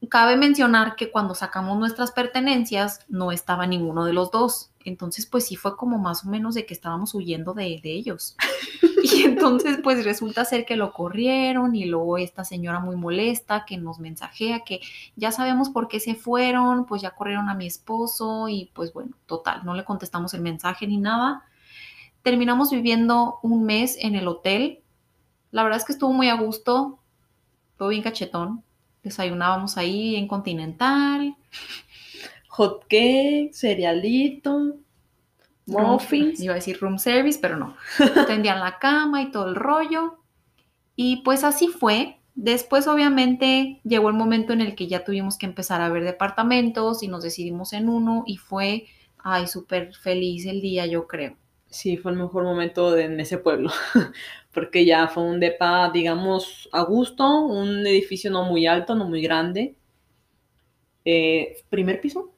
cabe 0.10 0.38
mencionar 0.38 0.95
que 0.95 1.12
cuando 1.12 1.36
sacamos 1.36 1.78
nuestras 1.78 2.12
pertenencias 2.12 3.01
no 3.08 3.32
estaba 3.32 3.68
ninguno 3.68 4.06
de 4.06 4.14
los 4.14 4.32
dos. 4.32 4.72
Entonces, 4.86 5.26
pues 5.26 5.45
sí 5.45 5.56
fue 5.56 5.78
como 5.78 5.97
más 5.97 6.26
o 6.26 6.30
menos 6.30 6.56
de 6.56 6.66
que 6.66 6.74
estábamos 6.74 7.16
huyendo 7.16 7.54
de, 7.54 7.80
de 7.82 7.91
ellos. 7.91 8.36
Y 9.04 9.24
entonces, 9.24 9.80
pues 9.84 10.06
resulta 10.06 10.45
ser 10.45 10.66
que 10.66 10.78
lo 10.78 10.93
corrieron 10.93 11.76
y 11.76 11.84
luego 11.84 12.18
esta 12.18 12.45
señora 12.45 12.80
muy 12.80 12.95
molesta 12.95 13.66
que 13.66 13.78
nos 13.78 13.99
mensajea 13.99 14.62
que 14.62 14.80
ya 15.18 15.34
sabemos 15.34 15.70
por 15.70 15.89
qué 15.89 15.99
se 15.99 16.16
fueron, 16.16 16.86
pues 16.86 17.01
ya 17.01 17.12
corrieron 17.12 17.49
a 17.49 17.54
mi 17.54 17.68
esposo 17.68 18.47
y 18.47 18.72
pues 18.74 18.93
bueno, 18.93 19.12
total, 19.26 19.66
no 19.66 19.74
le 19.74 19.84
contestamos 19.84 20.34
el 20.34 20.41
mensaje 20.41 20.88
ni 20.88 20.97
nada. 20.97 21.43
Terminamos 22.22 22.72
viviendo 22.72 23.39
un 23.43 23.66
mes 23.66 23.97
en 23.99 24.16
el 24.16 24.26
hotel. 24.26 24.82
La 25.51 25.64
verdad 25.64 25.80
es 25.80 25.86
que 25.86 25.91
estuvo 25.91 26.14
muy 26.14 26.30
a 26.30 26.36
gusto, 26.36 26.97
todo 27.78 27.89
bien 27.89 28.04
cachetón. 28.04 28.64
Desayunábamos 29.04 29.78
ahí 29.78 30.16
en 30.16 30.28
Continental. 30.28 31.36
Hot 32.49 32.86
cake, 32.88 33.51
cerealito, 33.54 34.76
muffins. 35.66 36.39
Iba 36.41 36.54
a 36.54 36.56
decir 36.56 36.78
room 36.80 36.99
service, 36.99 37.39
pero 37.41 37.58
no. 37.58 37.76
Tendían 38.28 38.60
la 38.60 38.80
cama 38.80 39.22
y 39.22 39.32
todo 39.32 39.49
el 39.49 39.56
rollo. 39.56 40.20
Y 40.95 41.18
pues 41.24 41.43
así 41.43 41.68
fue. 41.68 42.20
Después, 42.36 42.88
obviamente, 42.88 43.80
llegó 43.84 44.10
el 44.10 44.16
momento 44.16 44.54
en 44.54 44.62
el 44.62 44.76
que 44.76 44.88
ya 44.88 45.04
tuvimos 45.04 45.38
que 45.38 45.45
empezar 45.45 45.82
a 45.82 45.89
ver 45.89 46.04
departamentos 46.04 47.04
y 47.04 47.08
nos 47.08 47.24
decidimos 47.24 47.74
en 47.74 47.89
uno 47.89 48.24
y 48.26 48.38
fue, 48.38 48.86
ay, 49.20 49.47
súper 49.47 49.93
feliz 49.95 50.45
el 50.47 50.62
día, 50.62 50.86
yo 50.88 51.08
creo. 51.08 51.36
Sí, 51.70 51.97
fue 51.97 52.12
el 52.12 52.18
mejor 52.18 52.43
momento 52.43 52.91
de- 52.91 53.06
en 53.06 53.20
ese 53.20 53.38
pueblo, 53.38 53.72
porque 54.54 54.86
ya 54.86 55.08
fue 55.08 55.24
un 55.24 55.39
depa, 55.39 55.89
digamos, 55.91 56.70
a 56.72 56.84
gusto, 56.84 57.41
un 57.41 57.86
edificio 57.88 58.32
no 58.32 58.45
muy 58.45 58.68
alto, 58.68 58.95
no 58.95 59.06
muy 59.06 59.22
grande. 59.22 59.76
Eh, 61.06 61.58
¿primer 61.70 61.99
piso? 62.01 62.32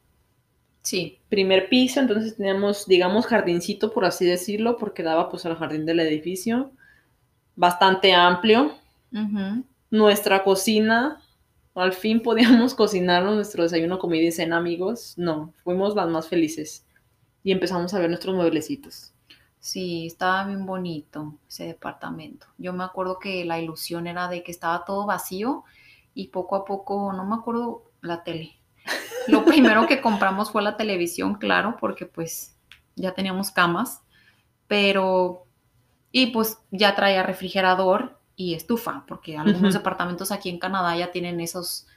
Sí, 0.81 1.19
Primer 1.35 1.67
piso, 1.67 1.99
entonces 1.99 2.37
teníamos, 2.37 2.87
digamos, 2.87 3.25
jardincito, 3.25 3.91
por 3.91 4.05
así 4.05 4.25
decirlo, 4.25 4.77
porque 4.77 5.03
daba 5.03 5.29
pues 5.29 5.45
al 5.45 5.57
jardín 5.57 5.85
del 5.85 5.99
edificio. 5.99 6.71
Bastante 7.57 8.13
amplio. 8.13 8.73
Nuestra 9.91 10.43
cocina, 10.45 11.21
al 11.73 11.91
fin 11.91 12.21
podíamos 12.21 12.73
cocinarnos 12.75 13.35
nuestro 13.35 13.63
desayuno, 13.63 13.99
comida 13.99 14.23
y 14.23 14.31
cena, 14.31 14.55
amigos. 14.57 15.15
No, 15.17 15.53
fuimos 15.65 15.93
las 15.95 16.07
más 16.07 16.29
felices. 16.29 16.85
Y 17.43 17.51
empezamos 17.51 17.93
a 17.93 17.99
ver 17.99 18.09
nuestros 18.09 18.33
mueblecitos. 18.33 19.14
Sí, 19.65 20.05
estaba 20.05 20.45
bien 20.45 20.63
bonito 20.67 21.33
ese 21.49 21.65
departamento. 21.65 22.45
Yo 22.59 22.71
me 22.71 22.83
acuerdo 22.83 23.17
que 23.17 23.43
la 23.45 23.59
ilusión 23.59 24.05
era 24.05 24.27
de 24.27 24.43
que 24.43 24.51
estaba 24.51 24.85
todo 24.85 25.07
vacío 25.07 25.63
y 26.13 26.27
poco 26.27 26.55
a 26.55 26.65
poco, 26.65 27.11
no 27.13 27.25
me 27.25 27.33
acuerdo, 27.33 27.81
la 28.01 28.23
tele. 28.23 28.55
Lo 29.27 29.43
primero 29.43 29.87
que 29.87 30.01
compramos 30.01 30.51
fue 30.51 30.61
la 30.61 30.77
televisión, 30.77 31.33
claro, 31.33 31.77
porque 31.79 32.05
pues 32.05 32.55
ya 32.95 33.15
teníamos 33.15 33.49
camas, 33.49 34.03
pero 34.67 35.47
y 36.11 36.27
pues 36.27 36.59
ya 36.69 36.93
traía 36.93 37.23
refrigerador 37.23 38.19
y 38.35 38.53
estufa, 38.53 39.03
porque 39.07 39.35
algunos 39.35 39.73
departamentos 39.73 40.31
aquí 40.31 40.49
en 40.49 40.59
Canadá 40.59 40.95
ya 40.95 41.11
tienen 41.11 41.39
esos 41.41 41.87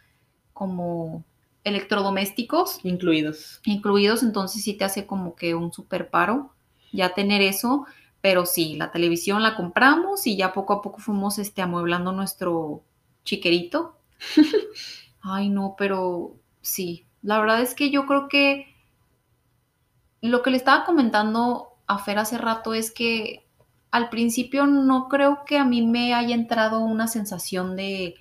como 0.55 1.23
electrodomésticos 1.65 2.83
Incluidos. 2.83 3.61
incluidos, 3.67 4.23
entonces 4.23 4.65
sí 4.65 4.73
te 4.73 4.87
hace 4.87 5.07
como 5.07 5.37
que 5.37 5.55
un 5.55 5.71
super 5.71 6.09
paro 6.09 6.55
ya 6.93 7.15
tener 7.15 7.43
eso, 7.43 7.87
pero 8.21 8.47
sí, 8.47 8.77
la 8.77 8.91
televisión 8.91 9.43
la 9.43 9.57
compramos 9.57 10.27
y 10.27 10.37
ya 10.37 10.53
poco 10.53 10.75
a 10.75 10.83
poco 10.83 10.99
fuimos 10.99 11.39
este, 11.39 11.63
amueblando 11.63 12.13
nuestro 12.13 12.83
chiquerito. 13.25 13.97
Ay, 15.21 15.49
no, 15.49 15.75
pero 15.79 16.35
sí, 16.61 17.07
la 17.23 17.39
verdad 17.41 17.61
es 17.61 17.75
que 17.75 17.91
yo 17.91 18.07
creo 18.07 18.29
que 18.29 18.75
lo 20.21 20.43
que 20.43 20.51
le 20.51 20.57
estaba 20.57 20.85
comentando 20.85 21.69
a 21.87 21.99
Fer 21.99 22.19
hace 22.19 22.39
rato 22.39 22.75
es 22.75 22.91
que 22.91 23.47
al 23.91 24.11
principio 24.11 24.67
no 24.67 25.09
creo 25.09 25.45
que 25.45 25.59
a 25.59 25.65
mí 25.65 25.83
me 25.83 26.15
haya 26.15 26.35
entrado 26.35 26.81
una 26.81 27.09
sensación 27.09 27.77
de 27.77 28.15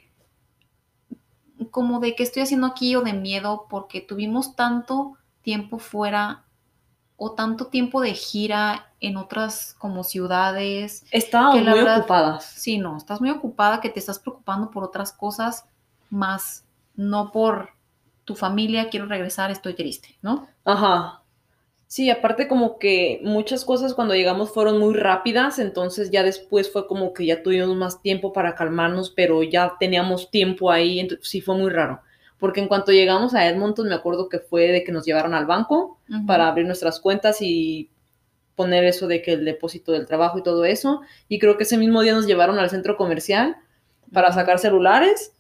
como 1.71 1.99
de 1.99 2.15
qué 2.15 2.23
estoy 2.23 2.43
haciendo 2.43 2.67
aquí 2.67 2.95
o 2.95 3.01
de 3.01 3.13
miedo 3.13 3.65
porque 3.69 3.99
tuvimos 3.99 4.55
tanto 4.55 5.17
tiempo 5.41 5.79
fuera 5.79 6.46
o 7.17 7.31
tanto 7.33 7.67
tiempo 7.67 7.99
de 8.01 8.13
gira 8.13 8.91
en 8.99 9.17
otras 9.17 9.75
como 9.79 10.03
ciudades. 10.03 11.03
Estábamos 11.11 11.61
muy 11.63 11.73
verdad- 11.73 11.99
ocupadas. 11.99 12.45
Sí, 12.45 12.77
no, 12.77 12.95
estás 12.97 13.19
muy 13.19 13.31
ocupada 13.31 13.81
que 13.81 13.89
te 13.89 13.99
estás 13.99 14.19
preocupando 14.19 14.71
por 14.71 14.83
otras 14.83 15.11
cosas 15.11 15.65
más, 16.09 16.63
no 16.95 17.31
por 17.31 17.69
tu 18.23 18.35
familia, 18.35 18.89
quiero 18.89 19.05
regresar, 19.07 19.51
estoy 19.51 19.73
triste, 19.73 20.17
¿no? 20.21 20.47
Ajá. 20.63 21.21
Sí, 21.87 22.09
aparte 22.09 22.49
como 22.49 22.79
que 22.79 23.21
muchas 23.23 23.63
cosas 23.63 23.93
cuando 23.93 24.13
llegamos 24.13 24.51
fueron 24.51 24.77
muy 24.77 24.93
rápidas, 24.93 25.57
entonces 25.57 26.11
ya 26.11 26.21
después 26.21 26.71
fue 26.71 26.85
como 26.85 27.13
que 27.13 27.25
ya 27.25 27.41
tuvimos 27.41 27.75
más 27.77 28.01
tiempo 28.01 28.33
para 28.33 28.55
calmarnos, 28.55 29.09
pero 29.09 29.41
ya 29.41 29.75
teníamos 29.79 30.29
tiempo 30.29 30.69
ahí, 30.69 30.99
entonces 30.99 31.29
sí 31.29 31.39
fue 31.39 31.55
muy 31.55 31.69
raro. 31.69 32.01
Porque 32.39 32.59
en 32.61 32.67
cuanto 32.67 32.91
llegamos 32.91 33.33
a 33.33 33.47
Edmonton, 33.47 33.87
me 33.89 33.95
acuerdo 33.95 34.29
que 34.29 34.39
fue 34.39 34.67
de 34.67 34.83
que 34.83 34.91
nos 34.91 35.05
llevaron 35.05 35.33
al 35.33 35.45
banco 35.45 35.99
Ujú. 36.09 36.25
para 36.25 36.47
abrir 36.47 36.65
nuestras 36.65 36.99
cuentas 36.99 37.41
y 37.41 37.89
poner 38.55 38.83
eso 38.83 39.07
de 39.07 39.21
que 39.21 39.33
el 39.33 39.45
depósito 39.45 39.91
del 39.91 40.05
trabajo 40.07 40.37
y 40.39 40.43
todo 40.43 40.65
eso. 40.65 41.01
Y 41.27 41.39
creo 41.39 41.57
que 41.57 41.63
ese 41.63 41.77
mismo 41.77 42.01
día 42.01 42.13
nos 42.13 42.27
llevaron 42.27 42.59
al 42.59 42.69
centro 42.69 42.97
comercial 42.97 43.57
para 44.11 44.31
sacar 44.33 44.59
celulares. 44.59 45.33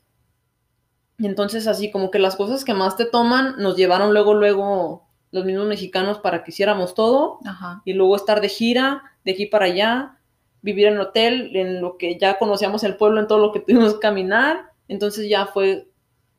Y 1.19 1.25
entonces 1.25 1.67
así 1.67 1.89
como 1.91 2.11
que 2.11 2.19
las 2.19 2.35
cosas 2.35 2.63
que 2.63 2.73
más 2.73 2.95
te 2.95 3.05
toman 3.05 3.55
nos 3.57 3.75
llevaron 3.75 4.13
luego, 4.13 4.33
luego 4.35 5.07
los 5.31 5.45
mismos 5.45 5.67
mexicanos 5.67 6.19
para 6.19 6.43
que 6.43 6.51
hiciéramos 6.51 6.93
todo 6.93 7.39
Ajá. 7.45 7.81
y 7.85 7.93
luego 7.93 8.15
estar 8.15 8.39
de 8.39 8.49
gira, 8.49 9.03
de 9.25 9.31
aquí 9.31 9.45
para 9.47 9.65
allá, 9.65 10.17
vivir 10.61 10.87
en 10.87 10.99
hotel, 10.99 11.55
en 11.55 11.81
lo 11.81 11.97
que 11.97 12.17
ya 12.17 12.37
conocíamos 12.37 12.83
el 12.83 12.97
pueblo, 12.97 13.19
en 13.19 13.27
todo 13.27 13.39
lo 13.39 13.51
que 13.51 13.59
tuvimos 13.67 13.95
que 13.95 13.99
caminar. 13.99 14.71
Entonces 14.87 15.27
ya 15.27 15.47
fue, 15.47 15.87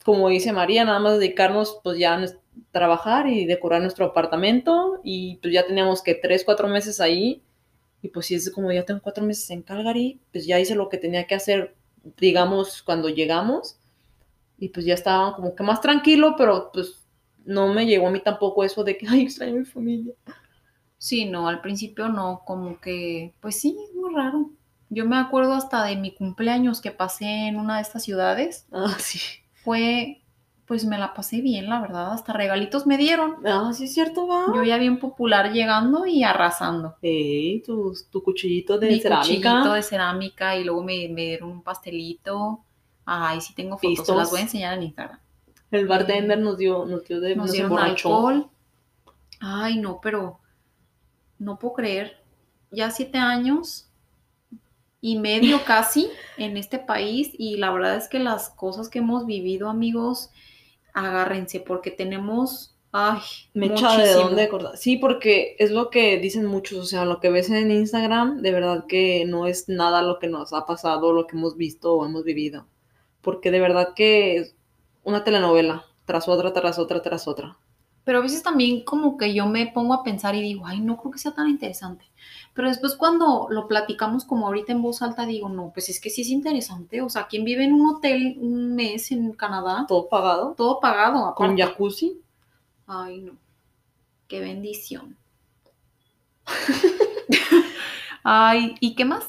como 0.05 0.29
dice 0.29 0.53
María, 0.53 0.85
nada 0.85 0.99
más 1.01 1.19
dedicarnos 1.19 1.81
pues 1.83 1.99
ya 1.99 2.15
a 2.15 2.27
trabajar 2.73 3.29
y 3.29 3.47
decorar 3.47 3.83
nuestro 3.83 4.07
apartamento 4.07 5.01
y 5.05 5.37
pues 5.37 5.53
ya 5.55 5.67
teníamos 5.67 6.03
que 6.03 6.15
tres, 6.15 6.45
cuatro 6.45 6.69
meses 6.69 7.01
ahí 7.01 7.43
y 8.03 8.09
pues 8.09 8.27
si 8.27 8.35
es 8.35 8.51
como 8.51 8.73
ya 8.73 8.85
tengo 8.85 9.01
cuatro 9.03 9.25
meses 9.25 9.51
en 9.51 9.63
Calgary, 9.63 10.21
pues 10.33 10.47
ya 10.47 10.61
hice 10.61 10.75
lo 10.75 10.89
que 10.89 10.99
tenía 10.99 11.27
que 11.27 11.35
hacer, 11.35 11.75
digamos, 12.17 12.83
cuando 12.83 13.09
llegamos 13.09 13.79
y 14.59 14.71
pues 14.71 14.87
ya 14.87 14.95
estaba 14.95 15.37
como 15.37 15.55
que 15.55 15.63
más 15.63 15.81
tranquilo, 15.81 16.35
pero 16.37 16.71
pues 16.73 17.07
no 17.45 17.73
me 17.73 17.87
llegó 17.87 18.09
a 18.09 18.11
mí 18.11 18.21
tampoco 18.21 18.65
eso 18.65 18.85
de 18.85 18.99
que, 18.99 19.07
ay, 19.09 19.23
extraño 19.23 19.55
a 19.57 19.59
mi 19.61 19.65
familia. 19.65 20.15
Sí, 20.99 21.27
no, 21.27 21.49
al 21.49 21.61
principio 21.61 22.09
no, 22.09 22.43
como 22.45 22.81
que, 22.81 23.35
pues 23.41 23.61
sí, 23.61 23.77
es 23.89 23.95
muy 23.95 24.15
raro. 24.15 24.51
Yo 24.91 25.05
me 25.07 25.17
acuerdo 25.17 25.53
hasta 25.55 25.85
de 25.85 25.97
mi 25.97 26.15
cumpleaños 26.15 26.81
que 26.81 26.91
pasé 26.91 27.49
en 27.49 27.57
una 27.59 27.77
de 27.77 27.83
estas 27.83 28.05
ciudades. 28.05 28.67
Ah, 28.73 28.97
sí. 28.99 29.19
Fue, 29.65 30.23
pues 30.67 30.85
me 30.85 30.99
la 30.99 31.15
pasé 31.15 31.41
bien, 31.41 31.69
la 31.69 31.81
verdad. 31.81 32.13
Hasta 32.13 32.33
regalitos 32.33 32.87
me 32.87 32.97
dieron. 32.97 33.37
Ah, 33.47 33.73
sí 33.75 33.85
es 33.85 33.95
cierto, 33.95 34.27
va. 34.27 34.47
Yo 34.55 34.63
ya 34.63 34.79
bien 34.79 34.99
popular 34.99 35.53
llegando 35.53 36.07
y 36.07 36.23
arrasando. 36.25 36.97
Ey, 37.03 37.63
tu, 37.63 37.95
tu 38.11 38.23
cuchillito 38.23 38.79
de 38.79 38.89
Mi 38.89 39.01
cerámica. 39.01 39.51
cuchillito 39.51 39.73
de 39.73 39.83
cerámica 39.83 40.57
y 40.57 40.65
luego 40.65 40.83
me, 40.83 41.09
me 41.09 41.23
dieron 41.27 41.51
un 41.51 41.63
pastelito. 41.63 42.61
Ay, 43.05 43.41
sí 43.41 43.55
tengo 43.55 43.79
fotos, 43.79 44.07
se 44.07 44.15
las 44.15 44.31
voy 44.31 44.41
a 44.41 44.43
enseñar 44.43 44.75
en 44.77 44.85
Instagram. 44.85 45.19
El 45.71 45.87
bartender 45.87 46.39
nos 46.39 46.59
dio, 46.59 46.85
nos 46.87 47.05
dio 47.05 47.21
de, 47.21 47.37
Nos 47.37 47.47
nos 47.47 47.53
dieron 47.53 47.79
alcohol. 47.79 48.49
Ay, 49.41 49.79
no, 49.79 50.01
pero 50.01 50.41
no 51.39 51.59
puedo 51.59 51.75
creer. 51.75 52.23
Ya 52.71 52.91
siete 52.91 53.19
años 53.19 53.88
y 55.01 55.19
medio 55.19 55.65
casi 55.65 56.09
en 56.37 56.57
este 56.57 56.79
país 56.79 57.31
y 57.37 57.57
la 57.57 57.71
verdad 57.71 57.97
es 57.97 58.09
que 58.09 58.19
las 58.19 58.51
cosas 58.51 58.89
que 58.89 58.99
hemos 58.99 59.27
vivido, 59.27 59.69
amigos, 59.69 60.31
agárrense 60.93 61.61
porque 61.61 61.91
tenemos, 61.91 62.77
ay, 62.93 63.21
Me 63.55 63.67
echa 63.67 63.97
de 63.97 64.13
dónde 64.13 64.45
acordar. 64.45 64.77
Sí, 64.77 64.97
porque 64.97 65.57
es 65.59 65.71
lo 65.71 65.91
que 65.91 66.19
dicen 66.19 66.47
muchos, 66.47 66.79
o 66.79 66.85
sea, 66.85 67.05
lo 67.05 67.21
que 67.21 67.31
ves 67.31 67.51
en 67.51 67.71
Instagram, 67.71 68.43
de 68.43 68.53
verdad 68.53 68.87
que 68.87 69.25
no 69.25 69.47
es 69.47 69.69
nada 69.69 70.03
lo 70.03 70.19
que 70.19 70.29
nos 70.29 70.53
ha 70.53 70.67
pasado, 70.67 71.13
lo 71.13 71.27
que 71.27 71.37
hemos 71.37 71.57
visto 71.57 71.95
o 71.95 72.05
hemos 72.05 72.25
vivido. 72.25 72.67
Porque 73.23 73.51
de 73.51 73.61
verdad 73.61 73.95
que 73.95 74.37
es 74.37 74.55
una 75.05 75.25
telenovela, 75.25 75.85
tras 76.07 76.29
otra, 76.29 76.53
tras 76.53 76.79
otra, 76.79 77.03
tras 77.03 77.29
otra. 77.29 77.57
Pero 78.09 78.21
a 78.21 78.23
veces 78.23 78.43
también 78.43 78.85
como 78.85 79.19
que 79.19 79.35
yo 79.35 79.45
me 79.45 79.67
pongo 79.67 79.93
a 79.93 80.03
pensar 80.03 80.35
y 80.35 80.41
digo, 80.41 80.65
ay, 80.65 80.81
no 80.81 80.97
creo 80.97 81.13
que 81.13 81.19
sea 81.19 81.33
tan 81.33 81.47
interesante. 81.47 82.07
Pero 82.55 82.69
después 82.69 82.95
cuando 82.95 83.49
lo 83.51 83.69
platicamos 83.69 84.25
como 84.25 84.47
ahorita 84.47 84.73
en 84.73 84.81
voz 84.81 85.03
alta, 85.03 85.27
digo, 85.27 85.51
no, 85.51 85.73
pues 85.75 85.91
es 85.91 86.01
que 86.01 86.09
sí 86.09 86.23
es 86.23 86.31
interesante. 86.31 87.03
O 87.03 87.11
sea, 87.11 87.27
¿quién 87.27 87.45
vive 87.45 87.65
en 87.65 87.75
un 87.75 87.87
hotel 87.87 88.39
un 88.41 88.75
mes 88.75 89.13
en 89.13 89.33
Canadá? 89.33 89.85
Todo 89.87 90.09
pagado. 90.09 90.55
Todo 90.57 90.81
pagado. 90.81 91.35
Con 91.35 91.55
jacuzzi. 91.59 92.19
Ay, 92.87 93.21
no. 93.21 93.33
Qué 94.27 94.41
bendición. 94.41 95.15
Ay, 98.25 98.75
¿y 98.81 98.95
qué 98.95 99.05
más? 99.05 99.29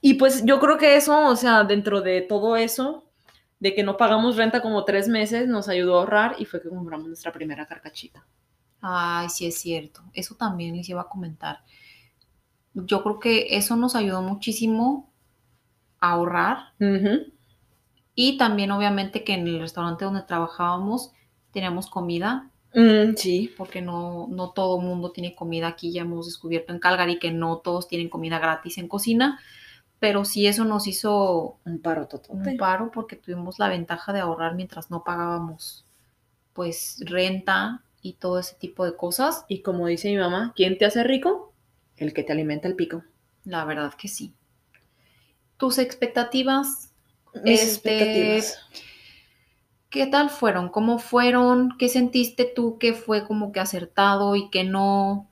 Y 0.00 0.14
pues 0.14 0.42
yo 0.46 0.58
creo 0.58 0.78
que 0.78 0.96
eso, 0.96 1.28
o 1.28 1.36
sea, 1.36 1.64
dentro 1.64 2.00
de 2.00 2.22
todo 2.22 2.56
eso, 2.56 3.03
de 3.64 3.74
que 3.74 3.82
no 3.82 3.96
pagamos 3.96 4.36
renta 4.36 4.60
como 4.60 4.84
tres 4.84 5.08
meses, 5.08 5.48
nos 5.48 5.70
ayudó 5.70 5.94
a 5.96 6.00
ahorrar 6.00 6.36
y 6.38 6.44
fue 6.44 6.60
que 6.60 6.68
compramos 6.68 7.08
nuestra 7.08 7.32
primera 7.32 7.64
carcachita. 7.64 8.26
Ay, 8.82 9.30
sí 9.30 9.46
es 9.46 9.56
cierto. 9.56 10.02
Eso 10.12 10.34
también 10.34 10.76
les 10.76 10.86
iba 10.90 11.00
a 11.00 11.08
comentar. 11.08 11.60
Yo 12.74 13.02
creo 13.02 13.18
que 13.18 13.56
eso 13.56 13.74
nos 13.76 13.96
ayudó 13.96 14.20
muchísimo 14.20 15.10
a 15.98 16.10
ahorrar 16.10 16.74
y 18.14 18.36
también 18.36 18.70
obviamente 18.70 19.24
que 19.24 19.32
en 19.32 19.48
el 19.48 19.60
restaurante 19.60 20.04
donde 20.04 20.20
trabajábamos 20.24 21.12
teníamos 21.50 21.88
comida 21.88 22.50
Mm, 22.74 23.14
sí. 23.16 23.50
porque 23.56 23.80
no, 23.80 24.26
no 24.28 24.50
todo 24.50 24.78
mundo 24.78 25.10
tiene 25.12 25.34
comida 25.34 25.68
aquí. 25.68 25.92
Ya 25.92 26.02
hemos 26.02 26.26
descubierto 26.26 26.72
en 26.72 26.80
Calgary 26.80 27.18
que 27.18 27.30
no 27.30 27.58
todos 27.58 27.88
tienen 27.88 28.10
comida 28.10 28.38
gratis 28.38 28.76
en 28.76 28.88
cocina, 28.88 29.40
pero 30.04 30.26
sí 30.26 30.46
eso 30.46 30.64
nos 30.66 30.86
hizo 30.86 31.58
Un 31.64 31.80
paro 31.80 32.06
totote. 32.08 32.50
un 32.50 32.56
paro 32.58 32.90
porque 32.92 33.16
tuvimos 33.16 33.58
la 33.58 33.68
ventaja 33.70 34.12
de 34.12 34.20
ahorrar 34.20 34.54
mientras 34.54 34.90
no 34.90 35.02
pagábamos 35.02 35.86
pues 36.52 36.98
renta 37.06 37.82
y 38.02 38.14
todo 38.14 38.38
ese 38.38 38.56
tipo 38.56 38.84
de 38.84 38.96
cosas. 38.96 39.44
Y 39.48 39.62
como 39.62 39.86
dice 39.86 40.10
mi 40.10 40.18
mamá, 40.18 40.52
¿quién 40.56 40.78
te 40.78 40.84
hace 40.84 41.04
rico? 41.04 41.52
El 41.96 42.12
que 42.12 42.22
te 42.22 42.32
alimenta 42.32 42.68
el 42.68 42.76
pico. 42.76 43.02
La 43.44 43.64
verdad 43.64 43.94
que 43.94 44.08
sí. 44.08 44.34
Tus 45.56 45.78
expectativas, 45.78 46.92
Mis 47.42 47.62
Este, 47.62 47.64
expectativas. 47.64 48.58
¿qué 49.88 50.06
tal 50.06 50.28
fueron? 50.28 50.68
¿Cómo 50.68 50.98
fueron? 50.98 51.76
¿Qué 51.78 51.88
sentiste 51.88 52.44
tú 52.44 52.76
que 52.78 52.92
fue 52.92 53.26
como 53.26 53.50
que 53.52 53.60
acertado 53.60 54.36
y 54.36 54.50
que 54.50 54.62
no? 54.64 55.30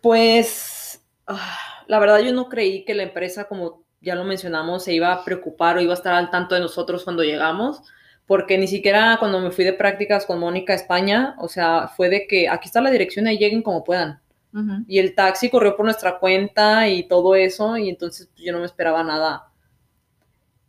Pues, 0.00 0.81
ah, 1.26 1.58
la 1.86 1.98
verdad 1.98 2.20
yo 2.20 2.32
no 2.32 2.48
creí 2.48 2.84
que 2.84 2.94
la 2.94 3.02
empresa, 3.02 3.44
como 3.44 3.82
ya 4.00 4.14
lo 4.14 4.24
mencionamos, 4.24 4.84
se 4.84 4.94
iba 4.94 5.12
a 5.12 5.24
preocupar 5.24 5.76
o 5.76 5.80
iba 5.80 5.92
a 5.92 5.96
estar 5.96 6.14
al 6.14 6.30
tanto 6.30 6.54
de 6.54 6.60
nosotros 6.60 7.04
cuando 7.04 7.22
llegamos, 7.22 7.82
porque 8.26 8.58
ni 8.58 8.66
siquiera 8.66 9.16
cuando 9.18 9.40
me 9.40 9.50
fui 9.50 9.64
de 9.64 9.72
prácticas 9.72 10.26
con 10.26 10.38
Mónica 10.40 10.72
a 10.72 10.76
España, 10.76 11.34
o 11.38 11.48
sea, 11.48 11.88
fue 11.88 12.08
de 12.08 12.26
que 12.26 12.48
aquí 12.48 12.66
está 12.66 12.80
la 12.80 12.90
dirección 12.90 13.26
y 13.28 13.38
lleguen 13.38 13.62
como 13.62 13.84
puedan. 13.84 14.20
Y 14.86 14.98
el 14.98 15.14
taxi 15.14 15.48
corrió 15.48 15.74
por 15.76 15.86
nuestra 15.86 16.18
cuenta 16.18 16.86
y 16.86 17.08
todo 17.08 17.34
eso, 17.34 17.78
y 17.78 17.88
entonces 17.88 18.28
pues, 18.34 18.44
yo 18.44 18.52
no 18.52 18.58
me 18.58 18.66
esperaba 18.66 19.02
nada. 19.02 19.48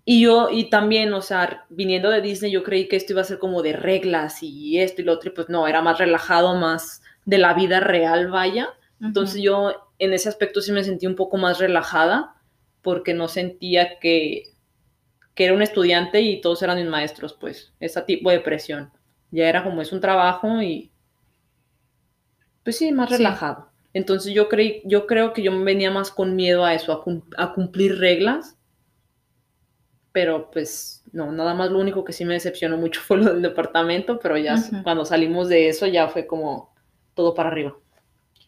Y 0.05 0.21
yo, 0.21 0.49
y 0.49 0.69
también, 0.69 1.13
o 1.13 1.21
sea, 1.21 1.65
viniendo 1.69 2.09
de 2.09 2.21
Disney, 2.21 2.51
yo 2.51 2.63
creí 2.63 2.87
que 2.87 2.95
esto 2.95 3.11
iba 3.11 3.21
a 3.21 3.25
ser 3.25 3.39
como 3.39 3.61
de 3.61 3.73
reglas 3.73 4.41
y 4.41 4.79
esto 4.79 5.01
y 5.01 5.05
lo 5.05 5.13
otro, 5.13 5.31
y 5.31 5.33
pues 5.33 5.49
no, 5.49 5.67
era 5.67 5.81
más 5.81 5.97
relajado, 5.97 6.55
más 6.55 7.01
de 7.25 7.37
la 7.37 7.53
vida 7.53 7.81
real, 7.81 8.29
vaya. 8.29 8.69
Entonces 9.01 9.41
yo 9.41 9.91
en 9.99 10.13
ese 10.13 10.29
aspecto 10.29 10.61
sí 10.61 10.71
me 10.71 10.83
sentí 10.83 11.07
un 11.07 11.15
poco 11.15 11.37
más 11.37 11.59
relajada 11.59 12.35
porque 12.81 13.13
no 13.13 13.27
sentía 13.27 13.99
que, 13.99 14.53
que 15.35 15.45
era 15.45 15.55
un 15.55 15.61
estudiante 15.63 16.21
y 16.21 16.41
todos 16.41 16.61
eran 16.63 16.77
mis 16.79 16.87
maestros, 16.89 17.33
pues, 17.33 17.73
ese 17.79 18.01
tipo 18.03 18.31
de 18.31 18.41
presión. 18.41 18.91
Ya 19.31 19.49
era 19.49 19.63
como 19.63 19.81
es 19.81 19.91
un 19.93 20.01
trabajo 20.01 20.61
y 20.61 20.91
pues 22.63 22.77
sí, 22.77 22.91
más 22.91 23.09
Sí. 23.09 23.17
relajado. 23.17 23.69
Entonces 23.93 24.33
yo 24.33 24.49
creí, 24.49 24.81
yo 24.85 25.05
creo 25.07 25.33
que 25.33 25.43
yo 25.43 25.63
venía 25.63 25.91
más 25.91 26.11
con 26.11 26.35
miedo 26.35 26.65
a 26.65 26.73
eso, 26.73 26.91
a, 26.91 27.03
cum- 27.03 27.23
a 27.37 27.53
cumplir 27.53 27.99
reglas. 27.99 28.57
Pero 30.13 30.49
pues 30.51 31.03
no, 31.11 31.31
nada 31.33 31.53
más 31.55 31.69
lo 31.71 31.79
único 31.79 32.03
que 32.05 32.13
sí 32.13 32.23
me 32.25 32.35
decepcionó 32.35 32.77
mucho 32.77 33.01
fue 33.05 33.17
lo 33.17 33.33
del 33.33 33.41
departamento, 33.41 34.19
pero 34.19 34.37
ya 34.37 34.71
cuando 34.83 35.05
salimos 35.05 35.49
de 35.49 35.67
eso 35.69 35.87
ya 35.87 36.07
fue 36.07 36.25
como 36.27 36.73
todo 37.15 37.33
para 37.33 37.49
arriba. 37.49 37.75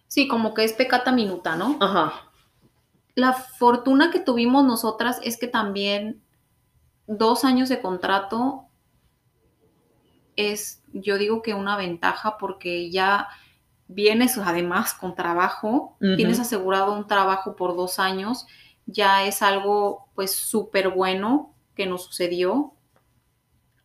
Sí, 0.07 0.27
como 0.27 0.53
que 0.53 0.63
es 0.63 0.73
pecata 0.73 1.11
minuta, 1.11 1.55
¿no? 1.55 1.77
Ajá. 1.79 2.31
La 3.15 3.33
fortuna 3.33 4.11
que 4.11 4.19
tuvimos 4.19 4.65
nosotras 4.65 5.19
es 5.23 5.37
que 5.37 5.47
también 5.47 6.21
dos 7.07 7.43
años 7.45 7.69
de 7.69 7.81
contrato 7.81 8.65
es, 10.35 10.83
yo 10.93 11.17
digo 11.17 11.41
que 11.41 11.53
una 11.53 11.77
ventaja 11.77 12.37
porque 12.37 12.91
ya 12.91 13.29
vienes 13.87 14.37
además 14.37 14.93
con 14.93 15.15
trabajo, 15.15 15.95
tienes 15.99 16.39
asegurado 16.39 16.93
un 16.93 17.07
trabajo 17.07 17.55
por 17.55 17.75
dos 17.75 17.99
años, 17.99 18.47
ya 18.85 19.23
es 19.25 19.41
algo 19.41 20.07
pues 20.15 20.35
súper 20.35 20.89
bueno 20.89 21.53
que 21.75 21.85
nos 21.85 22.03
sucedió. 22.05 22.73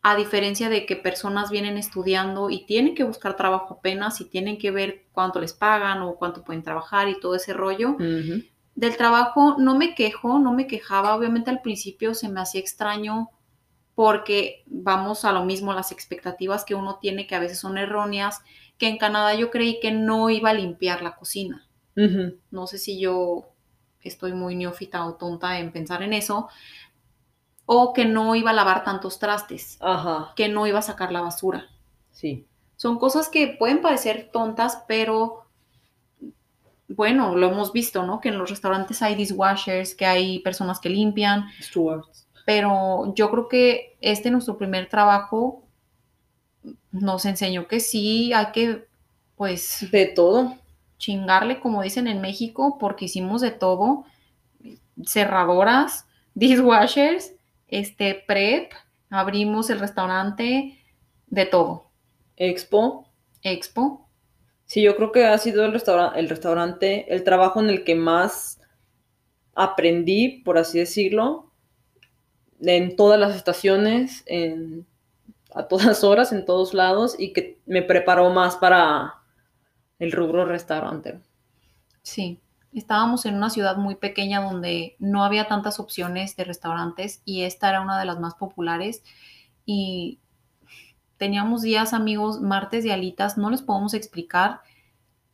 A 0.03 0.17
diferencia 0.17 0.69
de 0.71 0.87
que 0.87 0.97
personas 0.97 1.51
vienen 1.51 1.77
estudiando 1.77 2.49
y 2.49 2.65
tienen 2.65 2.95
que 2.95 3.05
buscar 3.05 3.37
trabajo 3.37 3.75
apenas 3.75 4.21
y 4.21 4.25
tienen 4.25 4.59
que 4.59 4.71
ver 4.71 5.05
cuánto 5.13 5.41
les 5.41 5.53
pagan 5.53 6.01
o 6.03 6.15
cuánto 6.17 6.43
pueden 6.43 6.63
trabajar 6.63 7.09
y 7.09 7.21
todo 7.21 7.35
ese 7.35 7.53
rollo. 7.53 7.97
Del 8.75 8.97
trabajo 8.97 9.57
no 9.59 9.77
me 9.77 9.95
quejo, 9.95 10.39
no 10.39 10.53
me 10.53 10.67
quejaba. 10.67 11.15
Obviamente 11.15 11.51
al 11.51 11.61
principio 11.61 12.15
se 12.15 12.31
me 12.31 12.41
hacía 12.41 12.61
extraño 12.61 13.29
porque 13.95 14.63
vamos 14.67 15.27
a 15.27 15.33
lo 15.33 15.45
mismo, 15.45 15.75
las 15.75 15.93
expectativas 15.93 16.65
que 16.65 16.75
uno 16.75 16.99
tiene 16.99 17.27
que 17.27 17.35
a 17.35 17.41
veces 17.41 17.59
son 17.59 17.77
erróneas, 17.77 18.41
que 18.79 18.89
en 18.89 18.97
Canadá 18.97 19.35
yo 19.35 19.51
creí 19.51 19.79
que 19.81 19.93
no 19.93 20.31
iba 20.31 20.49
a 20.49 20.55
limpiar 20.55 21.03
la 21.03 21.17
cocina. 21.17 21.67
No 22.51 22.67
sé 22.67 22.79
si 22.79 22.99
yo 22.99 23.51
estoy 24.01 24.33
muy 24.33 24.57
neófita 24.57 25.05
o 25.05 25.17
tonta 25.17 25.59
en 25.59 25.71
pensar 25.71 26.03
en 26.03 26.15
eso, 26.15 26.49
o 27.73 27.93
que 27.93 28.05
no 28.05 28.35
iba 28.35 28.51
a 28.51 28.53
lavar 28.53 28.83
tantos 28.83 29.21
trastes, 29.21 29.79
Ajá, 29.81 30.33
que 30.35 30.49
no 30.49 30.67
iba 30.67 30.81
a 30.81 30.83
sacar 30.83 31.13
la 31.13 31.21
basura. 31.21 31.69
sí. 32.11 32.47
Son 32.77 32.99
cosas 32.99 33.29
que 33.29 33.47
pueden 33.59 33.83
parecer 33.83 34.31
tontas, 34.33 34.83
pero 34.89 35.45
bueno, 36.89 37.37
lo 37.37 37.49
hemos 37.51 37.73
visto, 37.75 38.03
¿no? 38.05 38.21
Que 38.21 38.31
en 38.31 38.39
los 38.39 38.49
restaurantes 38.49 39.03
hay 39.03 39.15
dishwashers, 39.15 39.95
que 39.95 40.07
hay 40.07 40.39
personas 40.41 40.81
que 40.81 40.89
limpian, 40.89 41.45
Stewards. 41.61 42.27
pero 42.47 43.13
yo 43.15 43.31
creo 43.31 43.49
que 43.49 43.99
este 44.01 44.31
nuestro 44.31 44.57
primer 44.57 44.89
trabajo 44.89 45.63
nos 46.91 47.27
enseñó 47.27 47.69
que 47.69 47.81
sí 47.81 48.33
hay 48.33 48.47
que, 48.53 48.89
pues, 49.37 49.87
De 49.93 50.07
todo. 50.07 50.57
chingarle, 50.97 51.61
como 51.61 51.83
dicen 51.83 52.07
en 52.09 52.23
México, 52.23 52.79
porque 52.81 53.05
hicimos 53.05 53.43
de 53.43 53.51
todo, 53.51 54.05
cerradoras, 55.07 56.07
dishwashers, 56.35 57.33
este, 57.71 58.15
prep, 58.27 58.73
abrimos 59.11 59.71
el 59.71 59.81
restaurante, 59.81 60.79
de 61.29 61.47
todo, 61.47 61.93
Expo. 62.47 62.83
expo, 63.43 63.85
Sí, 64.65 64.81
yo 64.83 64.97
creo 64.97 65.13
que 65.13 65.27
ha 65.27 65.37
sido 65.37 65.65
el, 65.67 65.73
restaura- 65.73 66.15
el 66.17 66.29
restaurante, 66.29 67.13
el 67.13 67.25
trabajo 67.25 67.61
en 67.61 67.69
el 67.69 67.85
que 67.85 67.95
más 67.95 68.59
aprendí, 69.55 70.43
por 70.45 70.59
así 70.59 70.79
decirlo, 70.81 71.53
en 72.61 72.95
todas 72.97 73.19
las 73.19 73.35
estaciones, 73.37 74.23
en, 74.27 74.87
a 75.55 75.69
todas 75.69 76.05
horas, 76.05 76.33
en 76.33 76.45
todos 76.47 76.75
lados, 76.75 77.17
y 77.19 77.33
que 77.33 77.61
me 77.67 77.83
preparó 77.83 78.31
más 78.31 78.57
para 78.57 79.15
el 79.99 80.13
rubro 80.13 80.45
restaurante. 80.47 81.21
Sí, 82.03 82.43
estábamos 82.73 83.27
en 83.27 83.35
una 83.35 83.51
ciudad 83.51 83.77
muy 83.77 83.97
pequeña 83.97 84.41
donde 84.41 84.97
no 84.99 85.25
había 85.25 85.49
tantas 85.49 85.81
opciones 85.81 86.37
de 86.37 86.45
restaurantes 86.45 87.23
y 87.25 87.43
esta 87.43 87.69
era 87.69 87.81
una 87.81 87.99
de 87.99 88.05
las 88.05 88.21
más 88.21 88.35
populares 88.35 89.03
y 89.67 90.21
teníamos 91.17 91.63
días 91.63 91.93
amigos, 91.93 92.41
martes 92.41 92.85
de 92.85 92.93
alitas, 92.93 93.37
no 93.37 93.51
les 93.51 93.63
podemos 93.63 93.95
explicar 93.95 94.61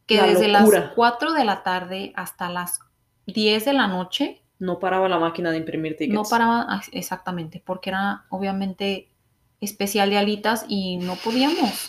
que 0.06 0.16
La 0.16 0.26
desde 0.26 0.48
locura. 0.48 0.80
las 0.80 0.92
4 0.94 1.32
de 1.32 1.44
la 1.44 1.62
tarde 1.62 2.12
hasta 2.16 2.48
las 2.48 2.80
10 3.26 3.64
de 3.64 3.72
la 3.72 3.86
noche 3.88 4.42
No 4.58 4.78
paraba 4.78 5.08
la 5.08 5.18
máquina 5.18 5.50
de 5.50 5.58
imprimir 5.58 5.96
tickets. 5.96 6.14
no 6.14 6.24
paraba 6.24 6.66
ah, 6.68 6.82
exactamente 6.92 7.62
porque 7.64 7.90
era 7.90 8.24
obviamente 8.30 9.10
especial 9.60 10.10
de 10.10 10.18
alitas 10.18 10.64
y 10.68 10.96
no 10.98 11.14
podíamos. 11.16 11.88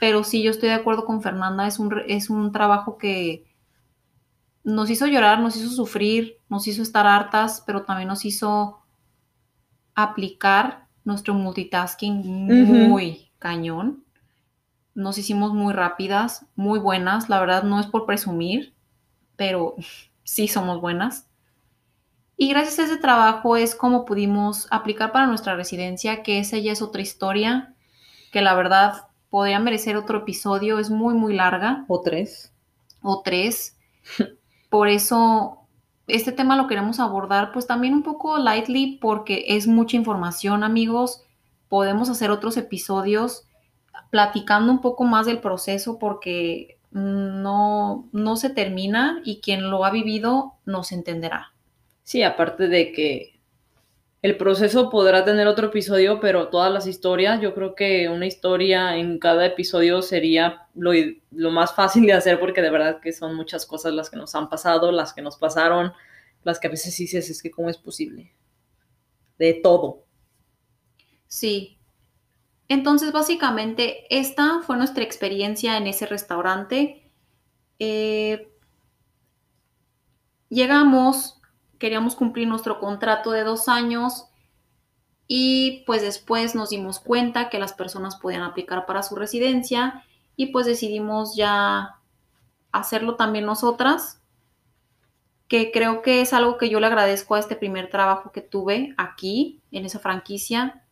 Pero 0.00 0.24
sí, 0.24 0.42
yo 0.42 0.50
estoy 0.50 0.68
de 0.70 0.74
acuerdo 0.74 1.04
con 1.04 1.22
Fernanda, 1.22 1.66
es 1.66 1.78
un, 1.78 2.02
es 2.08 2.28
un 2.30 2.52
trabajo 2.52 2.98
que 2.98 3.44
nos 4.64 4.90
hizo 4.90 5.06
llorar, 5.06 5.40
nos 5.40 5.56
hizo 5.56 5.70
sufrir, 5.70 6.38
nos 6.48 6.66
hizo 6.66 6.82
estar 6.82 7.06
hartas, 7.06 7.62
pero 7.66 7.84
también 7.84 8.08
nos 8.08 8.24
hizo 8.24 8.82
aplicar 9.94 10.86
nuestro 11.04 11.34
multitasking 11.34 12.22
muy 12.24 13.30
cañón. 13.38 14.04
Nos 14.94 15.18
hicimos 15.18 15.52
muy 15.52 15.72
rápidas, 15.72 16.46
muy 16.54 16.78
buenas. 16.78 17.28
La 17.28 17.40
verdad 17.40 17.64
no 17.64 17.80
es 17.80 17.86
por 17.86 18.06
presumir, 18.06 18.74
pero 19.36 19.74
sí 20.22 20.48
somos 20.48 20.80
buenas. 20.80 21.28
Y 22.36 22.48
gracias 22.48 22.78
a 22.78 22.84
ese 22.84 22.96
trabajo 22.96 23.56
es 23.56 23.74
como 23.74 24.04
pudimos 24.04 24.66
aplicar 24.70 25.12
para 25.12 25.26
nuestra 25.26 25.54
residencia, 25.54 26.22
que 26.22 26.38
esa 26.38 26.58
ya 26.58 26.72
es 26.72 26.82
otra 26.82 27.02
historia, 27.02 27.74
que 28.32 28.42
la 28.42 28.54
verdad 28.54 29.08
podría 29.28 29.60
merecer 29.60 29.96
otro 29.96 30.18
episodio, 30.18 30.78
es 30.78 30.90
muy, 30.90 31.14
muy 31.14 31.34
larga. 31.34 31.84
O 31.88 32.00
tres. 32.00 32.52
O 33.02 33.22
tres. 33.22 33.78
Por 34.72 34.88
eso 34.88 35.58
este 36.06 36.32
tema 36.32 36.56
lo 36.56 36.66
queremos 36.66 36.98
abordar 36.98 37.52
pues 37.52 37.66
también 37.66 37.92
un 37.92 38.02
poco 38.02 38.38
lightly 38.38 38.96
porque 39.02 39.44
es 39.48 39.66
mucha 39.66 39.98
información 39.98 40.64
amigos. 40.64 41.24
Podemos 41.68 42.08
hacer 42.08 42.30
otros 42.30 42.56
episodios 42.56 43.46
platicando 44.08 44.72
un 44.72 44.80
poco 44.80 45.04
más 45.04 45.26
del 45.26 45.40
proceso 45.40 45.98
porque 45.98 46.78
no, 46.90 48.08
no 48.12 48.36
se 48.36 48.48
termina 48.48 49.20
y 49.26 49.42
quien 49.42 49.70
lo 49.70 49.84
ha 49.84 49.90
vivido 49.90 50.54
nos 50.64 50.90
entenderá. 50.92 51.52
Sí, 52.02 52.22
aparte 52.22 52.68
de 52.68 52.92
que 52.92 53.31
el 54.22 54.36
proceso 54.36 54.88
podrá 54.88 55.24
tener 55.24 55.48
otro 55.48 55.66
episodio, 55.66 56.20
pero 56.20 56.48
todas 56.48 56.72
las 56.72 56.86
historias, 56.86 57.40
yo 57.40 57.54
creo 57.54 57.74
que 57.74 58.08
una 58.08 58.26
historia 58.26 58.96
en 58.96 59.18
cada 59.18 59.44
episodio 59.44 60.00
sería 60.00 60.68
lo, 60.74 61.50
más 61.50 61.74
fácil 61.74 62.06
de 62.06 62.12
hacer 62.12 62.38
porque 62.38 62.62
de 62.62 62.70
verdad 62.70 63.00
que 63.00 63.12
son 63.12 63.34
muchas 63.34 63.66
cosas 63.66 63.92
las 63.92 64.10
que 64.10 64.16
nos 64.16 64.36
han 64.36 64.48
pasado, 64.48 64.92
las 64.92 65.12
que 65.12 65.22
nos 65.22 65.36
pasaron, 65.36 65.92
las 66.44 66.60
que 66.60 66.68
a 66.68 66.70
veces 66.70 66.96
dices, 66.96 67.28
es 67.30 67.42
que 67.42 67.50
cómo 67.50 67.68
es 67.68 67.78
posible. 67.78 68.32
De 69.38 69.54
todo. 69.54 70.04
Sí. 71.26 71.78
Entonces, 72.68 73.10
básicamente, 73.10 74.06
esta 74.08 74.60
fue 74.62 74.76
nuestra 74.76 75.02
experiencia 75.02 75.76
en 75.76 75.88
ese 75.88 76.06
restaurante. 76.06 77.10
Eh, 77.80 78.52
llegamos 80.48 81.41
queríamos 81.82 82.14
cumplir 82.14 82.46
nuestro 82.46 82.78
contrato 82.78 83.32
de 83.32 83.42
dos 83.42 83.68
años 83.68 84.26
y 85.26 85.82
pues 85.84 86.00
después 86.00 86.54
nos 86.54 86.70
dimos 86.70 87.00
cuenta 87.00 87.50
que 87.50 87.58
las 87.58 87.72
personas 87.72 88.14
podían 88.14 88.42
aplicar 88.42 88.86
para 88.86 89.02
su 89.02 89.16
residencia 89.16 90.04
y 90.36 90.52
pues 90.52 90.64
decidimos 90.64 91.34
ya 91.34 91.96
hacerlo 92.70 93.16
también 93.16 93.46
nosotras, 93.46 94.22
que 95.48 95.72
creo 95.72 96.02
que 96.02 96.20
es 96.20 96.32
algo 96.32 96.56
que 96.56 96.70
yo 96.70 96.78
le 96.78 96.86
agradezco 96.86 97.34
a 97.34 97.40
este 97.40 97.56
primer 97.56 97.90
trabajo 97.90 98.30
que 98.30 98.42
tuve 98.42 98.94
aquí, 98.96 99.60
en 99.72 99.84
esa 99.84 99.98
franquicia, 99.98 100.84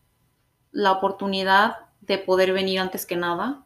la 0.72 0.90
oportunidad 0.90 1.76
de 2.00 2.18
poder 2.18 2.52
venir 2.52 2.80
antes 2.80 3.06
que 3.06 3.14
nada, 3.14 3.62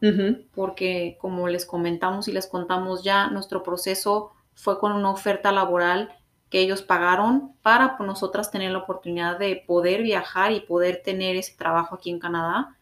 porque 0.53 1.17
como 1.19 1.47
les 1.47 1.65
comentamos 1.65 2.27
y 2.27 2.33
les 2.33 2.45
contamos 2.45 3.03
ya, 3.03 3.31
nuestro 3.31 3.63
proceso 3.63 4.31
fue 4.53 4.77
con 4.77 4.91
una 4.91 5.09
oferta 5.09 5.51
laboral 5.51 6.15
que 6.55 6.61
ellos 6.61 6.83
pagaron 6.83 7.51
para 7.63 7.97
pues, 7.97 8.07
nosotras 8.07 8.49
tener 8.49 8.71
la 8.71 8.77
oportunidad 8.77 9.37
de 9.37 9.61
poder 9.67 10.03
viajar 10.03 10.53
y 10.53 10.61
poder 10.61 11.01
tener 11.03 11.35
ese 11.35 11.53
trabajo 11.57 11.95
aquí 11.95 12.09
en 12.09 12.17
Canadá. 12.17 12.77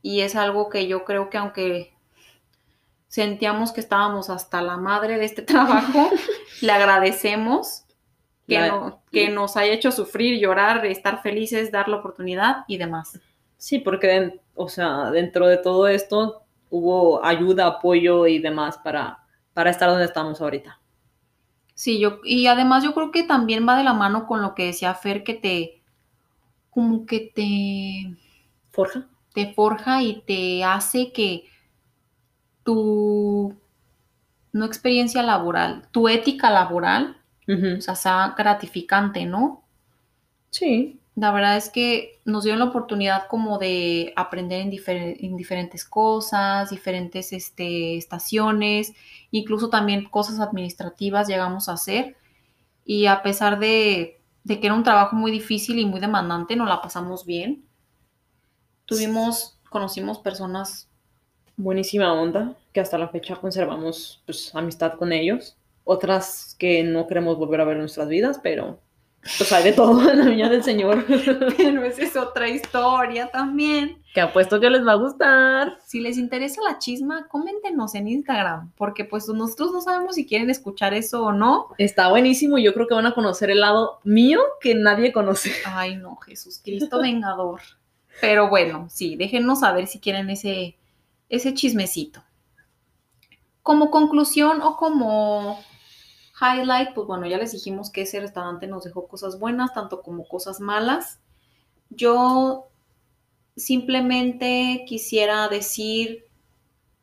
Y 0.00 0.22
es 0.22 0.34
algo 0.34 0.70
que 0.70 0.86
yo 0.86 1.04
creo 1.04 1.28
que 1.28 1.36
aunque 1.36 1.92
sentíamos 3.06 3.72
que 3.72 3.82
estábamos 3.82 4.30
hasta 4.30 4.62
la 4.62 4.78
madre 4.78 5.18
de 5.18 5.26
este 5.26 5.42
trabajo, 5.52 6.08
le 6.62 6.72
agradecemos 6.72 7.84
que, 8.48 8.72
que 9.12 9.28
nos 9.28 9.58
haya 9.58 9.74
hecho 9.74 9.92
sufrir, 9.92 10.40
llorar, 10.40 10.86
estar 10.86 11.20
felices, 11.20 11.70
dar 11.70 11.88
la 11.88 11.98
oportunidad 11.98 12.64
y 12.66 12.78
demás. 12.78 13.20
Sí, 13.58 13.78
porque, 13.78 14.40
o 14.54 14.70
sea, 14.70 15.10
dentro 15.10 15.48
de 15.48 15.58
todo 15.58 15.86
esto 15.86 16.44
hubo 16.70 17.22
ayuda, 17.22 17.66
apoyo 17.66 18.26
y 18.26 18.38
demás 18.38 18.78
para, 18.78 19.18
para 19.52 19.68
estar 19.68 19.90
donde 19.90 20.06
estamos 20.06 20.40
ahorita. 20.40 20.80
Sí, 21.76 21.98
yo, 22.00 22.20
y 22.24 22.46
además 22.46 22.82
yo 22.82 22.94
creo 22.94 23.10
que 23.12 23.22
también 23.22 23.68
va 23.68 23.76
de 23.76 23.84
la 23.84 23.92
mano 23.92 24.26
con 24.26 24.40
lo 24.40 24.54
que 24.54 24.64
decía 24.64 24.94
Fer, 24.94 25.22
que 25.22 25.34
te, 25.34 25.82
como 26.70 27.04
que 27.04 27.30
te... 27.34 28.16
Forja. 28.70 29.06
Te 29.34 29.52
forja 29.52 30.02
y 30.02 30.22
te 30.26 30.64
hace 30.64 31.12
que 31.12 31.44
tu, 32.62 33.54
no 34.52 34.64
experiencia 34.64 35.22
laboral, 35.22 35.86
tu 35.92 36.08
ética 36.08 36.50
laboral, 36.50 37.18
o 37.46 37.80
sea, 37.82 37.94
sea 37.94 38.34
gratificante, 38.36 39.26
¿no? 39.26 39.62
Sí. 40.48 40.98
La 41.16 41.32
verdad 41.32 41.56
es 41.56 41.70
que 41.70 42.20
nos 42.26 42.44
dio 42.44 42.54
la 42.56 42.66
oportunidad 42.66 43.26
como 43.28 43.58
de 43.58 44.12
aprender 44.16 44.60
en, 44.60 44.68
diferentes 45.36 45.86
cosas, 45.86 46.68
diferentes 46.68 47.32
este, 47.32 47.96
estaciones, 47.96 48.92
incluso 49.30 49.70
también 49.70 50.04
cosas 50.10 50.40
administrativas 50.40 51.26
llegamos 51.26 51.70
a 51.70 51.72
hacer. 51.72 52.16
Y 52.84 53.06
a 53.06 53.22
pesar 53.22 53.58
de, 53.58 54.20
que 54.46 54.60
era 54.62 54.74
un 54.74 54.82
trabajo 54.82 55.16
muy 55.16 55.30
difícil 55.30 55.78
y 55.78 55.86
muy 55.86 56.00
demandante, 56.00 56.54
nos 56.54 56.68
la 56.68 56.82
pasamos 56.82 57.24
bien. 57.24 57.64
Tuvimos, 58.84 59.58
conocimos 59.70 60.18
personas. 60.18 60.86
Buenísima 61.56 62.12
onda, 62.12 62.54
que 62.74 62.80
hasta 62.80 62.98
la 62.98 63.08
fecha 63.08 63.36
conservamos 63.36 64.22
pues, 64.26 64.54
amistad 64.54 64.98
con 64.98 65.14
ellos. 65.14 65.56
Otras 65.84 66.54
que 66.58 66.82
no 66.82 67.06
queremos 67.06 67.38
volver 67.38 67.62
a 67.62 67.64
ver 67.64 67.76
en 67.76 67.80
nuestras 67.80 68.08
vidas, 68.08 68.38
pero 68.42 68.80
pues 69.38 69.52
hay 69.52 69.64
de 69.64 69.72
todo 69.72 70.10
en 70.10 70.18
la 70.24 70.24
viña 70.26 70.48
del 70.48 70.62
Señor. 70.62 71.04
Pero 71.56 71.84
esa 71.84 72.02
es 72.02 72.16
otra 72.16 72.48
historia 72.48 73.30
también. 73.30 73.98
Que 74.14 74.20
apuesto 74.20 74.60
que 74.60 74.70
les 74.70 74.86
va 74.86 74.92
a 74.92 74.96
gustar. 74.96 75.78
Si 75.84 76.00
les 76.00 76.16
interesa 76.16 76.62
la 76.62 76.78
chisma, 76.78 77.28
coméntenos 77.28 77.94
en 77.94 78.08
Instagram, 78.08 78.72
porque 78.76 79.04
pues 79.04 79.28
nosotros 79.28 79.72
no 79.72 79.80
sabemos 79.80 80.14
si 80.14 80.26
quieren 80.26 80.50
escuchar 80.50 80.94
eso 80.94 81.24
o 81.24 81.32
no. 81.32 81.68
Está 81.78 82.08
buenísimo, 82.08 82.58
yo 82.58 82.72
creo 82.72 82.86
que 82.86 82.94
van 82.94 83.06
a 83.06 83.14
conocer 83.14 83.50
el 83.50 83.60
lado 83.60 84.00
mío 84.04 84.40
que 84.60 84.74
nadie 84.74 85.12
conoce. 85.12 85.52
Ay, 85.66 85.96
no, 85.96 86.16
Jesús 86.16 86.60
Cristo 86.64 87.00
Vengador. 87.00 87.60
Pero 88.20 88.48
bueno, 88.48 88.86
sí, 88.90 89.16
déjenos 89.16 89.60
saber 89.60 89.86
si 89.86 90.00
quieren 90.00 90.30
ese, 90.30 90.76
ese 91.28 91.52
chismecito. 91.52 92.22
Como 93.62 93.90
conclusión 93.90 94.62
o 94.62 94.76
como 94.76 95.58
highlight, 96.40 96.94
pues 96.94 97.06
bueno, 97.06 97.26
ya 97.26 97.38
les 97.38 97.52
dijimos 97.52 97.90
que 97.90 98.02
ese 98.02 98.20
restaurante 98.20 98.66
nos 98.66 98.84
dejó 98.84 99.08
cosas 99.08 99.38
buenas, 99.38 99.72
tanto 99.72 100.02
como 100.02 100.28
cosas 100.28 100.60
malas. 100.60 101.20
Yo 101.90 102.68
simplemente 103.56 104.84
quisiera 104.86 105.48
decir, 105.48 106.26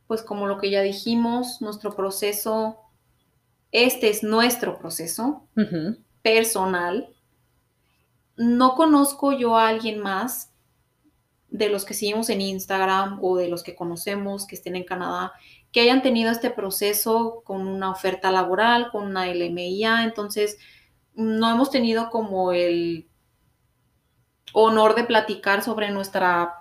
pues 0.08 0.22
como 0.22 0.48
lo 0.48 0.60
que 0.60 0.70
ya 0.70 0.82
dijimos, 0.82 1.62
nuestro 1.62 1.96
proceso, 1.96 2.78
este 3.72 4.10
es 4.10 4.24
nuestro 4.24 4.78
proceso 4.78 5.48
personal. 6.22 7.10
No 8.38 8.76
conozco 8.76 9.32
yo 9.32 9.58
a 9.58 9.68
alguien 9.68 10.00
más 10.00 10.52
de 11.50 11.70
los 11.70 11.86
que 11.86 11.94
seguimos 11.94 12.30
en 12.30 12.42
Instagram 12.42 13.20
o 13.22 13.38
de 13.38 13.48
los 13.48 13.64
que 13.64 13.76
conocemos 13.76 14.46
que 14.46 14.56
estén 14.56 14.76
en 14.76 14.84
Canadá 14.84 15.34
que 15.74 15.82
hayan 15.82 16.03
tenido 16.03 16.32
este 16.32 16.51
proceso 16.51 17.41
con 17.43 17.67
una 17.67 17.89
oferta 17.89 18.32
laboral, 18.32 18.91
con 18.91 19.07
una 19.07 19.26
LMIA, 19.26 20.03
entonces 20.03 20.57
no 21.15 21.51
hemos 21.51 21.71
tenido 21.71 22.11
como 22.11 22.53
el 22.53 23.09
honor 24.53 24.93
de 24.93 25.03
platicar 25.03 25.63
sobre 25.63 25.89
nuestra, 25.89 26.53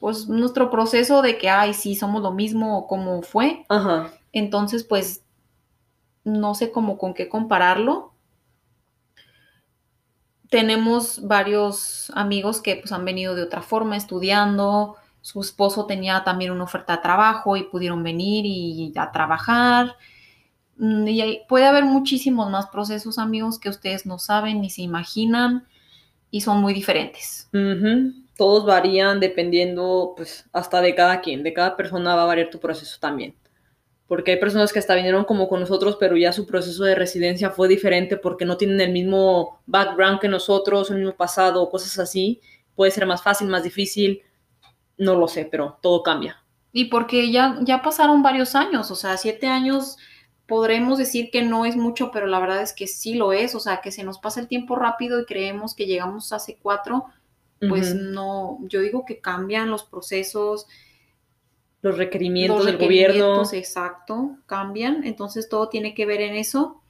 pues 0.00 0.28
nuestro 0.28 0.68
proceso 0.68 1.22
de 1.22 1.38
que, 1.38 1.48
ay, 1.48 1.74
sí, 1.74 1.94
somos 1.94 2.22
lo 2.22 2.32
mismo 2.32 2.76
o 2.76 2.86
cómo 2.88 3.22
fue. 3.22 3.64
Ajá. 3.68 4.12
Entonces, 4.32 4.82
pues, 4.82 5.24
no 6.24 6.56
sé 6.56 6.72
cómo 6.72 6.98
con 6.98 7.14
qué 7.14 7.28
compararlo. 7.28 8.14
Tenemos 10.50 11.26
varios 11.26 12.10
amigos 12.14 12.60
que 12.60 12.76
pues 12.76 12.90
han 12.90 13.04
venido 13.04 13.36
de 13.36 13.44
otra 13.44 13.62
forma 13.62 13.96
estudiando, 13.96 14.96
su 15.26 15.40
esposo 15.40 15.86
tenía 15.86 16.22
también 16.22 16.52
una 16.52 16.62
oferta 16.62 16.94
de 16.94 17.02
trabajo 17.02 17.56
y 17.56 17.64
pudieron 17.64 18.04
venir 18.04 18.46
y 18.46 18.92
a 18.94 19.10
trabajar. 19.10 19.96
Mm, 20.76 21.08
y 21.08 21.40
puede 21.48 21.66
haber 21.66 21.84
muchísimos 21.84 22.48
más 22.48 22.68
procesos, 22.68 23.18
amigos, 23.18 23.58
que 23.58 23.68
ustedes 23.68 24.06
no 24.06 24.20
saben 24.20 24.60
ni 24.60 24.70
se 24.70 24.82
imaginan 24.82 25.66
y 26.30 26.42
son 26.42 26.60
muy 26.60 26.74
diferentes. 26.74 27.48
Todos 28.36 28.66
varían 28.66 29.18
dependiendo, 29.18 30.14
pues, 30.16 30.48
hasta 30.52 30.80
de 30.80 30.94
cada 30.94 31.20
quien. 31.22 31.42
De 31.42 31.52
cada 31.52 31.76
persona 31.76 32.14
va 32.14 32.22
a 32.22 32.26
variar 32.26 32.48
tu 32.48 32.60
proceso 32.60 32.96
también. 33.00 33.34
Porque 34.06 34.30
hay 34.30 34.38
personas 34.38 34.72
que 34.72 34.78
hasta 34.78 34.94
vinieron 34.94 35.24
como 35.24 35.48
con 35.48 35.58
nosotros, 35.58 35.96
pero 35.98 36.16
ya 36.16 36.32
su 36.32 36.46
proceso 36.46 36.84
de 36.84 36.94
residencia 36.94 37.50
fue 37.50 37.66
diferente 37.66 38.16
porque 38.16 38.44
no 38.44 38.56
tienen 38.56 38.80
el 38.80 38.92
mismo 38.92 39.58
background 39.66 40.20
que 40.20 40.28
nosotros, 40.28 40.88
el 40.92 40.98
mismo 40.98 41.16
pasado, 41.16 41.68
cosas 41.68 41.98
así. 41.98 42.40
Puede 42.76 42.92
ser 42.92 43.06
más 43.06 43.24
fácil, 43.24 43.48
más 43.48 43.64
difícil 43.64 44.22
no 44.98 45.14
lo 45.14 45.28
sé, 45.28 45.44
pero 45.44 45.78
todo 45.80 46.02
cambia. 46.02 46.42
Y 46.72 46.86
porque 46.86 47.30
ya, 47.30 47.58
ya 47.62 47.82
pasaron 47.82 48.22
varios 48.22 48.54
años, 48.54 48.90
o 48.90 48.96
sea, 48.96 49.16
siete 49.16 49.46
años 49.46 49.96
podremos 50.46 50.98
decir 50.98 51.30
que 51.30 51.42
no 51.42 51.64
es 51.64 51.76
mucho, 51.76 52.10
pero 52.10 52.26
la 52.26 52.38
verdad 52.38 52.62
es 52.62 52.72
que 52.72 52.86
sí 52.86 53.14
lo 53.14 53.32
es, 53.32 53.54
o 53.54 53.60
sea, 53.60 53.80
que 53.80 53.90
se 53.90 54.04
nos 54.04 54.18
pasa 54.18 54.40
el 54.40 54.48
tiempo 54.48 54.76
rápido 54.76 55.20
y 55.20 55.24
creemos 55.24 55.74
que 55.74 55.86
llegamos 55.86 56.32
hace 56.32 56.56
cuatro, 56.60 57.06
pues 57.58 57.94
no, 57.94 58.58
yo 58.68 58.80
digo 58.80 59.04
que 59.06 59.20
cambian 59.20 59.70
los 59.70 59.82
procesos. 59.84 60.66
Los 61.80 61.96
requerimientos, 61.96 62.66
del 62.66 62.76
gobierno. 62.76 63.42
Exacto, 63.52 64.36
cambian, 64.46 65.04
entonces 65.04 65.48
todo 65.48 65.68
tiene 65.68 65.94
que 65.94 66.06
ver 66.06 66.20
en 66.20 66.34
eso. 66.34 66.82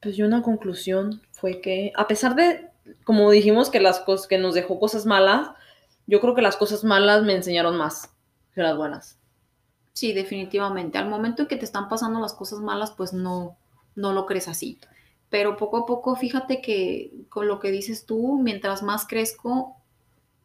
Pues 0.00 0.16
yo 0.16 0.26
una 0.26 0.42
conclusión 0.42 1.22
fue 1.32 1.60
que, 1.60 1.92
a 1.94 2.08
pesar 2.08 2.34
de, 2.34 2.68
como 3.04 3.30
dijimos, 3.30 3.70
que 3.70 3.80
las 3.80 4.00
cosas 4.00 4.26
que 4.26 4.38
nos 4.38 4.54
dejó 4.54 4.80
cosas 4.80 5.06
malas, 5.06 5.50
yo 6.08 6.20
creo 6.20 6.34
que 6.34 6.42
las 6.42 6.56
cosas 6.56 6.82
malas 6.82 7.22
me 7.22 7.36
enseñaron 7.36 7.76
más 7.76 8.10
que 8.54 8.62
las 8.62 8.76
buenas. 8.76 9.18
Sí, 9.92 10.12
definitivamente. 10.12 10.96
Al 10.98 11.08
momento 11.08 11.42
en 11.42 11.48
que 11.48 11.56
te 11.56 11.66
están 11.66 11.88
pasando 11.88 12.18
las 12.18 12.32
cosas 12.32 12.60
malas, 12.60 12.92
pues 12.92 13.12
no, 13.12 13.56
no 13.94 14.12
lo 14.12 14.26
crees 14.26 14.48
así. 14.48 14.80
Pero 15.28 15.58
poco 15.58 15.76
a 15.76 15.86
poco, 15.86 16.16
fíjate 16.16 16.62
que 16.62 17.12
con 17.28 17.46
lo 17.46 17.60
que 17.60 17.70
dices 17.70 18.06
tú, 18.06 18.38
mientras 18.40 18.82
más 18.82 19.06
crezco, 19.06 19.76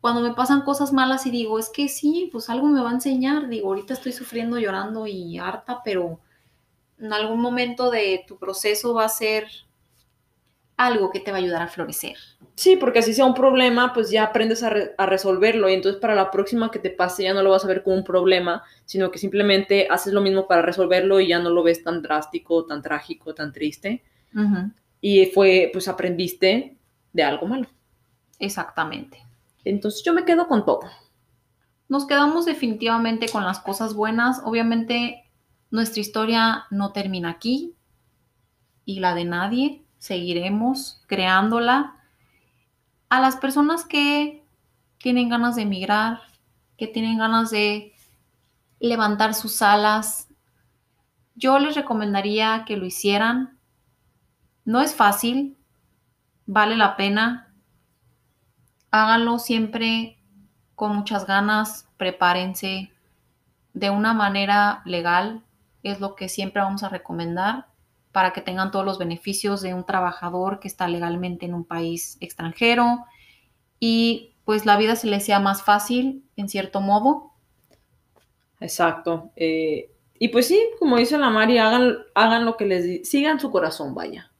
cuando 0.01 0.19
me 0.19 0.33
pasan 0.33 0.63
cosas 0.63 0.91
malas 0.91 1.25
y 1.25 1.31
digo, 1.31 1.57
es 1.57 1.69
que 1.69 1.87
sí, 1.87 2.29
pues 2.29 2.49
algo 2.49 2.67
me 2.67 2.81
va 2.81 2.89
a 2.89 2.95
enseñar. 2.95 3.47
Digo, 3.47 3.69
ahorita 3.69 3.93
estoy 3.93 4.11
sufriendo, 4.11 4.59
llorando 4.59 5.07
y 5.07 5.37
harta, 5.37 5.81
pero 5.85 6.19
en 6.99 7.13
algún 7.13 7.39
momento 7.39 7.89
de 7.89 8.25
tu 8.27 8.37
proceso 8.37 8.93
va 8.93 9.05
a 9.05 9.09
ser 9.09 9.47
algo 10.77 11.11
que 11.11 11.19
te 11.19 11.31
va 11.31 11.37
a 11.37 11.41
ayudar 11.41 11.61
a 11.61 11.67
florecer. 11.67 12.17
Sí, 12.55 12.75
porque 12.77 12.99
así 12.99 13.13
sea 13.13 13.25
un 13.25 13.33
problema, 13.33 13.93
pues 13.93 14.11
ya 14.11 14.23
aprendes 14.25 14.61
a, 14.63 14.69
re- 14.69 14.93
a 14.97 15.05
resolverlo 15.07 15.69
y 15.69 15.73
entonces 15.73 15.99
para 15.99 16.13
la 16.13 16.29
próxima 16.29 16.69
que 16.69 16.77
te 16.79 16.91
pase 16.91 17.23
ya 17.23 17.33
no 17.33 17.41
lo 17.41 17.49
vas 17.49 17.65
a 17.65 17.67
ver 17.67 17.81
como 17.83 17.95
un 17.95 18.03
problema, 18.03 18.63
sino 18.85 19.09
que 19.09 19.17
simplemente 19.17 19.87
haces 19.89 20.13
lo 20.13 20.21
mismo 20.21 20.47
para 20.47 20.61
resolverlo 20.61 21.19
y 21.19 21.27
ya 21.29 21.39
no 21.39 21.49
lo 21.49 21.63
ves 21.63 21.83
tan 21.83 22.01
drástico, 22.03 22.65
tan 22.65 22.81
trágico, 22.83 23.33
tan 23.33 23.51
triste. 23.51 24.03
Y 25.01 25.27
fue, 25.27 25.69
pues 25.73 25.87
aprendiste 25.87 26.77
de 27.13 27.23
algo 27.23 27.45
malo. 27.47 27.67
Exactamente. 28.39 29.17
Entonces 29.63 30.03
yo 30.03 30.13
me 30.13 30.25
quedo 30.25 30.47
con 30.47 30.65
todo. 30.65 30.81
Nos 31.87 32.05
quedamos 32.05 32.45
definitivamente 32.45 33.29
con 33.29 33.43
las 33.45 33.59
cosas 33.59 33.93
buenas. 33.93 34.41
Obviamente 34.43 35.29
nuestra 35.71 36.01
historia 36.01 36.65
no 36.71 36.91
termina 36.91 37.29
aquí 37.29 37.75
y 38.85 38.99
la 38.99 39.15
de 39.15 39.25
nadie. 39.25 39.82
Seguiremos 40.03 41.01
creándola. 41.07 41.95
A 43.07 43.21
las 43.21 43.37
personas 43.37 43.85
que 43.85 44.45
tienen 44.97 45.29
ganas 45.29 45.55
de 45.55 45.61
emigrar, 45.61 46.19
que 46.77 46.87
tienen 46.87 47.19
ganas 47.19 47.51
de 47.51 47.93
levantar 48.81 49.33
sus 49.33 49.61
alas, 49.61 50.27
yo 51.35 51.57
les 51.57 51.75
recomendaría 51.75 52.65
que 52.67 52.75
lo 52.75 52.85
hicieran. 52.85 53.57
No 54.65 54.81
es 54.81 54.93
fácil, 54.93 55.57
vale 56.45 56.75
la 56.75 56.97
pena. 56.97 57.53
Háganlo 58.91 59.39
siempre 59.39 60.17
con 60.75 60.97
muchas 60.97 61.25
ganas, 61.25 61.87
prepárense 61.95 62.91
de 63.73 63.89
una 63.89 64.13
manera 64.13 64.81
legal, 64.83 65.45
es 65.81 66.01
lo 66.01 66.15
que 66.15 66.27
siempre 66.27 66.61
vamos 66.61 66.83
a 66.83 66.89
recomendar 66.89 67.72
para 68.13 68.31
que 68.31 68.41
tengan 68.41 68.71
todos 68.71 68.85
los 68.85 68.99
beneficios 68.99 69.61
de 69.61 69.73
un 69.73 69.85
trabajador 69.85 70.59
que 70.61 70.69
está 70.69 70.87
legalmente 70.87 71.45
en 71.45 71.53
un 71.53 71.65
país 71.65 72.17
extranjero 72.21 73.03
y 73.79 74.35
pues 74.45 74.65
la 74.65 74.77
vida 74.77 74.95
se 74.95 75.07
les 75.07 75.25
sea 75.25 75.39
más 75.39 75.63
fácil 75.63 76.23
en 76.37 76.47
cierto 76.47 76.79
modo. 76.79 77.31
Exacto. 78.59 79.31
Eh, 79.35 79.89
y 80.19 80.29
pues 80.29 80.47
sí, 80.47 80.61
como 80.79 80.97
dice 80.97 81.17
la 81.17 81.31
Mari, 81.31 81.57
hagan, 81.57 81.97
hagan 82.13 82.45
lo 82.45 82.55
que 82.55 82.65
les 82.65 83.09
sigan 83.09 83.39
su 83.39 83.51
corazón, 83.51 83.95
vaya. 83.95 84.31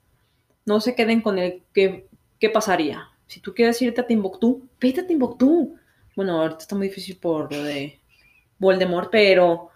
No 0.66 0.80
se 0.80 0.96
queden 0.96 1.22
con 1.22 1.40
el 1.40 1.64
que, 1.74 2.08
qué 2.40 2.50
pasaría. 2.50 3.10
Si 3.28 3.40
tú 3.40 3.54
quieres 3.54 3.82
irte 3.82 4.02
a 4.02 4.08
Timbuktu, 4.08 4.70
vete 4.80 5.02
a 5.02 5.08
Timbuktu. 5.08 5.76
Bueno, 6.16 6.40
ahorita 6.40 6.60
está 6.60 6.76
muy 6.76 6.90
difícil 6.90 7.18
por 7.18 7.52
lo 7.52 7.64
de 7.64 8.00
Voldemort, 8.60 9.10
pero 9.12 9.72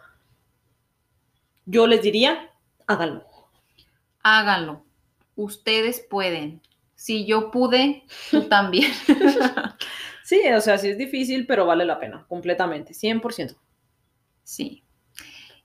yo 1.65 1.87
les 1.87 2.01
diría, 2.03 2.51
háganlo. 2.85 3.25
Háganlo. 4.29 4.83
Ustedes 5.37 6.05
pueden. 6.09 6.61
Si 6.95 7.25
yo 7.25 7.49
pude, 7.49 8.03
tú 8.29 8.41
también. 8.49 8.91
Sí, 10.25 10.41
o 10.53 10.59
sea, 10.59 10.77
sí 10.77 10.89
es 10.89 10.97
difícil, 10.97 11.47
pero 11.47 11.65
vale 11.65 11.85
la 11.85 11.97
pena, 11.97 12.25
completamente, 12.27 12.93
100%. 12.93 13.55
Sí. 14.43 14.83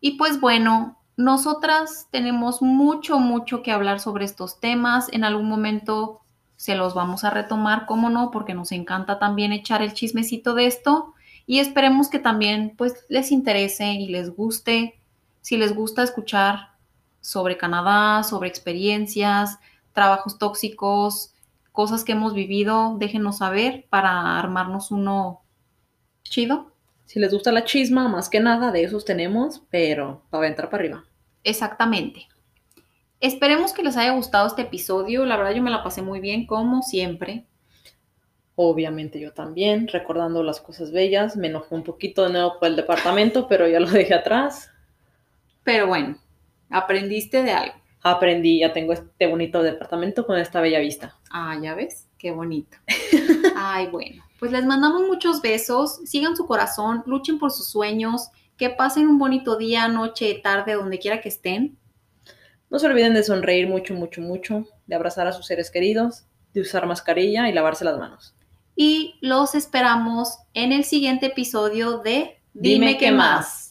Y 0.01 0.13
pues 0.13 0.41
bueno, 0.41 1.03
nosotras 1.17 2.07
tenemos 2.13 2.63
mucho, 2.63 3.19
mucho 3.19 3.65
que 3.65 3.73
hablar 3.73 3.99
sobre 3.99 4.25
estos 4.25 4.61
temas. 4.61 5.09
En 5.13 5.25
algún 5.25 5.49
momento 5.49 6.21
se 6.55 6.77
los 6.77 6.95
vamos 6.95 7.25
a 7.25 7.31
retomar, 7.31 7.87
cómo 7.87 8.11
no, 8.11 8.31
porque 8.31 8.55
nos 8.55 8.71
encanta 8.71 9.19
también 9.19 9.53
echar 9.53 9.83
el 9.83 9.95
chismecito 9.95 10.55
de 10.55 10.67
esto. 10.67 11.15
Y 11.47 11.59
esperemos 11.59 12.09
que 12.09 12.21
también 12.21 12.75
pues 12.79 13.05
les 13.09 13.33
interese 13.33 13.95
y 13.95 14.07
les 14.07 14.31
guste. 14.31 15.01
Si 15.41 15.57
les 15.57 15.75
gusta 15.75 16.05
escuchar 16.05 16.72
sobre 17.23 17.57
Canadá, 17.57 18.23
sobre 18.23 18.51
experiencias, 18.51 19.59
trabajos 19.95 20.37
tóxicos, 20.37 21.33
cosas 21.73 22.05
que 22.05 22.12
hemos 22.12 22.35
vivido, 22.35 22.97
déjenos 22.99 23.39
saber 23.39 23.87
para 23.89 24.39
armarnos 24.39 24.91
uno 24.91 25.41
chido. 26.23 26.70
Si 27.07 27.18
les 27.18 27.33
gusta 27.33 27.53
la 27.53 27.64
chisma, 27.64 28.09
más 28.09 28.29
que 28.29 28.41
nada, 28.41 28.70
de 28.73 28.85
esos 28.85 29.05
tenemos, 29.05 29.62
pero 29.70 30.23
para 30.31 30.49
entrar 30.49 30.68
para 30.68 30.83
arriba. 30.83 31.05
Exactamente. 31.45 32.29
Esperemos 33.20 33.73
que 33.73 33.83
les 33.83 33.97
haya 33.97 34.12
gustado 34.12 34.47
este 34.47 34.62
episodio. 34.62 35.25
La 35.25 35.37
verdad 35.37 35.53
yo 35.53 35.62
me 35.62 35.70
la 35.70 35.83
pasé 35.83 36.03
muy 36.03 36.20
bien, 36.20 36.47
como 36.47 36.83
siempre. 36.83 37.47
Obviamente 38.55 39.20
yo 39.20 39.33
también, 39.33 39.89
recordando 39.89 40.43
las 40.43 40.61
cosas 40.61 40.91
bellas. 40.91 41.37
Me 41.37 41.49
enojé 41.49 41.75
un 41.75 41.85
poquito 41.85 42.25
de 42.25 42.33
nuevo 42.33 42.59
por 42.59 42.68
el 42.68 42.77
departamento, 42.77 43.47
pero 43.47 43.68
ya 43.68 43.81
lo 43.81 43.91
dejé 43.91 44.14
atrás. 44.14 44.70
Pero 45.64 45.87
bueno, 45.87 46.16
aprendiste 46.73 47.43
de 47.43 47.53
algo. 47.53 47.75
Aprendí, 48.03 48.61
ya 48.61 48.73
tengo 48.73 48.93
este 48.93 49.27
bonito 49.29 49.62
departamento 49.62 50.27
con 50.27 50.37
esta 50.39 50.61
bella 50.61 50.81
vista. 50.81 51.16
Ah, 51.31 51.57
ya 51.62 51.75
ves, 51.75 52.09
qué 52.18 52.33
bonito. 52.33 52.77
Ay, 53.57 53.87
bueno, 53.87 54.25
pues 54.41 54.51
les 54.51 54.64
mandamos 54.64 55.03
muchos 55.03 55.41
besos. 55.41 56.01
Sigan 56.05 56.37
su 56.37 56.47
corazón, 56.47 57.05
luchen 57.07 57.39
por 57.39 57.53
sus 57.53 57.68
sueños, 57.68 58.29
que 58.57 58.70
pasen 58.70 59.07
un 59.07 59.18
bonito 59.18 59.57
día, 59.57 59.87
noche, 59.87 60.41
tarde, 60.43 60.75
donde 60.75 60.99
quiera 60.99 61.20
que 61.20 61.29
estén. 61.29 61.79
No 62.70 62.79
se 62.79 62.87
olviden 62.87 63.14
de 63.14 63.23
sonreír 63.23 63.68
mucho, 63.68 63.95
mucho, 63.95 64.20
mucho, 64.20 64.66
de 64.87 64.97
abrazar 64.97 65.27
a 65.29 65.33
sus 65.33 65.47
seres 65.47 65.70
queridos, 65.70 66.25
de 66.55 66.62
usar 66.62 66.87
mascarilla 66.87 67.49
y 67.49 67.53
lavarse 67.53 67.85
las 67.85 67.99
manos. 67.99 68.35
Y 68.75 69.16
los 69.20 69.55
esperamos 69.55 70.39
en 70.55 70.73
el 70.73 70.85
siguiente 70.85 71.27
episodio 71.27 71.99
de 71.99 72.39
Dime 72.55 72.99
qué 72.99 73.12
más. 73.12 73.62